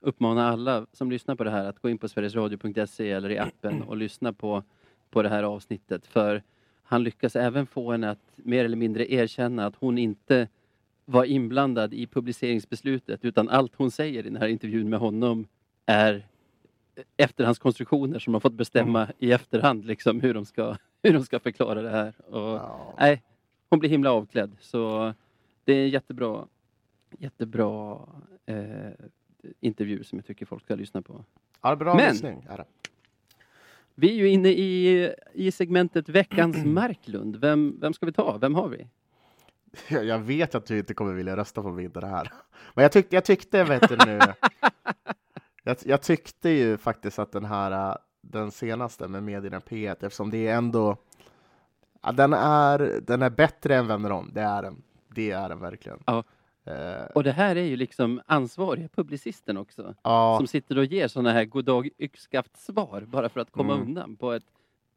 uppmana 0.00 0.48
alla 0.48 0.86
som 0.92 1.10
lyssnar 1.10 1.34
på 1.34 1.44
det 1.44 1.50
här 1.50 1.64
att 1.64 1.78
gå 1.78 1.90
in 1.90 1.98
på 1.98 2.08
sverigesradio.se 2.08 3.10
eller 3.10 3.30
i 3.30 3.38
appen 3.38 3.82
och 3.88 3.96
lyssna 3.96 4.32
på, 4.32 4.62
på 5.10 5.22
det 5.22 5.28
här 5.28 5.42
avsnittet. 5.42 6.06
För 6.06 6.42
han 6.82 7.02
lyckas 7.04 7.36
även 7.36 7.66
få 7.66 7.92
henne 7.92 8.10
att 8.10 8.32
mer 8.36 8.64
eller 8.64 8.76
mindre 8.76 9.12
erkänna 9.12 9.66
att 9.66 9.76
hon 9.76 9.98
inte 9.98 10.48
var 11.04 11.24
inblandad 11.24 11.94
i 11.94 12.06
publiceringsbeslutet 12.06 13.24
utan 13.24 13.48
allt 13.48 13.74
hon 13.74 13.90
säger 13.90 14.18
i 14.20 14.22
den 14.22 14.36
här 14.36 14.48
intervjun 14.48 14.88
med 14.88 14.98
honom 14.98 15.46
är 15.86 16.26
efterhandskonstruktioner 17.16 18.18
som 18.18 18.32
de 18.32 18.40
fått 18.40 18.52
bestämma 18.52 19.08
i 19.18 19.32
efterhand 19.32 19.84
liksom 19.84 20.20
hur 20.20 20.34
de 20.34 20.44
ska, 20.44 20.76
hur 21.02 21.12
de 21.12 21.24
ska 21.24 21.40
förklara 21.40 21.82
det 21.82 21.90
här. 21.90 22.14
Och, 22.34 22.36
Ja. 22.56 22.94
Nej, 22.98 23.22
hon 23.70 23.78
blir 23.78 23.90
himla 23.90 24.12
avklädd 24.12 24.56
så 24.60 25.12
det 25.64 25.72
är 25.72 25.82
en 25.84 25.90
jättebra, 25.90 26.46
jättebra 27.18 27.98
eh, 28.46 28.56
intervju 29.60 30.04
som 30.04 30.18
jag 30.18 30.26
tycker 30.26 30.46
folk 30.46 30.62
ska 30.64 30.74
lyssna 30.74 31.02
på. 31.02 31.24
Ja, 31.62 31.76
bra 31.76 31.94
Men- 31.94 32.12
lyssning. 32.12 32.46
Det. 32.56 32.64
Vi 33.98 34.10
är 34.10 34.14
ju 34.14 34.28
inne 34.28 34.48
i, 34.48 35.14
i 35.32 35.50
segmentet 35.50 36.08
Veckans 36.08 36.56
Marklund. 36.64 37.36
Vem, 37.36 37.78
vem 37.80 37.92
ska 37.92 38.06
vi 38.06 38.12
ta? 38.12 38.38
Vem 38.38 38.54
har 38.54 38.68
vi? 38.68 38.86
Jag 39.88 40.18
vet 40.18 40.54
att 40.54 40.66
du 40.66 40.78
inte 40.78 40.94
kommer 40.94 41.12
vilja 41.12 41.36
rösta 41.36 41.62
på 41.62 41.70
mig 41.70 41.88
det 41.88 42.06
här. 42.06 42.32
Men 42.74 42.82
jag 42.82 42.92
tyckte, 42.92 43.16
jag 43.16 43.24
tyckte 43.24 43.64
vet 43.64 43.88
du 43.88 43.96
nu. 44.06 44.18
jag, 45.66 45.76
jag 45.84 46.02
tyckte 46.02 46.48
ju 46.50 46.76
faktiskt 46.76 47.18
att 47.18 47.32
den 47.32 47.44
här, 47.44 47.90
äh, 47.90 47.96
den 48.20 48.50
senaste 48.50 49.08
med 49.08 49.22
medierna 49.22 49.58
P1, 49.60 49.96
eftersom 50.06 50.30
det 50.30 50.48
är 50.48 50.56
ändå, 50.56 50.96
ja, 52.02 52.12
den 52.12 52.32
är, 52.32 53.00
den 53.06 53.22
är 53.22 53.30
bättre 53.30 53.76
än 53.76 53.86
Vänder 53.86 54.10
om. 54.12 54.30
Det 54.34 54.40
är 54.40 54.62
den. 54.62 54.82
Det 55.14 55.30
är 55.30 55.48
den 55.48 55.60
verkligen. 55.60 55.98
Ja. 56.06 56.24
Eh, 56.64 57.04
Och 57.14 57.24
det 57.24 57.32
här 57.32 57.56
är 57.56 57.62
ju 57.62 57.76
liksom 57.76 58.20
ansvariga 58.26 58.88
publicisten 58.88 59.56
också. 59.56 59.94
ja, 60.02 60.36
Som 60.38 60.46
sitter 60.46 60.78
och 60.78 60.84
ger 60.84 61.08
sådana 61.08 61.32
här 61.32 61.44
goddag 61.44 61.88
yxskaft 61.98 62.56
svar 62.56 63.00
bara 63.00 63.28
för 63.28 63.40
att 63.40 63.50
komma 63.50 63.74
Mm. 63.74 63.86
undan 63.86 64.16
på 64.16 64.32
ett 64.32 64.44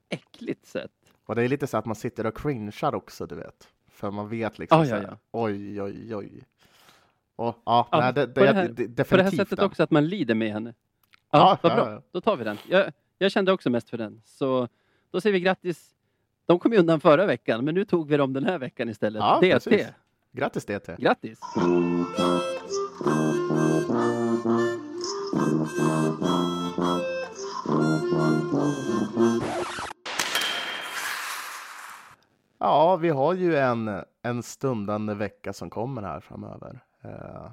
äckligt 0.10 0.66
sätt. 0.66 0.92
och 1.26 1.36
det 1.36 1.44
är 1.44 1.48
lite 1.48 1.68
så 1.68 1.78
att 1.78 1.86
man 1.86 1.96
sitter 1.96 2.26
och 2.26 2.38
cringear 2.38 2.96
också, 2.96 3.26
du 3.26 3.36
vet. 3.36 3.68
För 3.88 4.12
man 4.12 4.30
vet 4.30 4.60
liksom 4.60 4.80
Ja, 4.80 4.86
så 4.86 4.92
ja, 4.92 4.98
här, 4.98 5.18
oj, 5.32 5.82
oj, 5.82 6.16
oj. 6.16 6.44
Och, 7.40 7.56
ja, 7.66 7.88
Ja, 7.92 8.00
nej, 8.00 8.14
det, 8.14 8.26
det, 8.26 8.34
på 8.34 8.40
det 8.40 8.54
här- 8.54 8.68
På 9.04 9.18
det 9.18 9.24
här 9.24 9.32
sättet 9.32 9.58
den. 9.58 9.66
också 9.66 9.84
att 9.84 9.92
man 9.92 10.08
lider 10.08 10.36
med 10.36 10.52
henne. 10.54 10.74
Ja, 11.32 11.60
Ja, 11.64 11.70
vad 11.70 11.76
bra. 11.88 12.02
Då 12.12 12.22
tar 12.22 12.36
vi 12.38 12.44
den. 12.44 12.58
Jag, 12.70 12.92
jag 13.18 13.32
kände 13.32 13.52
också 13.52 13.70
mest 13.70 13.90
för 13.90 13.98
den. 13.98 14.22
Så 14.26 14.68
då 15.12 15.22
säger 15.22 15.34
vi 15.34 15.40
grattis. 15.40 15.90
De 16.46 16.60
kom 16.60 16.74
ju 16.74 16.80
undan 16.80 17.00
förra 17.00 17.26
veckan, 17.26 17.66
men 17.66 17.76
nu 17.76 17.86
tog 17.86 18.10
vi 18.10 18.18
dem 18.18 18.34
den 18.34 18.44
här 18.46 18.58
veckan 18.60 18.90
istället. 18.90 19.20
Ja, 19.20 19.36
DT. 19.42 19.52
precis. 19.70 19.88
Grattis 20.32 20.66
DT! 20.66 20.96
Grattis! 20.98 21.40
Ja, 32.60 32.96
vi 32.96 33.10
har 33.10 33.34
ju 33.34 33.56
en, 33.58 34.04
en 34.22 34.44
stundande 34.44 35.14
vecka 35.14 35.54
som 35.54 35.70
kommer 35.70 36.02
här 36.02 36.20
framöver. 36.20 36.80
Eh, 37.02 37.52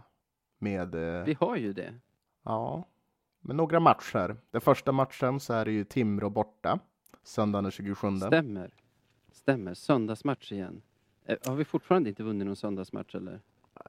med, 0.59 0.95
eh, 0.95 1.25
Vi 1.25 1.37
har 1.41 1.57
ju 1.57 1.73
det. 1.73 1.95
ja, 2.43 2.85
med 3.41 3.57
några 3.57 3.81
matcher. 3.81 4.37
Den 4.51 4.61
första 4.61 4.93
matchen 4.93 5.41
så 5.41 5.53
är 5.53 5.65
det 5.65 5.73
ju 5.73 5.85
Timrå 5.85 6.31
borta, 6.31 6.79
söndagen 7.23 7.65
den 7.65 7.71
27. 7.71 8.17
Stämmer. 8.17 8.75
Stämmer. 9.33 9.75
Söndagsmatch 9.75 10.53
igen. 10.53 10.83
Eh, 11.25 11.37
Har 11.47 11.55
vi 11.57 11.65
fortfarande 11.65 12.09
inte 12.09 12.23
vunnit 12.23 12.47
någon 12.47 12.57
söndagsmatch 12.57 13.15
eller? 13.15 13.41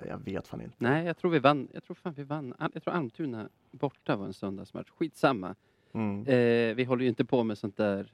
Jag 0.07 0.17
vet 0.17 0.47
fan 0.47 0.61
inte. 0.61 0.75
Nej, 0.77 1.05
jag 1.05 1.17
tror 1.17 1.31
vi 1.31 1.39
vann. 1.39 1.67
Jag 1.73 1.83
tror 1.83 1.95
fan 1.95 2.13
vi 2.13 2.23
vann. 2.23 2.53
Jag 2.73 2.83
tror 2.83 2.93
Almtuna 2.93 3.49
borta 3.71 4.15
var 4.15 4.25
en 4.25 4.33
söndagsmatch. 4.33 4.89
Skitsamma. 4.89 5.55
Mm. 5.91 6.19
Eh, 6.27 6.75
vi 6.75 6.83
håller 6.83 7.03
ju 7.03 7.09
inte 7.09 7.25
på 7.25 7.43
med 7.43 7.57
sånt 7.57 7.77
där, 7.77 8.13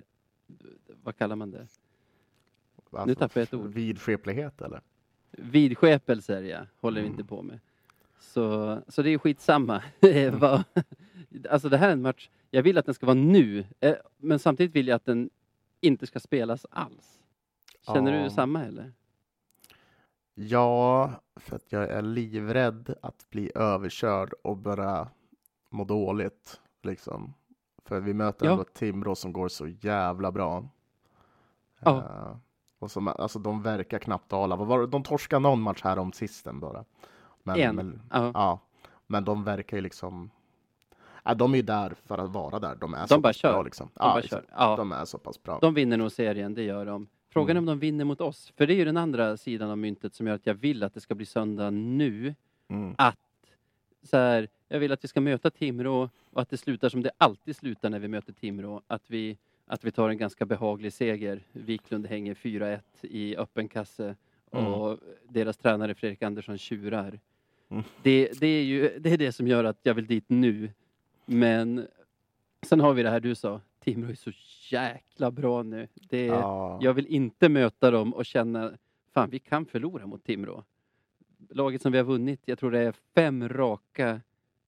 vad 1.03 1.17
kallar 1.17 1.35
man 1.35 1.51
det? 1.51 1.67
Alltså, 2.91 3.15
tappade 3.15 3.39
jag 3.39 3.43
ett 3.43 3.53
ord. 3.53 3.67
Vidskeplighet 3.73 4.61
eller? 4.61 4.81
Vidskepelser, 5.37 6.41
ja. 6.43 6.59
Håller 6.81 7.01
vi 7.01 7.07
Mm. 7.07 7.19
inte 7.19 7.29
på 7.29 7.41
med. 7.41 7.59
Så, 8.19 8.79
så 8.87 9.01
det 9.01 9.09
är 9.09 9.17
skitsamma. 9.17 9.83
Vad- 10.33 10.63
alltså 11.49 11.69
det 11.69 11.77
här 11.77 11.87
är 11.87 11.91
en 11.93 12.01
match, 12.01 12.29
jag 12.51 12.63
vill 12.63 12.77
att 12.77 12.85
den 12.85 12.95
ska 12.95 13.05
vara 13.05 13.13
nu. 13.15 13.65
Eh, 13.79 13.95
men 14.17 14.39
samtidigt 14.39 14.75
vill 14.75 14.87
jag 14.87 14.95
att 14.95 15.05
den 15.05 15.29
inte 15.81 16.07
ska 16.07 16.19
spelas 16.19 16.65
alls. 16.69 17.19
Känner 17.81 18.17
Ja. 18.17 18.23
du 18.23 18.29
samma 18.29 18.63
eller? 18.65 18.93
Ja, 20.35 21.11
för 21.35 21.55
att 21.55 21.71
jag 21.71 21.89
är 21.89 22.01
livrädd 22.01 22.95
att 23.01 23.29
bli 23.29 23.51
överkörd 23.55 24.33
och 24.43 24.57
börja 24.57 25.07
må 25.69 25.83
dåligt. 25.83 26.59
Liksom. 26.83 27.33
För 27.85 27.99
vi 27.99 28.13
möter 28.13 28.45
Ja. 28.45 28.51
ändå 28.51 28.63
Timrå 28.63 29.15
som 29.15 29.33
går 29.33 29.47
så 29.47 29.67
jävla 29.67 30.31
bra. 30.31 30.69
Ja. 31.79 31.97
Eh, 31.97 32.37
och 32.83 32.91
som, 32.91 33.07
alltså, 33.07 33.39
de 33.39 33.61
verkar 33.61 33.99
knappt 33.99 34.29
det? 34.29 34.87
De 34.87 35.03
torskade 35.03 35.39
någon 35.39 35.61
match 35.61 35.81
här 35.83 35.99
om 35.99 36.11
sisten 36.13 36.59
bara. 36.59 36.85
Men, 37.43 37.59
En. 37.59 37.75
Men, 37.75 38.01
Ja. 38.11 38.31
ja, 38.33 38.59
men 39.07 39.23
de 39.25 39.43
verkar 39.43 39.77
ju 39.77 39.81
liksom... 39.83 40.29
Ja, 41.23 41.33
de 41.33 41.53
är 41.53 41.55
ju 41.57 41.61
där 41.63 41.93
för 42.05 42.17
att 42.17 42.29
vara 42.29 42.59
där. 42.59 42.75
De 42.75 42.93
är 42.93 42.99
De 43.01 43.07
så 43.07 43.21
pass 43.21 43.41
bra. 43.41 43.51
kör. 43.51 43.63
Liksom. 43.63 43.87
De 43.93 43.99
ja, 43.99 44.13
bara 44.13 44.21
kör. 44.21 44.43
Ja. 44.55 44.75
de 44.75 44.91
är 44.91 45.05
så 45.05 45.17
pass 45.17 45.43
bra. 45.43 45.59
De 45.61 45.73
vinner 45.73 45.97
nog 45.97 46.11
serien, 46.11 46.53
det 46.53 46.63
gör 46.63 46.85
de. 46.85 47.07
Frågan 47.29 47.57
är 47.57 47.61
Mm. 47.61 47.61
om 47.61 47.65
de 47.65 47.79
vinner 47.79 48.05
mot 48.05 48.21
oss. 48.21 48.53
För 48.57 48.67
det 48.67 48.73
är 48.73 48.75
ju 48.75 48.85
den 48.85 48.97
andra 48.97 49.37
sidan 49.37 49.69
av 49.69 49.77
myntet 49.77 50.15
som 50.15 50.27
gör 50.27 50.35
att 50.35 50.45
jag 50.47 50.53
vill 50.53 50.83
att 50.83 50.93
det 50.93 51.01
ska 51.01 51.15
bli 51.15 51.25
söndag 51.25 51.69
nu. 51.69 52.35
Mm. 52.67 52.95
Att 52.97 53.17
så 54.03 54.17
här, 54.17 54.47
jag 54.67 54.79
vill 54.79 54.91
att 54.91 55.03
vi 55.03 55.07
ska 55.07 55.21
möta 55.21 55.49
Timrå 55.51 56.09
och 56.31 56.41
att 56.41 56.49
det 56.49 56.57
slutar 56.57 56.89
som 56.89 57.01
det 57.03 57.11
alltid 57.17 57.55
slutar 57.55 57.89
när 57.89 57.99
vi 57.99 58.07
möter 58.07 58.33
Timrå. 58.33 58.81
Att 58.87 59.03
vi, 59.07 59.37
att 59.65 59.83
vi 59.83 59.91
tar 59.91 60.09
en 60.09 60.17
ganska 60.17 60.45
behaglig 60.45 60.93
seger. 60.93 61.43
Wiklund 61.51 62.07
hänger 62.07 62.33
4-1 62.33 62.79
i 63.01 63.35
öppen 63.35 63.67
kasse 63.67 64.15
och 64.49 64.99
deras 65.29 65.57
tränare 65.57 65.95
Fredrik 65.95 66.21
Andersson 66.21 66.57
tjurar. 66.57 67.19
Mm. 67.69 67.83
Det, 68.01 68.39
det, 68.39 68.47
är 68.47 68.63
ju, 68.63 68.99
det 68.99 69.09
är 69.09 69.17
det 69.17 69.31
som 69.31 69.47
gör 69.47 69.63
att 69.63 69.79
jag 69.83 69.93
vill 69.93 70.07
dit 70.07 70.25
nu. 70.27 70.69
Men 71.25 71.87
sen 72.61 72.79
har 72.79 72.93
vi 72.93 73.03
det 73.03 73.09
här 73.09 73.19
du 73.19 73.35
sa. 73.35 73.61
Timrå 73.79 74.09
är 74.09 74.15
så 74.15 74.31
jäkla 74.71 75.31
bra 75.31 75.63
nu. 75.63 75.87
Det, 75.93 76.25
Ja. 76.25 76.79
Jag 76.81 76.93
vill 76.93 77.07
inte 77.07 77.49
möta 77.49 77.91
dem 77.91 78.13
och 78.13 78.25
känna, 78.25 78.71
fan 79.13 79.29
vi 79.29 79.39
kan 79.39 79.65
förlora 79.65 80.05
mot 80.07 80.23
Timrå. 80.23 80.63
Laget 81.49 81.81
som 81.81 81.91
vi 81.91 81.97
har 81.97 82.05
vunnit, 82.05 82.41
jag 82.45 82.59
tror 82.59 82.71
det 82.71 82.79
är 82.79 82.95
fem 83.15 83.49
raka 83.49 84.21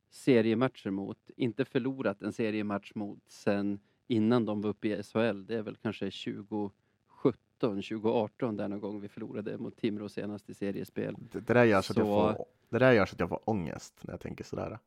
seriematcher 0.10 0.90
mot. 0.90 1.18
Inte 1.36 1.66
förlorat 1.66 2.22
en 2.22 2.34
seriematch 2.34 2.92
mot 2.96 3.20
sen 3.28 3.80
innan 4.08 4.46
de 4.46 4.62
var 4.62 4.70
uppe 4.70 4.88
i 4.88 5.04
SHL. 5.04 5.46
Det 5.46 5.56
är 5.56 5.62
väl 5.62 5.76
kanske 5.76 6.06
2017, 6.06 6.72
2018 7.62 8.58
där 8.58 8.68
någon 8.68 8.80
gång 8.80 9.02
vi 9.02 9.08
förlorade 9.08 9.58
mot 9.58 9.78
Timrå 9.78 10.10
senast 10.10 10.50
i 10.50 10.54
seriespel. 10.54 11.16
Det, 11.32 11.40
det, 11.40 11.54
där 11.54 11.64
gör 11.64 11.82
så 11.82 11.94
att 11.94 11.98
jag 11.98 12.08
får, 12.08 12.46
det 12.70 12.80
där 12.80 12.92
gör 12.92 13.06
så 13.06 13.14
att 13.16 13.20
jag 13.20 13.30
får 13.30 13.50
ångest 13.50 13.94
när 14.02 14.14
jag 14.14 14.22
tänker 14.22 14.44
sådär. 14.44 14.80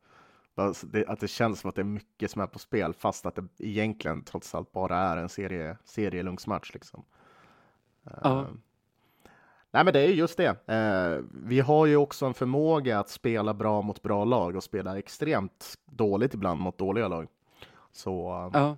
Alltså, 0.55 0.87
det, 0.87 1.07
att 1.07 1.21
det 1.21 1.29
känns 1.29 1.61
som 1.61 1.69
att 1.69 1.75
det 1.75 1.83
är 1.83 1.85
mycket 1.85 2.31
som 2.31 2.43
är 2.43 2.47
på 2.47 2.59
spel 2.59 2.95
fast 2.95 3.27
att 3.27 3.35
det 3.35 3.45
egentligen 3.59 4.23
trots 4.23 4.55
allt 4.55 4.73
bara 4.73 4.97
är 4.97 5.16
en 5.16 5.29
serie, 5.29 5.77
serielungsmatch. 5.85 6.75
Liksom. 6.75 7.05
Ja. 8.03 8.41
Eh, 8.41 8.47
nej 9.71 9.85
men 9.85 9.93
det 9.93 10.01
är 10.01 10.09
just 10.09 10.37
det. 10.37 10.69
Eh, 10.75 11.25
vi 11.45 11.61
har 11.61 11.87
ju 11.87 11.97
också 11.97 12.27
en 12.27 12.35
förmåga 12.35 12.99
att 12.99 13.09
spela 13.09 13.55
bra 13.55 13.83
mot 13.83 14.03
bra 14.03 14.25
lag 14.25 14.57
och 14.57 14.64
spela 14.64 14.99
extremt 14.99 15.75
dåligt 15.85 16.35
ibland 16.35 16.61
mot 16.61 16.79
dåliga 16.79 17.09
lag. 17.09 17.29
Så, 17.93 18.31
eh, 18.55 18.61
Ja, 18.61 18.77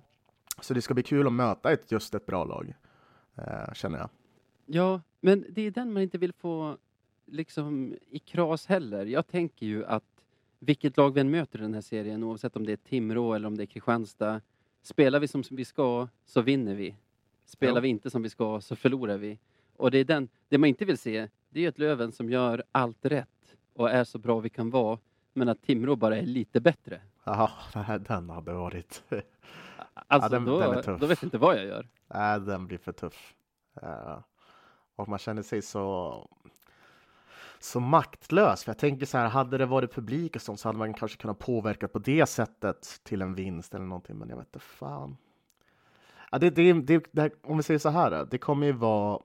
så 0.61 0.73
det 0.73 0.81
ska 0.81 0.93
bli 0.93 1.03
kul 1.03 1.27
att 1.27 1.33
möta 1.33 1.71
ett, 1.71 1.91
just 1.91 2.15
ett 2.15 2.25
bra 2.25 2.43
lag, 2.45 2.73
eh, 3.37 3.73
känner 3.73 3.97
jag. 3.99 4.09
Ja, 4.65 5.01
men 5.19 5.45
det 5.49 5.61
är 5.61 5.71
den 5.71 5.93
man 5.93 6.03
inte 6.03 6.17
vill 6.17 6.33
få 6.33 6.77
liksom 7.25 7.95
i 8.09 8.19
kras 8.19 8.65
heller. 8.65 9.05
Jag 9.05 9.27
tänker 9.27 9.65
ju 9.65 9.85
att 9.85 10.03
vilket 10.59 10.97
lag 10.97 11.13
vi 11.13 11.21
än 11.21 11.31
möter 11.31 11.59
i 11.59 11.61
den 11.61 11.73
här 11.73 11.81
serien, 11.81 12.23
oavsett 12.23 12.55
om 12.55 12.65
det 12.65 12.71
är 12.71 12.77
Timrå 12.77 13.33
eller 13.33 13.47
om 13.47 13.57
det 13.57 13.63
är 13.63 13.65
Kristianstad, 13.65 14.41
spelar 14.81 15.19
vi 15.19 15.27
som 15.27 15.43
vi 15.51 15.65
ska 15.65 16.07
så 16.25 16.41
vinner 16.41 16.75
vi. 16.75 16.95
Spelar 17.45 17.75
Ja. 17.75 17.79
vi 17.81 17.87
inte 17.87 18.09
som 18.09 18.21
vi 18.23 18.29
ska 18.29 18.61
så 18.61 18.75
förlorar 18.75 19.17
vi. 19.17 19.39
Och 19.75 19.91
det 19.91 19.97
är 19.97 20.05
den, 20.05 20.29
det 20.49 20.57
man 20.57 20.67
inte 20.69 20.85
vill 20.85 20.97
se, 20.97 21.27
det 21.49 21.65
är 21.65 21.69
ett 21.69 21.79
Löven 21.79 22.11
som 22.11 22.29
gör 22.29 22.63
allt 22.71 23.05
rätt 23.05 23.55
och 23.73 23.89
är 23.89 24.03
så 24.03 24.17
bra 24.17 24.39
vi 24.39 24.49
kan 24.49 24.69
vara, 24.69 24.99
men 25.33 25.49
att 25.49 25.61
Timrå 25.61 25.95
bara 25.95 26.17
är 26.17 26.25
lite 26.25 26.59
bättre. 26.61 27.01
Här- 27.23 27.99
den 28.07 28.29
hade 28.29 28.53
varit... 28.53 29.03
Alltså 30.07 30.29
den- 30.29 30.45
då, 30.45 30.59
den 30.59 30.99
då 30.99 31.05
vet 31.07 31.21
jag 31.21 31.27
inte 31.27 31.37
vad 31.37 31.55
jag 31.57 31.65
gör. 31.65 31.87
Nej, 32.07 32.39
den 32.39 32.67
blir 32.67 32.77
för 32.77 32.91
tuff. 32.91 33.33
Eh, 33.81 34.19
och 34.95 35.09
man 35.09 35.19
känner 35.19 35.41
sig 35.41 35.61
så, 35.61 36.27
så 37.59 37.79
maktlös. 37.79 38.63
För 38.63 38.69
jag 38.69 38.77
tänker 38.77 39.05
så 39.05 39.17
här, 39.17 39.29
hade 39.29 39.57
det 39.57 39.65
varit 39.65 39.93
publik 39.93 40.35
och 40.35 40.41
sånt 40.41 40.59
så 40.59 40.67
hade 40.69 40.79
man 40.79 40.93
kanske 40.93 41.17
kunnat 41.17 41.39
påverka 41.39 41.87
på 41.87 41.99
det 41.99 42.25
sättet 42.25 42.99
till 43.03 43.21
en 43.21 43.35
vinst 43.35 43.75
eller 43.75 43.85
någonting. 43.85 44.17
Men 44.17 44.29
jag 44.29 44.37
vet 44.37 44.47
inte 44.47 44.59
fan. 44.59 45.17
Ja, 46.31 46.37
det, 46.39 46.49
det, 46.49 46.73
det, 46.73 47.03
det, 47.11 47.31
om 47.43 47.57
vi 47.57 47.63
säger 47.63 47.79
så 47.79 47.89
här, 47.89 48.27
det 48.31 48.37
kommer 48.37 48.65
ju 48.67 48.73
vara 48.73 49.19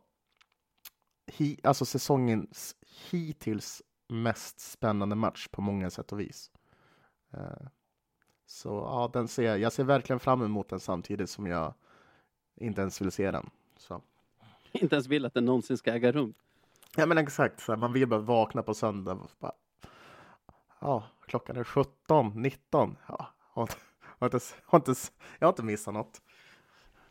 hi, 1.26 1.60
alltså 1.62 1.84
säsongens 1.84 2.76
hittills 3.10 3.82
mest 4.08 4.60
spännande 4.60 5.16
match 5.16 5.48
på 5.48 5.60
många 5.60 5.90
sätt 5.90 6.12
och 6.12 6.20
vis. 6.20 6.50
Så 8.46 8.68
ja, 8.68 9.10
den 9.12 9.28
ser, 9.28 9.56
jag 9.56 9.72
ser 9.72 9.84
verkligen 9.84 10.20
fram 10.20 10.42
emot 10.42 10.68
den 10.68 10.80
samtidigt 10.80 11.30
som 11.30 11.46
jag 11.46 11.74
inte 12.56 12.80
ens 12.80 13.00
vill 13.00 13.12
se 13.12 13.30
den. 13.30 13.50
Så. 13.76 14.02
Inte 14.72 14.94
ens 14.94 15.06
vill 15.06 15.24
att 15.24 15.34
den 15.34 15.44
någonsin 15.44 15.78
ska 15.78 15.92
äga 15.92 16.12
rum. 16.12 16.34
Ja 16.96 17.06
men 17.06 17.18
exakt, 17.18 17.60
så 17.60 17.72
här, 17.72 17.76
man 17.76 17.92
vill 17.92 18.08
bara 18.08 18.20
vakna 18.20 18.62
på 18.62 18.74
söndag 18.74 19.12
och 19.12 19.30
bara, 19.38 19.52
Ja, 20.80 21.04
klockan 21.26 21.56
är 21.56 21.64
17, 21.64 22.32
19. 22.42 22.96
Ja, 23.06 23.28
har 23.40 23.62
inte, 23.62 23.74
har 24.64 24.78
inte, 24.78 24.94
jag 25.38 25.46
har 25.46 25.52
inte 25.52 25.62
missat 25.62 25.94
något. 25.94 26.22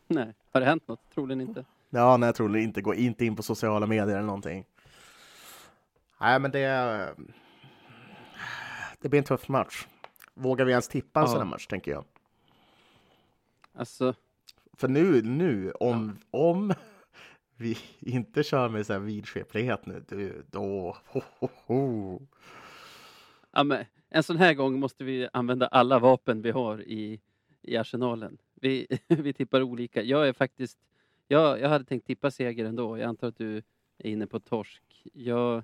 Nej, 0.06 0.34
har 0.52 0.60
det 0.60 0.66
hänt 0.66 0.88
något? 0.88 1.00
Troligen 1.14 1.40
inte. 1.40 1.64
Ja, 1.90 2.16
nej, 2.16 2.32
tror 2.32 2.56
inte. 2.56 2.82
Gå 2.82 2.94
inte 2.94 3.24
in 3.24 3.36
på 3.36 3.42
sociala 3.42 3.86
medier 3.86 4.16
eller 4.16 4.26
någonting. 4.26 4.64
Nej, 6.20 6.38
men 6.40 6.50
det... 6.50 7.14
Det 9.00 9.08
blir 9.08 9.18
en 9.18 9.24
tuff 9.24 9.48
match. 9.48 9.86
Vågar 10.38 10.64
vi 10.64 10.70
ens 10.70 10.88
tippa 10.88 11.20
en 11.20 11.26
Ja. 11.26 11.30
sån 11.30 11.38
här 11.38 11.44
match, 11.46 11.66
tänker 11.66 11.90
jag? 11.90 12.04
Alltså, 13.72 14.14
För 14.72 14.88
nu, 14.88 15.22
nu 15.22 15.72
om, 15.72 16.18
om 16.30 16.74
vi 17.56 17.78
inte 18.00 18.42
kör 18.42 18.68
med 18.68 18.86
så 18.86 18.92
här 18.92 19.00
vidskeplighet 19.00 19.86
nu, 19.86 20.04
du, 20.08 20.42
då... 20.50 20.96
Ho, 21.06 21.20
ho, 21.38 21.48
ho. 21.66 22.20
Ja, 23.52 23.64
men 23.64 23.84
en 24.08 24.22
sån 24.22 24.36
här 24.36 24.54
gång 24.54 24.80
måste 24.80 25.04
vi 25.04 25.28
använda 25.32 25.66
alla 25.66 25.98
vapen 25.98 26.42
vi 26.42 26.50
har 26.50 26.82
i, 26.82 27.20
i 27.62 27.76
arsenalen. 27.76 28.38
Vi, 28.54 28.86
vi 29.08 29.32
tippar 29.32 29.62
olika. 29.62 30.02
Jag 30.02 30.28
är 30.28 30.32
faktiskt... 30.32 30.78
Jag, 31.28 31.60
jag 31.60 31.68
hade 31.68 31.84
tänkt 31.84 32.06
tippa 32.06 32.30
seger 32.30 32.64
ändå. 32.64 32.98
Jag 32.98 33.08
antar 33.08 33.28
att 33.28 33.38
du 33.38 33.56
är 33.98 34.10
inne 34.10 34.26
på 34.26 34.40
torsk. 34.40 34.82
Jag, 35.12 35.62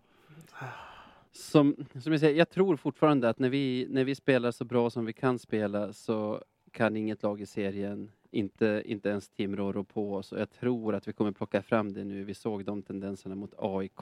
som, 1.33 1.77
som 2.01 2.13
jag 2.13 2.21
säger, 2.21 2.39
jag 2.39 2.49
tror 2.51 2.77
fortfarande 2.77 3.29
att 3.29 3.39
när 3.39 3.49
vi, 3.49 3.87
när 3.91 4.05
vi 4.05 4.15
spelar 4.15 4.51
så 4.51 4.65
bra 4.65 4.91
som 4.91 5.05
vi 5.05 5.13
kan 5.13 5.39
spela 5.39 5.93
så 5.93 6.45
kan 6.71 6.97
inget 6.97 7.23
lag 7.23 7.41
i 7.41 7.47
serien, 7.47 8.13
inte, 8.31 8.83
inte 8.87 9.09
ens 9.09 9.29
Timrå, 9.29 9.73
rå 9.73 9.85
på 9.85 10.15
oss. 10.15 10.33
Och 10.33 10.41
jag 10.41 10.51
tror 10.51 10.95
att 10.95 11.09
vi 11.09 11.13
kommer 11.13 11.33
plocka 11.33 11.63
fram 11.63 11.93
det 11.93 12.05
nu. 12.05 12.25
Vi 12.25 12.35
såg 12.35 12.65
de 12.65 12.83
tendenserna 12.83 13.35
mot 13.35 13.55
AIK. 13.59 14.01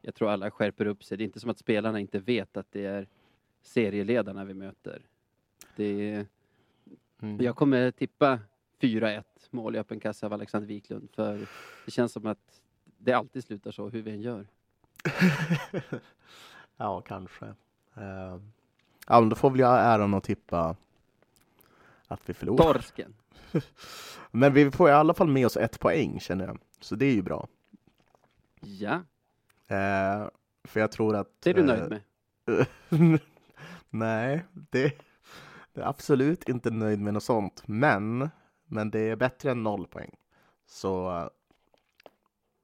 Jag 0.00 0.14
tror 0.14 0.30
alla 0.30 0.50
skärper 0.50 0.86
upp 0.86 1.04
sig. 1.04 1.18
Det 1.18 1.22
är 1.22 1.26
inte 1.26 1.40
som 1.40 1.50
att 1.50 1.58
spelarna 1.58 2.00
inte 2.00 2.18
vet 2.18 2.56
att 2.56 2.72
det 2.72 2.84
är 2.84 3.08
serieledarna 3.62 4.44
vi 4.44 4.54
möter. 4.54 5.02
Det 5.76 6.10
är, 6.10 6.26
Mm. 7.22 7.44
jag 7.44 7.56
kommer 7.56 7.90
tippa 7.90 8.40
4-1 8.80 9.22
mål 9.50 9.76
i 9.76 9.78
öppen 9.78 10.00
kassa 10.00 10.26
av 10.26 10.32
Alexander 10.32 10.68
Wiklund. 10.68 11.08
För 11.12 11.46
det 11.84 11.90
känns 11.90 12.12
som 12.12 12.26
att 12.26 12.60
det 12.98 13.12
alltid 13.12 13.44
slutar 13.44 13.70
så, 13.70 13.88
hur 13.88 14.02
vi 14.02 14.10
än 14.10 14.20
gör. 14.20 14.46
ja, 16.76 17.00
kanske. 17.00 17.46
Eh, 17.96 18.38
ja, 19.06 19.20
men 19.20 19.28
då 19.28 19.36
får 19.36 19.50
väl 19.50 19.60
jag 19.60 19.80
äran 19.80 20.14
att 20.14 20.24
tippa 20.24 20.76
att 22.08 22.20
vi 22.26 22.34
förlorar. 22.34 22.72
Torsken. 22.72 23.14
Men 24.30 24.52
vi 24.52 24.70
får 24.70 24.88
i 24.88 24.92
alla 24.92 25.14
fall 25.14 25.28
med 25.28 25.46
oss 25.46 25.56
ett 25.56 25.80
poäng 25.80 26.20
känner 26.20 26.46
jag. 26.46 26.58
Så 26.80 26.94
det 26.94 27.06
är 27.06 27.14
ju 27.14 27.22
bra. 27.22 27.48
Ja, 28.60 29.00
Eh, 29.66 30.28
för 30.64 30.80
jag 30.80 30.92
tror 30.92 31.16
att... 31.16 31.28
det 31.40 31.50
är 31.50 31.54
du 31.54 31.60
eh, 31.60 31.66
nöjd 31.66 31.88
med. 31.88 32.00
Nej, 33.90 34.44
det, 34.52 34.92
det 35.72 35.80
är 35.80 35.86
absolut 35.88 36.48
inte 36.48 36.70
nöjd 36.70 37.00
med 37.00 37.14
något 37.14 37.22
sånt. 37.22 37.62
Men, 37.66 38.30
men 38.66 38.90
det 38.90 39.00
är 39.00 39.16
bättre 39.16 39.50
än 39.50 39.62
noll 39.62 39.86
poäng. 39.86 40.14
Så 40.66 41.30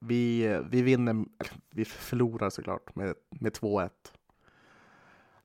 vi, 0.03 0.59
vi 0.69 0.81
vinner, 0.81 1.25
vi 1.69 1.85
förlorar 1.85 2.49
såklart 2.49 2.95
med, 2.95 3.15
med 3.29 3.51
2-1. 3.51 3.89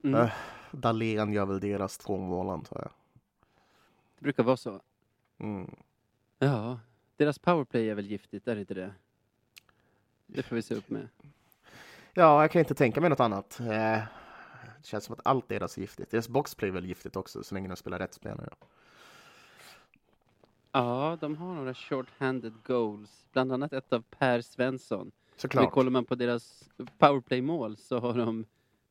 Mm. 0.02 0.20
Eh, 0.20 0.32
Dahlén 0.70 1.32
gör 1.32 1.46
väl 1.46 1.60
deras 1.60 1.98
två 1.98 2.16
mål 2.16 2.50
antar 2.50 2.80
jag. 2.80 2.90
Det 4.18 4.22
brukar 4.22 4.42
vara 4.42 4.56
så. 4.56 4.80
Mm. 5.38 5.76
Ja, 6.38 6.80
deras 7.16 7.38
powerplay 7.38 7.90
är 7.90 7.94
väl 7.94 8.06
giftigt, 8.06 8.48
är 8.48 8.54
det 8.54 8.60
inte 8.60 8.74
det? 8.74 8.94
Det 10.26 10.42
får 10.42 10.56
vi 10.56 10.62
se 10.62 10.74
upp 10.74 10.90
med. 10.90 11.08
Ja, 12.14 12.42
jag 12.42 12.50
kan 12.50 12.60
inte 12.60 12.74
tänka 12.74 13.00
mig 13.00 13.10
något 13.10 13.20
annat. 13.20 13.60
Eh, 13.60 13.66
det 13.66 14.82
känns 14.82 15.04
som 15.04 15.12
att 15.12 15.26
allt 15.26 15.48
deras 15.48 15.76
är 15.76 15.80
giftigt. 15.80 16.10
Deras 16.10 16.28
boxplay 16.28 16.68
är 16.68 16.74
väl 16.74 16.86
giftigt 16.86 17.16
också, 17.16 17.42
så 17.42 17.54
länge 17.54 17.68
de 17.68 17.76
spelar 17.76 17.98
rätt 17.98 18.14
spelare. 18.14 18.48
Ja, 18.60 18.66
de 21.20 21.36
har 21.36 21.54
några 21.54 21.72
short-handed 21.74 22.52
goals. 22.62 23.26
Bland 23.32 23.52
annat 23.52 23.72
ett 23.72 23.92
av 23.92 24.02
Per 24.18 24.40
Svensson. 24.40 25.04
Men 25.06 25.12
Såklart. 25.36 25.72
kollar 25.72 25.90
man 25.90 26.04
på 26.04 26.14
deras 26.14 26.70
powerplay-mål 26.98 27.76
så 27.76 27.98
har 27.98 28.14
de... 28.14 28.44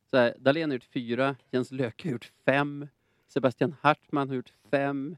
Så 0.09 0.17
här, 0.17 0.35
Dahlén 0.39 0.69
har 0.69 0.75
gjort 0.75 0.83
fyra, 0.83 1.35
Jens 1.51 1.71
Löke 1.71 2.07
har 2.07 2.11
gjort 2.11 2.31
fem, 2.45 2.87
Sebastian 3.27 3.75
Hartman 3.81 4.29
har 4.29 4.35
gjort 4.35 4.53
fem 4.71 5.17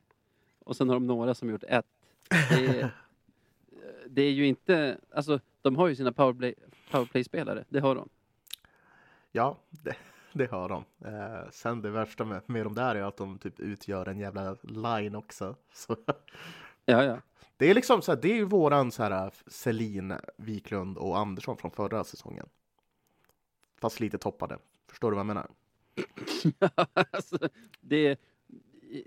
och 0.60 0.76
sen 0.76 0.90
har 0.90 0.96
de 0.96 1.08
några 1.08 1.34
som 1.34 1.48
har 1.48 1.52
gjort 1.52 1.64
ett. 1.68 1.86
Det 2.30 2.66
är, 2.66 2.90
det 4.08 4.22
är 4.22 4.32
ju 4.32 4.48
inte... 4.48 4.98
Alltså, 5.12 5.40
de 5.62 5.76
har 5.76 5.88
ju 5.88 5.96
sina 5.96 6.12
powerplay, 6.12 6.54
powerplay-spelare, 6.92 7.66
det 7.70 7.80
har 7.80 7.96
de. 7.96 8.10
Ja, 9.32 9.58
det, 9.70 9.96
det 10.44 10.52
har 10.52 10.70
de. 10.70 10.84
Eh, 11.06 11.50
sen 11.52 11.82
det 11.82 11.90
värsta 11.90 12.26
med, 12.26 12.42
med 12.46 12.66
de 12.66 12.76
där 12.76 12.96
är 12.96 13.04
att 13.04 13.18
de 13.18 13.38
typ 13.38 13.60
utgör 13.60 14.08
en 14.08 14.20
jävla 14.20 14.58
line 14.64 15.16
också. 15.16 15.56
Så, 15.74 15.96
Ja, 16.86 17.04
ja. 17.04 17.22
det 17.58 17.70
är 17.70 17.74
liksom 17.74 18.02
så 18.02 18.12
här, 18.12 18.22
det 18.22 18.32
är 18.32 18.36
ju 18.36 18.46
våran 18.46 18.92
så 18.92 19.04
här 19.04 19.34
Selin, 19.48 20.14
Wiklund 20.38 20.98
och 20.98 21.18
Andersson 21.18 21.58
från 21.58 21.72
förra 21.72 22.04
säsongen. 22.04 22.50
Fast 23.82 24.00
lite 24.00 24.18
toppade. 24.18 24.58
Förstår 24.88 25.12
du 25.12 25.16
vad 25.16 25.20
jag 25.20 25.28
menar? 25.28 25.48
alltså, 27.12 27.38
det, 27.82 28.20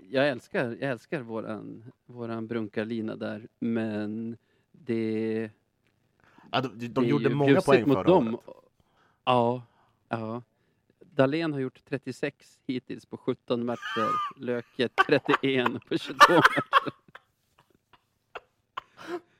jag 0.09 0.29
älskar, 0.29 0.65
jag 0.65 0.91
älskar 0.91 1.21
våran, 1.21 1.91
våran 2.05 2.47
brunkarlina 2.47 3.15
där, 3.15 3.47
men 3.59 4.37
det... 4.71 5.49
Ja, 6.51 6.61
de 6.61 6.87
de, 6.87 6.87
det 6.87 7.01
är 7.01 7.05
gjorde 7.09 7.29
många 7.29 7.61
poäng 7.61 7.87
mot 7.87 7.97
förra 7.97 8.03
dem. 8.03 8.27
året. 8.27 8.57
Ja, 9.23 9.63
ja. 10.09 10.41
Dahlén 11.21 11.53
har 11.53 11.59
gjort 11.59 11.81
36 11.85 12.59
hittills 12.67 13.05
på 13.05 13.17
17 13.17 13.65
matcher. 13.65 14.09
Löke 14.37 14.89
31 15.07 15.67
på 15.89 15.97
22 15.97 16.33
matcher. 16.33 16.93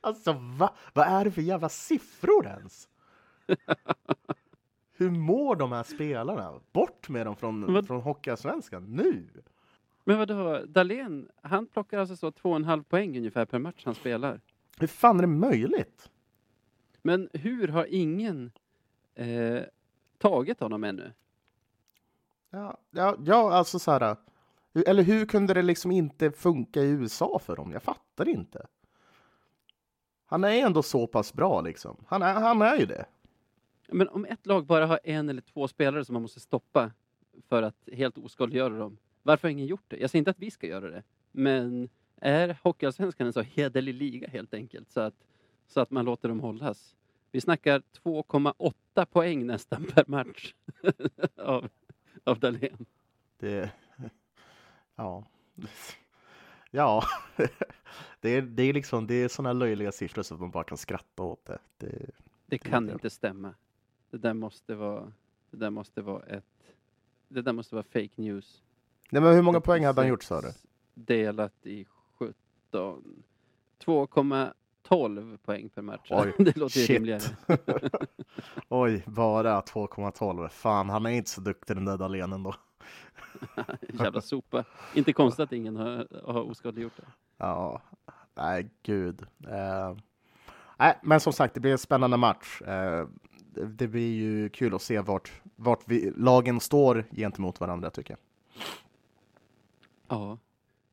Alltså 0.00 0.32
va? 0.32 0.74
Vad 0.92 1.06
är 1.06 1.24
det 1.24 1.30
för 1.30 1.42
jävla 1.42 1.68
siffror 1.68 2.46
ens? 2.46 2.88
Hur 4.92 5.10
mår 5.10 5.56
de 5.56 5.72
här 5.72 5.82
spelarna? 5.82 6.60
Bort 6.72 7.08
med 7.08 7.26
dem 7.26 7.36
från, 7.36 7.72
Vad- 7.74 7.86
från 7.86 8.00
Hockeyallsvenskan 8.00 8.84
nu! 8.96 9.28
Men 10.04 10.18
vadå, 10.18 10.64
Dahlén, 10.68 11.28
han 11.42 11.66
plockar 11.66 11.98
alltså 11.98 12.16
så 12.16 12.30
2,5 12.30 12.82
poäng 12.82 13.16
ungefär 13.18 13.44
per 13.44 13.58
match 13.58 13.82
han 13.84 13.94
spelar. 13.94 14.40
Hur 14.78 14.86
fan 14.86 15.16
är 15.16 15.20
det 15.20 15.26
möjligt? 15.26 16.10
Men 17.02 17.28
hur 17.32 17.68
har 17.68 17.86
ingen 17.90 18.52
eh, 19.14 19.62
tagit 20.18 20.60
honom 20.60 20.84
ännu? 20.84 21.12
Ja, 22.52 22.78
ja, 22.90 23.16
ja 23.24 23.52
alltså 23.52 23.78
så 23.78 23.90
här. 23.90 24.02
Eh, 24.02 24.16
eller 24.86 25.02
hur 25.02 25.26
kunde 25.26 25.54
det 25.54 25.62
liksom 25.62 25.90
inte 25.90 26.30
funka 26.30 26.82
i 26.82 26.88
USA 26.88 27.38
för 27.38 27.56
dem? 27.56 27.72
Jag 27.72 27.82
fattar 27.82 28.28
inte. 28.28 28.66
Han 30.26 30.44
är 30.44 30.50
ändå 30.50 30.82
så 30.82 31.06
pass 31.06 31.32
bra 31.32 31.60
liksom. 31.60 32.04
Han 32.08 32.22
är, 32.22 32.34
han 32.34 32.62
är 32.62 32.76
ju 32.76 32.86
det. 32.86 33.04
Men 33.88 34.08
om 34.08 34.24
ett 34.24 34.46
lag 34.46 34.66
bara 34.66 34.86
har 34.86 35.00
en 35.04 35.28
eller 35.28 35.40
två 35.40 35.68
spelare 35.68 36.04
som 36.04 36.12
man 36.12 36.22
måste 36.22 36.40
stoppa 36.40 36.90
för 37.48 37.62
att 37.62 37.88
helt 37.92 38.18
oskadliggöra 38.18 38.78
dem, 38.78 38.98
varför 39.22 39.48
har 39.48 39.52
ingen 39.52 39.66
gjort 39.66 39.84
det? 39.88 39.96
Jag 39.96 40.10
säger 40.10 40.18
inte 40.18 40.30
att 40.30 40.38
vi 40.38 40.50
ska 40.50 40.66
göra 40.66 40.90
det, 40.90 41.02
men 41.32 41.88
är 42.16 42.58
Hockeyallsvenskan 42.62 43.26
en 43.26 43.32
så 43.32 43.42
hederlig 43.42 43.94
liga 43.94 44.28
helt 44.28 44.54
enkelt 44.54 44.90
så 44.90 45.00
att, 45.00 45.14
så 45.68 45.80
att 45.80 45.90
man 45.90 46.04
låter 46.04 46.28
dem 46.28 46.40
hållas? 46.40 46.96
Vi 47.30 47.40
snackar 47.40 47.82
2,8 48.04 49.04
poäng 49.04 49.46
nästan 49.46 49.84
per 49.94 50.04
match 50.06 50.54
av, 51.36 51.68
av 52.24 52.38
Dahlén. 52.38 52.86
det 53.38 53.72
ja. 54.96 55.24
Ja, 56.74 57.04
det 58.20 58.28
är, 58.30 58.42
det 58.42 58.62
är 58.62 58.72
liksom 58.72 59.06
det 59.06 59.14
är 59.14 59.28
sådana 59.28 59.52
löjliga 59.52 59.92
siffror 59.92 60.22
så 60.22 60.34
att 60.34 60.40
man 60.40 60.50
bara 60.50 60.64
kan 60.64 60.78
skratta 60.78 61.22
åt 61.22 61.44
det. 61.44 61.58
det 61.78 62.10
Det 62.46 62.58
kan 62.58 62.86
det. 62.86 62.92
inte 62.92 63.10
stämma. 63.10 63.54
Det 64.10 64.16
där 64.18 64.34
måste 64.34 64.74
vara, 64.74 65.12
det 65.50 65.56
där 65.56 65.70
måste 65.70 66.02
vara 66.02 66.22
ett, 66.22 66.74
det 67.28 67.42
där 67.42 67.52
måste 67.52 67.74
vara 67.74 67.82
fake 67.84 68.10
news. 68.14 68.62
Nej, 69.10 69.22
men 69.22 69.34
hur 69.34 69.42
många 69.42 69.60
poäng 69.60 69.84
hade 69.84 70.00
han 70.00 70.08
gjort 70.08 70.22
sa 70.22 70.40
du? 70.40 70.52
Delat 70.94 71.66
i 71.66 71.84
17. 72.18 73.22
2,12 74.92 75.36
poäng 75.36 75.68
per 75.68 75.82
match. 75.82 76.08
Oj, 76.10 76.32
det 76.38 76.56
låter 76.56 76.80
ju 76.80 76.86
rimligare. 76.86 77.22
Oj, 78.68 79.04
bara 79.06 79.60
2,12. 79.60 80.48
Fan, 80.48 80.88
han 80.88 81.06
är 81.06 81.10
inte 81.10 81.30
så 81.30 81.40
duktig 81.40 81.76
den 81.76 81.84
där 81.84 81.98
Dahlén 81.98 82.32
ändå. 82.32 82.54
Jävla 84.00 84.20
sopa. 84.20 84.64
Inte 84.94 85.12
konstigt 85.12 85.40
att 85.40 85.52
ingen 85.52 85.76
har, 85.76 86.08
har 86.24 86.50
oskadliggjort 86.50 86.96
det. 86.96 87.06
Ja, 87.36 87.82
nej 88.34 88.70
gud. 88.82 89.22
Eh, 89.48 89.96
nej, 90.78 90.98
men 91.02 91.20
som 91.20 91.32
sagt, 91.32 91.54
det 91.54 91.60
blir 91.60 91.72
en 91.72 91.78
spännande 91.78 92.16
match. 92.16 92.62
Eh, 92.62 93.08
det, 93.54 93.66
det 93.66 93.88
blir 93.88 94.14
ju 94.14 94.48
kul 94.48 94.74
att 94.74 94.82
se 94.82 95.00
vart, 95.00 95.32
vart 95.56 95.82
vi, 95.86 96.12
lagen 96.16 96.60
står 96.60 97.04
gentemot 97.10 97.60
varandra 97.60 97.90
tycker 97.90 98.12
jag. 98.12 98.18
Ja, 100.08 100.38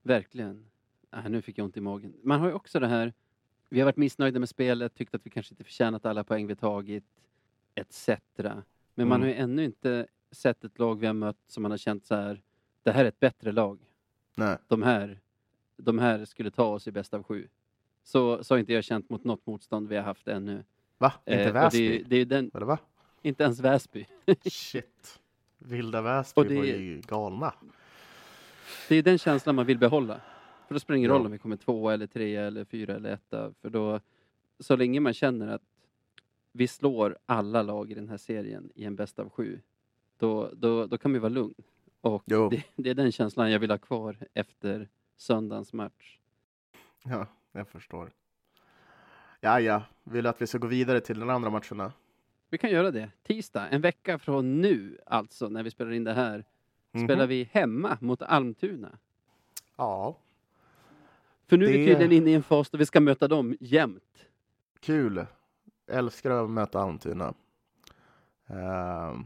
verkligen. 0.04 0.66
Äh, 1.14 1.30
nu 1.30 1.41
fick 1.41 1.58
jag 1.58 1.66
ont 1.66 1.78
i 1.78 1.82
magen. 1.82 2.14
Man 2.24 2.39
har 2.39 2.47
ju 2.47 2.54
också 2.54 2.80
det 2.80 2.88
här, 2.88 3.14
vi 3.70 3.80
har 3.80 3.86
varit 3.86 3.97
missnöjda 3.97 4.39
med 4.39 4.49
spelet, 4.49 4.95
tyckt 4.95 5.15
att 5.15 5.26
vi 5.26 5.30
kanske 5.30 5.53
inte 5.53 5.63
förtjänat 5.63 6.05
alla 6.05 6.24
poäng 6.24 6.47
vi 6.47 6.55
tagit, 6.55 7.03
etc. 7.76 8.09
Men 8.38 9.07
man 9.07 9.15
Mm. 9.15 9.22
har 9.22 9.28
ju 9.28 9.34
ännu 9.34 9.63
inte 9.63 10.07
sett 10.32 10.63
ett 10.63 10.80
lag 10.80 10.99
vi 10.99 11.07
har 11.07 11.13
mött 11.13 11.38
som 11.47 11.61
man 11.63 11.72
har 11.72 11.78
känt 11.78 12.05
så 12.05 12.15
här, 12.15 12.41
det 12.84 12.91
här 12.91 13.05
är 13.05 13.09
ett 13.09 13.20
bättre 13.20 13.51
lag. 13.51 13.80
Nej. 14.36 14.57
De 14.67 14.84
här, 14.84 15.20
de 15.78 15.99
här 15.99 16.26
skulle 16.26 16.51
ta 16.51 16.65
oss 16.65 16.88
i 16.88 16.91
bästa 16.91 17.17
av 17.17 17.24
sju. 17.24 17.47
Så, 18.03 18.43
så 18.43 18.53
har 18.53 18.59
inte 18.59 18.74
jag 18.74 18.84
känt 18.84 19.09
mot 19.09 19.24
något 19.24 19.45
motstånd 19.45 19.88
vi 19.88 19.95
har 19.95 20.03
haft 20.03 20.28
ännu. 20.28 20.63
Va? 20.97 21.13
Inte 21.26 21.41
Eh, 21.43 21.49
och 21.49 21.55
Väsby? 21.55 21.88
Det, 21.89 21.95
är- 21.99 22.03
det 22.03 22.15
är 22.15 22.26
den, 22.26 22.51
Eller 22.53 22.65
va? 22.65 22.78
inte 23.22 23.43
ens 23.43 23.59
Väsby. 23.59 24.05
Shit. 24.45 25.20
Vilda 25.57 26.01
Väsby 26.01 26.41
Och 26.41 26.45
det- 26.45 26.55
var 26.57 26.63
ju 26.65 27.01
galna. 27.07 27.53
Det 28.89 28.95
är 28.95 29.03
den 29.03 29.17
känslan 29.17 29.55
man 29.55 29.65
vill 29.65 29.78
behålla. 29.78 30.22
För 30.70 30.74
då 30.76 30.80
spelar 30.80 30.95
det 30.95 30.97
ingen 30.99 31.11
roll 31.11 31.26
om 31.26 31.32
vi 31.32 31.38
kommer 31.38 31.55
två 31.57 31.89
eller 31.89 32.07
tre 32.07 32.36
eller 32.36 32.65
fyra 32.65 32.95
eller 32.95 33.13
etta. 33.13 33.53
För 33.61 33.70
då, 33.70 33.99
så 34.59 34.76
länge 34.76 34.99
man 34.99 35.13
känner 35.13 35.47
att 35.47 35.61
vi 36.51 36.67
slår 36.67 37.17
alla 37.26 37.61
lag 37.61 37.91
i 37.91 37.93
den 37.93 38.09
här 38.09 38.17
serien 38.17 38.72
i 38.76 38.86
en 38.86 38.95
bäst 38.95 39.20
av 39.20 39.30
sju, 39.30 39.59
då, 40.17 40.49
då, 40.53 40.86
då 40.86 40.97
kan 40.97 41.13
vi 41.13 41.20
vara 41.20 41.30
lugn. 41.30 41.53
Och 42.01 42.24
det, 42.26 42.63
det 42.76 42.89
är 42.89 42.93
den 42.93 43.11
känslan 43.11 43.51
jag 43.51 43.59
vill 43.59 43.72
ha 43.72 43.78
kvar 43.78 44.17
efter 44.34 44.89
söndagens 45.17 45.74
match. 45.74 46.20
Ja, 47.03 47.28
jag 47.51 47.67
förstår. 47.67 48.11
Ja, 49.39 49.59
ja. 49.59 49.84
Vill 50.03 50.24
du 50.24 50.30
att 50.30 50.41
vi 50.41 50.47
ska 50.47 50.57
gå 50.57 50.67
vidare 50.67 50.99
till 51.01 51.20
den 51.20 51.30
andra 51.30 51.49
matcherna? 51.49 51.91
Vi 52.49 52.57
kan 52.57 52.70
göra 52.70 52.91
det. 52.91 53.11
Tisdag, 53.24 53.67
en 53.70 53.82
vecka 53.82 54.20
från 54.20 54.61
nu 54.61 54.97
alltså, 55.05 55.49
när 55.49 55.63
vi 55.63 55.72
spelar 55.72 55.91
in 55.91 56.03
det 56.03 56.13
här, 56.13 56.45
Mhm. 56.91 57.07
spelar 57.07 57.28
vi 57.28 57.49
hemma 57.51 57.97
mot 58.01 58.22
Almtuna. 58.22 58.97
Ja, 59.78 60.17
För 61.50 61.58
nu 61.58 61.66
är 61.66 61.72
vi 61.72 61.78
Det- 61.78 61.86
tydligen 61.86 62.12
inne 62.12 62.32
i 62.32 62.34
en 62.34 62.43
fas 62.43 62.70
där 62.70 62.78
vi 62.80 62.86
ska 62.86 63.00
möta 63.00 63.28
dem 63.28 63.56
jämt. 63.60 64.04
kul. 64.80 65.26
Älskar 65.91 66.32
att 66.32 66.50
möta 66.50 66.80
Almtuna. 66.82 67.34
Ehm, 68.47 69.24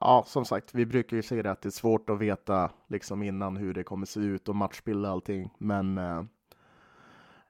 ja, 0.00 0.24
som 0.26 0.44
sagt, 0.44 0.74
vi 0.74 0.86
brukar 0.86 1.16
ju 1.16 1.22
säga 1.22 1.42
det 1.42 1.50
att 1.50 1.62
det 1.62 1.68
är 1.68 1.70
svårt 1.70 2.10
att 2.10 2.18
veta 2.18 2.70
liksom 2.88 3.22
innan 3.22 3.56
hur 3.56 3.74
det 3.74 3.82
kommer 3.84 4.06
se 4.06 4.20
ut 4.20 4.48
och 4.48 4.56
matchbild 4.56 5.04
och 5.06 5.10
allting. 5.12 5.50
Men 5.58 5.98
eh, 5.98 6.22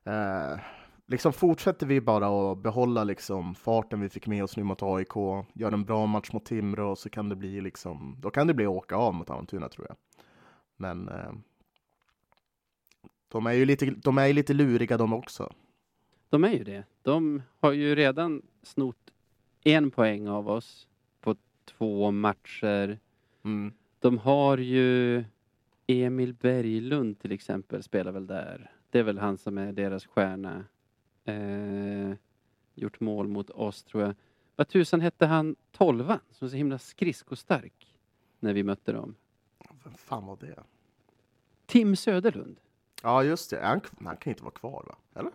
eh, 0.05 0.59
liksom 1.07 1.33
fortsätter 1.33 1.87
vi 1.87 2.01
bara 2.01 2.53
att 2.53 2.59
behålla 2.59 3.05
liksom 3.05 3.55
farten 3.55 4.01
vi 4.01 4.09
fick 4.09 4.26
med 4.26 4.45
oss 4.45 4.57
nu 4.57 4.62
mot 4.64 4.83
AIK, 4.83 5.16
gör 5.53 5.72
en 5.72 5.85
bra 5.85 6.07
match 6.07 6.33
mot 6.33 6.45
Timrå 6.45 6.97
så 6.97 7.11
kan 7.11 7.29
det 7.29 7.37
bli 7.37 7.61
liksom, 7.61 8.16
då 8.20 8.31
kan 8.31 8.47
det 8.47 8.55
bli 8.55 8.66
åka 8.66 8.97
av 8.97 9.14
mot 9.14 9.31
Almtuna 9.31 9.68
tror 9.68 9.87
jag. 9.89 9.97
Men 10.76 11.09
eh, 11.09 11.33
de 13.29 13.47
är 13.47 13.53
ju 13.53 13.64
lite, 13.64 13.87
de 13.87 14.18
är 14.18 14.33
lite 14.33 14.55
luriga 14.55 14.97
de 14.97 15.12
också. 15.12 15.53
De 16.29 16.45
är 16.45 16.53
ju 16.53 16.64
det. 16.64 16.85
De 17.03 17.43
har 17.61 17.72
ju 17.72 17.95
redan 17.95 18.43
snott 18.62 19.11
en 19.64 19.91
poäng 19.91 20.29
av 20.29 20.51
oss 20.51 20.89
på 21.20 21.37
två 21.64 22.11
matcher. 22.11 22.99
Mm. 23.45 23.72
De 23.99 24.18
har 24.18 24.59
ju 24.59 25.24
Emil 25.87 26.35
Berglund 26.35 27.18
till 27.20 27.33
exempel 27.33 27.83
spelar 27.83 28.12
väl 28.12 28.26
där. 28.26 28.70
Det 28.91 28.99
är 28.99 29.03
väl 29.03 29.18
han 29.18 29.39
som 29.39 29.59
är 29.59 29.72
deras 29.72 30.07
stjärna. 30.07 30.64
Eh, 31.24 32.12
gjort 32.74 33.01
mål 33.01 33.29
mot 33.29 33.51
oss 33.51 33.83
tror 33.85 34.03
jag. 34.03 34.14
Vad 34.57 34.68
tusan 34.68 35.01
hette 35.01 35.26
han 35.26 35.57
tolvan 35.72 36.20
som 36.31 36.47
är 36.47 36.51
så 36.51 36.57
himla 36.57 36.79
skridskostark 36.79 37.97
när 38.41 38.53
vi 38.53 38.62
mötte 38.62 38.93
dem? 38.93 39.14
Vem 39.85 39.95
fan 39.95 40.26
var 40.26 40.37
det? 40.41 40.62
Tim 41.66 41.97
Söderlund. 41.97 42.61
Ja 43.03 43.24
just 43.24 43.51
det, 43.51 43.61
han, 43.66 43.80
han 44.01 44.16
kan 44.16 44.30
inte 44.30 44.42
vara 44.42 44.55
kvar 44.55 44.84
va? 44.86 44.96
Eller? 45.20 45.32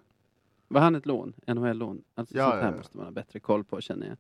Var 0.68 0.82
han 0.82 0.96
ett 0.96 1.06
lån? 1.06 1.34
NHL-lån? 1.48 2.04
Alltså, 2.16 2.38
Ja, 2.38 2.44
sånt 2.50 2.56
här 2.62 2.68
ja, 2.68 2.72
ja. 2.72 2.78
måste 2.78 2.98
man 2.98 3.06
ha 3.06 3.12
bättre 3.12 3.40
koll 3.40 3.64
på 3.64 3.82
känner 3.82 4.08
jag. 4.08 4.18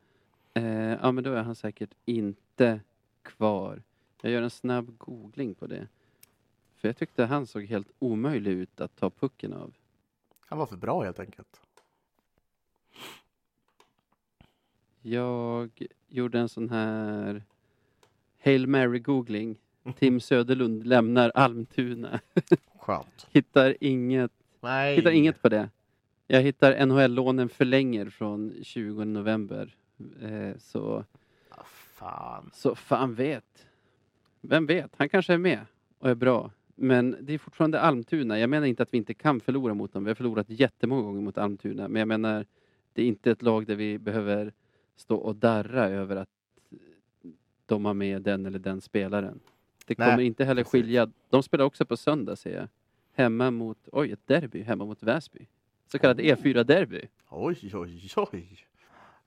Eh, 0.63 0.97
ja, 1.01 1.11
men 1.11 1.23
då 1.23 1.33
är 1.33 1.43
han 1.43 1.55
säkert 1.55 1.93
inte 2.05 2.79
kvar. 3.21 3.81
Jag 4.21 4.31
gör 4.31 4.41
en 4.41 4.49
snabb 4.49 4.97
googling 4.97 5.55
på 5.55 5.67
det. 5.67 5.87
För 6.75 6.87
jag 6.87 6.97
tyckte 6.97 7.25
han 7.25 7.47
såg 7.47 7.63
helt 7.63 7.91
omöjlig 7.99 8.51
ut 8.51 8.81
att 8.81 8.95
ta 8.95 9.09
pucken 9.09 9.53
av. 9.53 9.73
Han 10.39 10.59
var 10.59 10.65
för 10.65 10.77
bra 10.77 11.03
helt 11.03 11.19
enkelt. 11.19 11.61
Jag 15.01 15.87
gjorde 16.07 16.39
en 16.39 16.49
sån 16.49 16.69
här 16.69 17.43
Hail 18.43 18.67
Mary-googling. 18.67 19.55
Tim 19.97 20.19
Söderlund 20.19 20.87
lämnar 20.87 21.29
Almtuna. 21.35 22.19
Skönt. 22.83 23.27
Hittar 23.31 23.75
inget, 23.79 24.31
Nej. 24.61 24.95
hittar 24.95 25.11
inget 25.11 25.41
på 25.41 25.49
det. 25.49 25.69
Jag 26.27 26.41
hittar 26.41 26.85
NHL-lånen 26.85 27.49
förlänger 27.49 28.09
från 28.09 28.53
20 28.63 29.05
november. 29.05 29.75
Eh, 30.21 30.57
så 30.57 31.03
Ah, 31.49 31.63
fan. 31.65 32.49
Så 32.53 32.75
fan 32.75 33.13
vet. 33.15 33.67
Vem 34.41 34.65
vet? 34.65 34.91
Han 34.97 35.09
kanske 35.09 35.33
är 35.33 35.37
med 35.37 35.59
och 35.99 36.09
är 36.09 36.15
bra. 36.15 36.51
Men 36.75 37.17
det 37.21 37.33
är 37.33 37.37
fortfarande 37.37 37.79
Almtuna. 37.79 38.39
Jag 38.39 38.49
menar 38.49 38.67
inte 38.67 38.83
att 38.83 38.93
vi 38.93 38.97
inte 38.97 39.13
kan 39.13 39.39
förlora 39.39 39.73
mot 39.73 39.93
dem. 39.93 40.03
Vi 40.03 40.09
har 40.09 40.15
förlorat 40.15 40.49
jättemånga 40.49 41.01
gånger 41.01 41.21
mot 41.21 41.37
Almtuna. 41.37 41.87
Men 41.87 41.99
jag 41.99 42.07
menar, 42.07 42.45
det 42.93 43.01
är 43.01 43.05
inte 43.05 43.31
ett 43.31 43.41
lag 43.41 43.65
där 43.65 43.75
vi 43.75 43.99
behöver 43.99 44.53
stå 44.95 45.15
och 45.15 45.35
darra 45.35 45.85
över 45.89 46.15
att 46.15 46.29
de 47.65 47.85
har 47.85 47.93
med 47.93 48.21
den 48.21 48.45
eller 48.45 48.59
den 48.59 48.81
spelaren. 48.81 49.39
Det 49.85 49.97
Nej, 49.97 50.09
kommer 50.09 50.23
inte 50.23 50.45
heller 50.45 50.63
skilja. 50.63 51.09
De 51.29 51.43
spelar 51.43 51.65
också 51.65 51.85
på 51.85 51.97
söndag 51.97 52.35
ser 52.35 52.55
jag. 52.55 52.67
Hemma 53.15 53.51
mot, 53.51 53.77
oj 53.91 54.11
ett 54.11 54.27
derby, 54.27 54.61
hemma 54.61 54.85
mot 54.85 55.03
Väsby. 55.03 55.47
Så 55.87 55.99
kallat 55.99 56.17
Oh. 56.17 56.23
E4-derby. 56.23 57.01
Oj, 57.29 57.57
oj, 57.73 58.09
oj. 58.15 58.67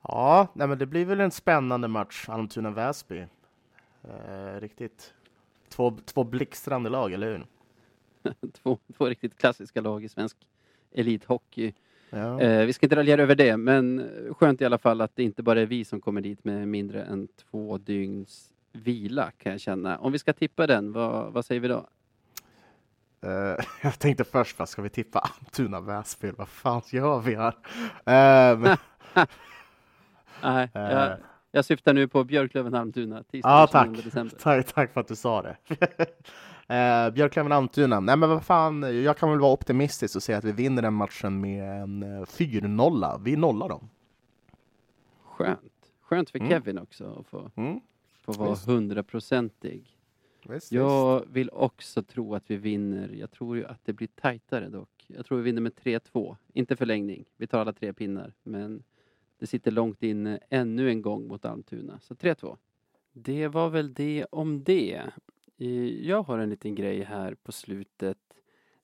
Ja, 0.03 0.49
nej, 0.53 0.69
men 0.69 0.79
det 0.79 0.87
blir 0.87 1.05
väl 1.05 1.21
en 1.21 1.31
spännande 1.31 1.89
match, 1.89 2.29
Almtuna-Väsby. 2.29 3.27
Eh, 4.03 4.61
riktigt. 4.61 5.15
Två, 5.69 5.97
två 6.05 6.25
blixtrande 6.25 6.91
lag, 6.91 7.13
eller 7.13 7.27
hur? 7.33 7.47
Två, 8.53 8.79
två 8.97 9.07
riktigt 9.07 9.39
klassiska 9.39 9.81
lag 9.81 10.05
i 10.05 10.09
svensk 10.09 10.37
elithockey. 10.93 11.73
Ja. 12.11 12.41
Eh, 12.41 12.67
vi 12.67 12.73
ska 12.73 12.87
inte 12.87 12.97
raljera 12.97 13.23
över 13.23 13.35
det, 13.35 13.57
men 13.57 14.11
skönt 14.31 14.61
i 14.61 14.65
alla 14.65 14.79
fall 14.79 15.01
att 15.01 15.17
det 15.17 15.23
inte 15.23 15.43
bara 15.43 15.61
är 15.61 15.67
vi 15.67 15.85
som 15.85 16.01
kommer 16.01 16.21
dit 16.21 16.45
med 16.45 16.69
mindre 16.69 17.03
än 17.05 17.29
två 17.29 17.79
dygns 17.79 18.51
vila 18.77 19.31
kan 19.31 19.53
jag 19.53 19.61
känna. 19.61 19.99
Om 19.99 20.13
vi 20.13 20.19
ska 20.19 20.33
tippa 20.33 20.67
den, 20.67 20.93
vad, 20.93 21.33
vad 21.33 21.45
säger 21.45 21.61
vi 21.61 21.69
då? 21.69 21.87
Eh, 23.21 23.65
jag 23.83 23.99
tänkte 23.99 24.25
först, 24.25 24.59
vad 24.59 24.69
ska 24.69 24.83
vi 24.83 24.89
tippa? 24.91 25.19
Almtuna-Väsby? 25.19 26.31
Vad 26.39 26.49
fan 26.49 26.83
gör 26.87 27.21
vi 27.21 27.35
här? 27.35 27.55
Eh, 28.53 28.59
men, 28.59 28.77
Nej, 30.43 30.71
Eh. 30.75 30.83
jag, 30.83 31.19
jag 31.51 31.65
syftar 31.65 31.95
nu 31.95 32.09
på 32.09 32.25
Björklöven 32.25 32.75
Almtuna, 32.75 33.23
tisdag 33.23 33.49
Ja, 33.73 33.85
den 33.85 33.97
29 33.97 34.11
tack. 34.31 34.41
tack. 34.43 34.67
Tack 34.75 34.93
för 34.93 35.01
att 35.01 35.09
du 35.09 35.17
sa 35.17 35.43
det. 35.43 35.57
eh, 36.75 37.11
Björklöven 37.15 37.53
Almtuna. 37.53 38.01
Nej 38.01 38.17
men 38.17 38.29
vad 38.29 38.45
fan, 38.45 39.03
jag 39.05 39.17
kan 39.19 39.31
väl 39.31 39.41
vara 39.41 39.53
optimistisk 39.53 40.17
och 40.17 40.23
säga 40.23 40.39
att 40.39 40.45
vi 40.45 40.53
vinner 40.53 40.83
den 40.83 40.95
matchen 40.95 41.41
med 41.41 41.83
en 41.83 42.03
eh, 42.03 42.23
4-0. 42.25 43.21
Vi 43.25 43.37
nollar 43.37 43.69
dem. 43.69 43.89
Skönt. 45.25 45.61
Skönt 46.03 46.31
för 46.31 46.39
Mm. 46.39 46.51
Kevin 46.51 46.79
också 46.79 47.17
att 47.21 47.27
få, 47.27 47.51
Mm. 47.57 47.81
Få 48.27 48.33
vara 48.33 48.51
Visst. 48.51 48.67
hundraprocentig. 48.67 49.99
Visst, 50.43 50.55
visst. 50.55 50.73
Jag 50.73 51.25
vill 51.29 51.51
också 51.53 52.03
tro 52.03 52.35
att 52.35 52.51
vi 52.51 52.57
vinner. 52.57 53.09
Jag 53.09 53.31
tror 53.31 53.57
ju 53.57 53.65
att 53.67 53.81
det 53.85 53.93
blir 53.93 54.09
tajtare 54.15 54.69
dock. 54.69 55.05
Jag 55.07 55.27
tror 55.27 55.39
vi 55.39 55.45
vinner 55.45 55.61
med 55.61 55.73
3-2. 55.73 56.37
Inte 56.53 56.77
förlängning. 56.77 57.25
Vi 57.37 57.47
tar 57.47 57.61
alla 57.61 57.73
tre 57.73 57.93
pinnar. 57.93 58.33
Men 58.43 58.83
det 59.39 59.47
sitter 59.47 59.71
långt 59.71 60.03
inne 60.03 60.41
ännu 60.51 60.89
en 60.89 61.03
gång 61.03 61.29
mot 61.29 61.45
Almtuna. 61.45 62.01
Så 62.03 62.15
3-2. 62.15 62.57
Det 63.13 63.49
var 63.49 63.71
väl 63.71 63.95
det 63.95 64.25
om 64.31 64.65
det. 64.65 65.03
Jag 66.03 66.23
har 66.23 66.39
en 66.39 66.51
liten 66.51 66.75
grej 66.75 67.03
här 67.03 67.35
på 67.35 67.53
slutet. 67.53 68.19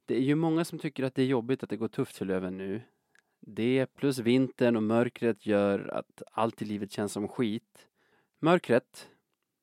Det 0.07 0.16
är 0.16 0.20
ju 0.20 0.34
många 0.34 0.64
som 0.64 0.78
tycker 0.78 1.05
att 1.05 1.14
det 1.14 1.22
är 1.22 1.26
jobbigt 1.26 1.62
att 1.62 1.70
det 1.70 1.76
går 1.76 1.88
tufft 1.88 2.16
för 2.16 2.24
Löven 2.24 2.57
nu. 2.57 2.82
Det 3.40 3.86
plus 3.86 4.18
vintern 4.18 4.76
och 4.76 4.82
mörkret 4.82 5.47
gör 5.47 5.88
att 5.95 6.22
allt 6.32 6.62
i 6.62 6.64
livet 6.64 6.93
känns 6.93 7.12
som 7.12 7.28
skit. 7.28 7.88
Mörkret, 8.38 9.09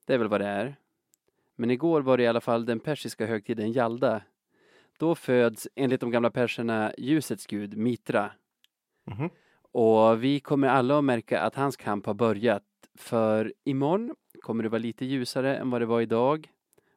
det 0.10 0.14
är 0.16 0.18
väl 0.18 0.28
vad 0.28 0.42
det 0.42 0.48
är. 0.48 0.76
Men 1.56 1.72
igår 1.72 2.02
var 2.02 2.18
det 2.18 2.24
i 2.24 2.28
alla 2.28 2.42
fall 2.42 2.66
den 2.66 2.80
persiska 2.80 3.26
högtiden 3.26 3.72
Jalda. 3.72 4.22
Då 4.98 5.16
föds 5.16 5.68
enligt 5.76 6.02
de 6.02 6.12
gamla 6.12 6.32
perserna 6.32 6.94
ljusets 6.98 7.46
gud 7.46 7.78
Mitra. 7.78 8.32
Mhm. 9.06 9.30
Och 9.72 10.24
vi 10.24 10.40
kommer 10.40 10.68
alla 10.68 10.98
att 10.98 11.04
märka 11.04 11.42
att 11.42 11.56
hans 11.56 11.78
kamp 11.78 12.06
har 12.06 12.14
börjat. 12.14 12.64
För 12.96 13.54
imorgon 13.64 14.16
kommer 14.42 14.64
det 14.64 14.70
vara 14.70 14.80
lite 14.80 15.06
ljusare 15.06 15.58
än 15.58 15.70
vad 15.70 15.82
det 15.82 15.86
var 15.86 16.02
idag. 16.02 16.50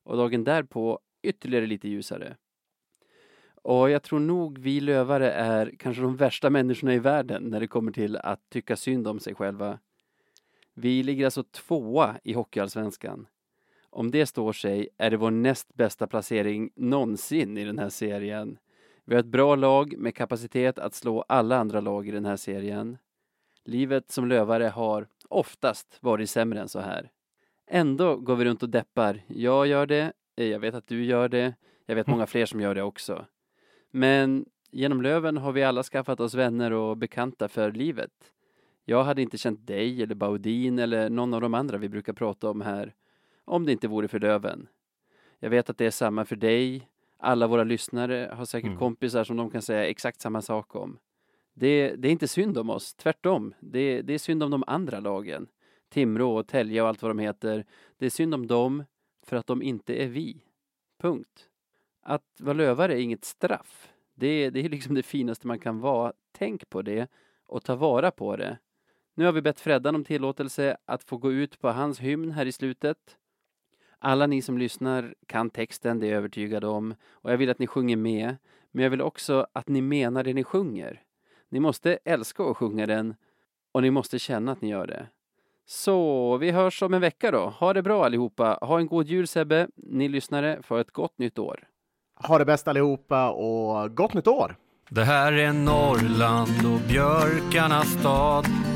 Och 0.02 0.16
dagen 0.16 0.44
därpå 0.44 1.00
ytterligare 1.22 1.66
lite 1.66 1.88
ljusare. 1.88 2.36
Och 3.62 3.90
jag 3.90 4.02
tror 4.02 4.20
nog 4.20 4.58
vi 4.58 4.80
lövare 4.80 5.32
är 5.32 5.72
kanske 5.78 6.02
de 6.02 6.16
värsta 6.16 6.50
människorna 6.50 6.94
i 6.94 6.98
världen 6.98 7.42
när 7.42 7.60
det 7.60 7.68
kommer 7.68 7.92
till 7.92 8.16
att 8.16 8.40
tycka 8.50 8.76
synd 8.76 9.08
om 9.08 9.20
sig 9.20 9.34
själva. 9.34 9.78
Vi 10.74 11.02
ligger 11.02 11.24
alltså 11.24 11.42
tvåa 11.42 12.18
i 12.24 12.32
Hockeyallsvenskan. 12.32 13.26
Om 13.90 14.10
det 14.10 14.26
står 14.26 14.52
sig 14.52 14.88
är 14.96 15.10
det 15.10 15.16
vår 15.16 15.30
näst 15.30 15.74
bästa 15.74 16.06
placering 16.06 16.70
någonsin 16.76 17.58
i 17.58 17.64
den 17.64 17.78
här 17.78 17.88
serien. 17.88 18.58
Vi 19.04 19.14
har 19.14 19.20
ett 19.20 19.26
bra 19.26 19.54
lag 19.54 19.94
med 19.98 20.14
kapacitet 20.14 20.78
att 20.78 20.94
slå 20.94 21.24
alla 21.28 21.56
andra 21.56 21.80
lag 21.80 22.08
i 22.08 22.10
den 22.10 22.24
här 22.24 22.36
serien. 22.36 22.98
Livet 23.64 24.10
som 24.10 24.28
lövare 24.28 24.64
har 24.64 25.06
oftast 25.28 25.98
varit 26.00 26.30
sämre 26.30 26.60
än 26.60 26.68
så 26.68 26.80
här. 26.80 27.10
Ändå 27.66 28.16
går 28.16 28.36
vi 28.36 28.44
runt 28.44 28.62
och 28.62 28.68
deppar. 28.68 29.22
Jag 29.26 29.66
gör 29.66 29.86
det, 29.86 30.12
eh, 30.36 30.46
jag 30.46 30.60
vet 30.60 30.74
att 30.74 30.86
du 30.86 31.04
gör 31.04 31.28
det, 31.28 31.54
jag 31.86 31.94
vet 31.94 32.06
många 32.06 32.26
fler 32.26 32.46
som 32.46 32.60
gör 32.60 32.74
det 32.74 32.82
också. 32.82 33.26
Men 33.90 34.46
genom 34.70 35.02
Löven 35.02 35.36
har 35.36 35.52
vi 35.52 35.62
alla 35.62 35.82
skaffat 35.82 36.20
oss 36.20 36.34
vänner 36.34 36.72
och 36.72 36.96
bekanta 36.96 37.48
för 37.48 37.72
livet. 37.72 38.32
Jag 38.84 39.04
hade 39.04 39.22
inte 39.22 39.38
känt 39.38 39.66
dig 39.66 40.02
eller 40.02 40.14
Baudin 40.14 40.78
eller 40.78 41.10
någon 41.10 41.34
av 41.34 41.40
de 41.40 41.54
andra 41.54 41.78
vi 41.78 41.88
brukar 41.88 42.12
prata 42.12 42.50
om 42.50 42.60
här 42.60 42.94
om 43.44 43.66
det 43.66 43.72
inte 43.72 43.88
vore 43.88 44.08
för 44.08 44.20
Löven. 44.20 44.68
Jag 45.38 45.50
vet 45.50 45.70
att 45.70 45.78
det 45.78 45.86
är 45.86 45.90
samma 45.90 46.24
för 46.24 46.36
dig. 46.36 46.88
Alla 47.18 47.46
våra 47.46 47.64
lyssnare 47.64 48.30
har 48.36 48.44
säkert 48.44 48.66
Mm. 48.68 48.78
kompisar 48.78 49.24
som 49.24 49.36
de 49.36 49.50
kan 49.50 49.62
säga 49.62 49.86
exakt 49.86 50.20
samma 50.20 50.42
sak 50.42 50.74
om. 50.76 50.98
Det, 51.54 51.94
det 51.96 52.08
är 52.08 52.12
inte 52.12 52.28
synd 52.28 52.58
om 52.58 52.70
oss, 52.70 52.94
tvärtom. 52.94 53.54
Det, 53.60 54.02
det 54.02 54.14
är 54.14 54.18
synd 54.18 54.42
om 54.42 54.50
de 54.50 54.64
andra 54.66 55.00
lagen. 55.00 55.46
Timrå 55.88 56.36
och 56.36 56.48
Tälje 56.48 56.82
och 56.82 56.88
allt 56.88 57.02
vad 57.02 57.10
de 57.10 57.18
heter. 57.18 57.64
Det 57.98 58.06
är 58.06 58.10
synd 58.10 58.34
om 58.34 58.46
dem 58.46 58.84
för 59.26 59.36
att 59.36 59.46
de 59.46 59.62
inte 59.62 60.02
är 60.02 60.08
vi. 60.08 60.44
Punkt. 61.00 61.48
Att 62.02 62.24
vara 62.40 62.54
lövare 62.54 62.92
är 62.94 62.98
inget 62.98 63.24
straff. 63.24 63.88
Det, 64.14 64.50
det 64.50 64.60
är 64.64 64.68
liksom 64.68 64.94
det 64.94 65.02
finaste 65.02 65.46
man 65.46 65.58
kan 65.58 65.80
vara. 65.80 66.12
Tänk 66.32 66.68
på 66.70 66.82
det 66.82 67.10
och 67.46 67.64
ta 67.64 67.76
vara 67.76 68.10
på 68.10 68.36
det. 68.36 68.58
Nu 69.14 69.24
har 69.24 69.32
vi 69.32 69.42
bett 69.42 69.60
Freddan 69.60 69.94
om 69.94 70.04
tillåtelse 70.04 70.76
att 70.84 71.04
få 71.04 71.16
gå 71.16 71.32
ut 71.32 71.60
på 71.60 71.68
hans 71.68 72.00
hymn 72.00 72.30
här 72.30 72.46
i 72.46 72.52
slutet. 72.52 72.96
Alla 73.98 74.26
ni 74.26 74.42
som 74.42 74.58
lyssnar 74.58 75.14
kan 75.26 75.50
texten, 75.50 75.98
det 75.98 76.06
är 76.06 76.10
jag 76.10 76.16
övertygad 76.16 76.64
om. 76.64 76.94
Och 77.10 77.32
jag 77.32 77.36
vill 77.36 77.50
att 77.50 77.58
ni 77.58 77.66
sjunger 77.66 77.96
med. 77.96 78.36
Men 78.70 78.82
jag 78.82 78.90
vill 78.90 79.02
också 79.02 79.46
att 79.52 79.68
ni 79.68 79.82
menar 79.82 80.24
det 80.24 80.34
ni 80.34 80.44
sjunger. 80.44 81.02
Ni 81.48 81.60
måste 81.60 81.98
älska 82.04 82.42
att 82.42 82.56
sjunga 82.56 82.86
den 82.86 83.14
och 83.72 83.82
ni 83.82 83.90
måste 83.90 84.18
känna 84.18 84.52
att 84.52 84.60
ni 84.60 84.68
gör 84.68 84.86
det. 84.86 85.06
Så 85.66 86.36
vi 86.36 86.50
hörs 86.50 86.82
om 86.82 86.94
en 86.94 87.00
vecka 87.00 87.30
då. 87.30 87.46
Ha 87.46 87.72
det 87.72 87.82
bra 87.82 88.04
allihopa. 88.04 88.58
Ha 88.60 88.78
en 88.78 88.86
god 88.86 89.06
jul 89.06 89.26
Sebbe. 89.26 89.68
Ni 89.76 90.08
lyssnare 90.08 90.62
får 90.62 90.78
ett 90.78 90.90
gott 90.90 91.18
nytt 91.18 91.38
år. 91.38 91.68
Ha 92.14 92.38
det 92.38 92.44
bäst 92.44 92.68
allihopa 92.68 93.30
och 93.30 93.96
gott 93.96 94.14
nytt 94.14 94.26
år! 94.26 94.56
Det 94.88 95.04
här 95.04 95.32
är 95.32 95.52
Norrland 95.52 96.74
och 96.74 96.88
björkarnas 96.88 97.92
stad. 98.00 98.71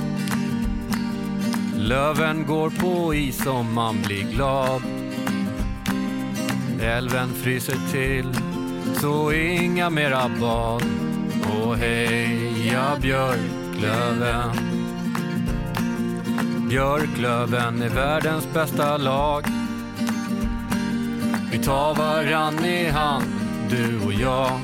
Löven 1.79 2.47
går 2.47 2.71
på 2.71 3.15
is 3.15 3.47
om 3.47 3.75
man 3.75 4.03
blir 4.03 4.23
glad. 4.23 4.83
Älven 6.83 7.29
fryser 7.35 7.77
till, 7.93 8.35
så 9.01 9.33
inga 9.33 9.91
mera 9.91 10.31
bad. 10.41 10.83
Och 11.53 11.77
heja 11.77 12.97
Björklöven. 13.03 14.57
Björklöven 16.69 17.83
är 17.83 17.89
världens 17.89 18.49
bästa 18.55 18.97
lag. 18.97 19.45
Vi 21.53 21.59
tar 21.59 21.95
varann 21.95 22.65
i 22.65 22.89
hand, 22.89 23.25
du 23.71 24.01
och 24.07 24.13
jag. 24.13 24.61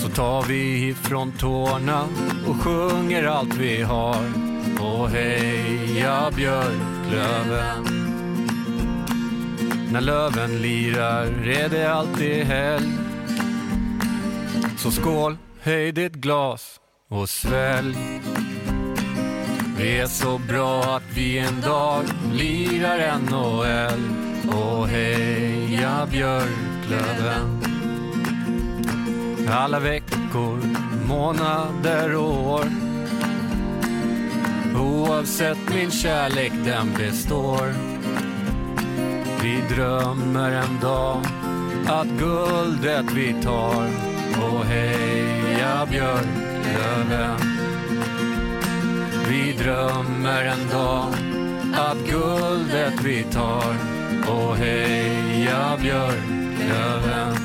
Så 0.00 0.08
tar 0.08 0.42
vi 0.42 0.88
ifrån 0.88 1.32
tårna 1.32 2.04
och 2.48 2.56
sjunger 2.56 3.24
allt 3.24 3.54
vi 3.54 3.82
har. 3.82 4.47
Och 4.80 5.10
heja 5.10 6.30
Björklöven. 6.36 7.84
När 9.92 10.00
löven 10.00 10.62
lirar 10.62 11.48
är 11.48 11.68
det 11.68 11.92
alltid 11.92 12.44
helg. 12.44 12.92
Så 14.76 14.90
skål, 14.90 15.36
höj 15.60 15.92
ditt 15.92 16.14
glas 16.14 16.80
och 17.08 17.28
svälj. 17.28 17.96
Vi 19.78 19.98
är 19.98 20.06
så 20.06 20.38
bra 20.38 20.82
att 20.82 21.16
vi 21.16 21.38
en 21.38 21.60
dag 21.60 22.04
lirar 22.32 23.18
NHL. 23.18 24.28
Och 24.56 24.88
heja 24.88 26.08
Björklöven. 26.10 27.62
Alla 29.50 29.80
veckor, 29.80 30.60
månader 31.06 32.16
och 32.16 32.50
år. 32.50 32.87
Oavsett 34.76 35.74
min 35.74 35.90
kärlek, 35.90 36.52
den 36.64 36.94
består. 36.98 37.74
Vi 39.42 39.74
drömmer 39.74 40.52
en 40.52 40.80
dag 40.80 41.20
att 41.86 42.06
guldet 42.06 43.12
vi 43.14 43.42
tar. 43.42 43.86
Och 44.42 44.64
heja 44.64 45.86
Björklöven. 45.90 47.36
Vi 49.28 49.52
drömmer 49.52 50.44
en 50.44 50.68
dag 50.72 51.06
att 51.74 51.98
guldet 52.10 53.00
vi 53.04 53.22
tar. 53.22 53.74
Och 54.28 54.56
heja 54.56 55.78
Björklöven. 55.80 57.36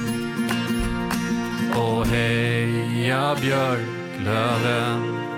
Och 1.76 2.08
heja 2.08 3.36
Björklöven. 3.42 5.33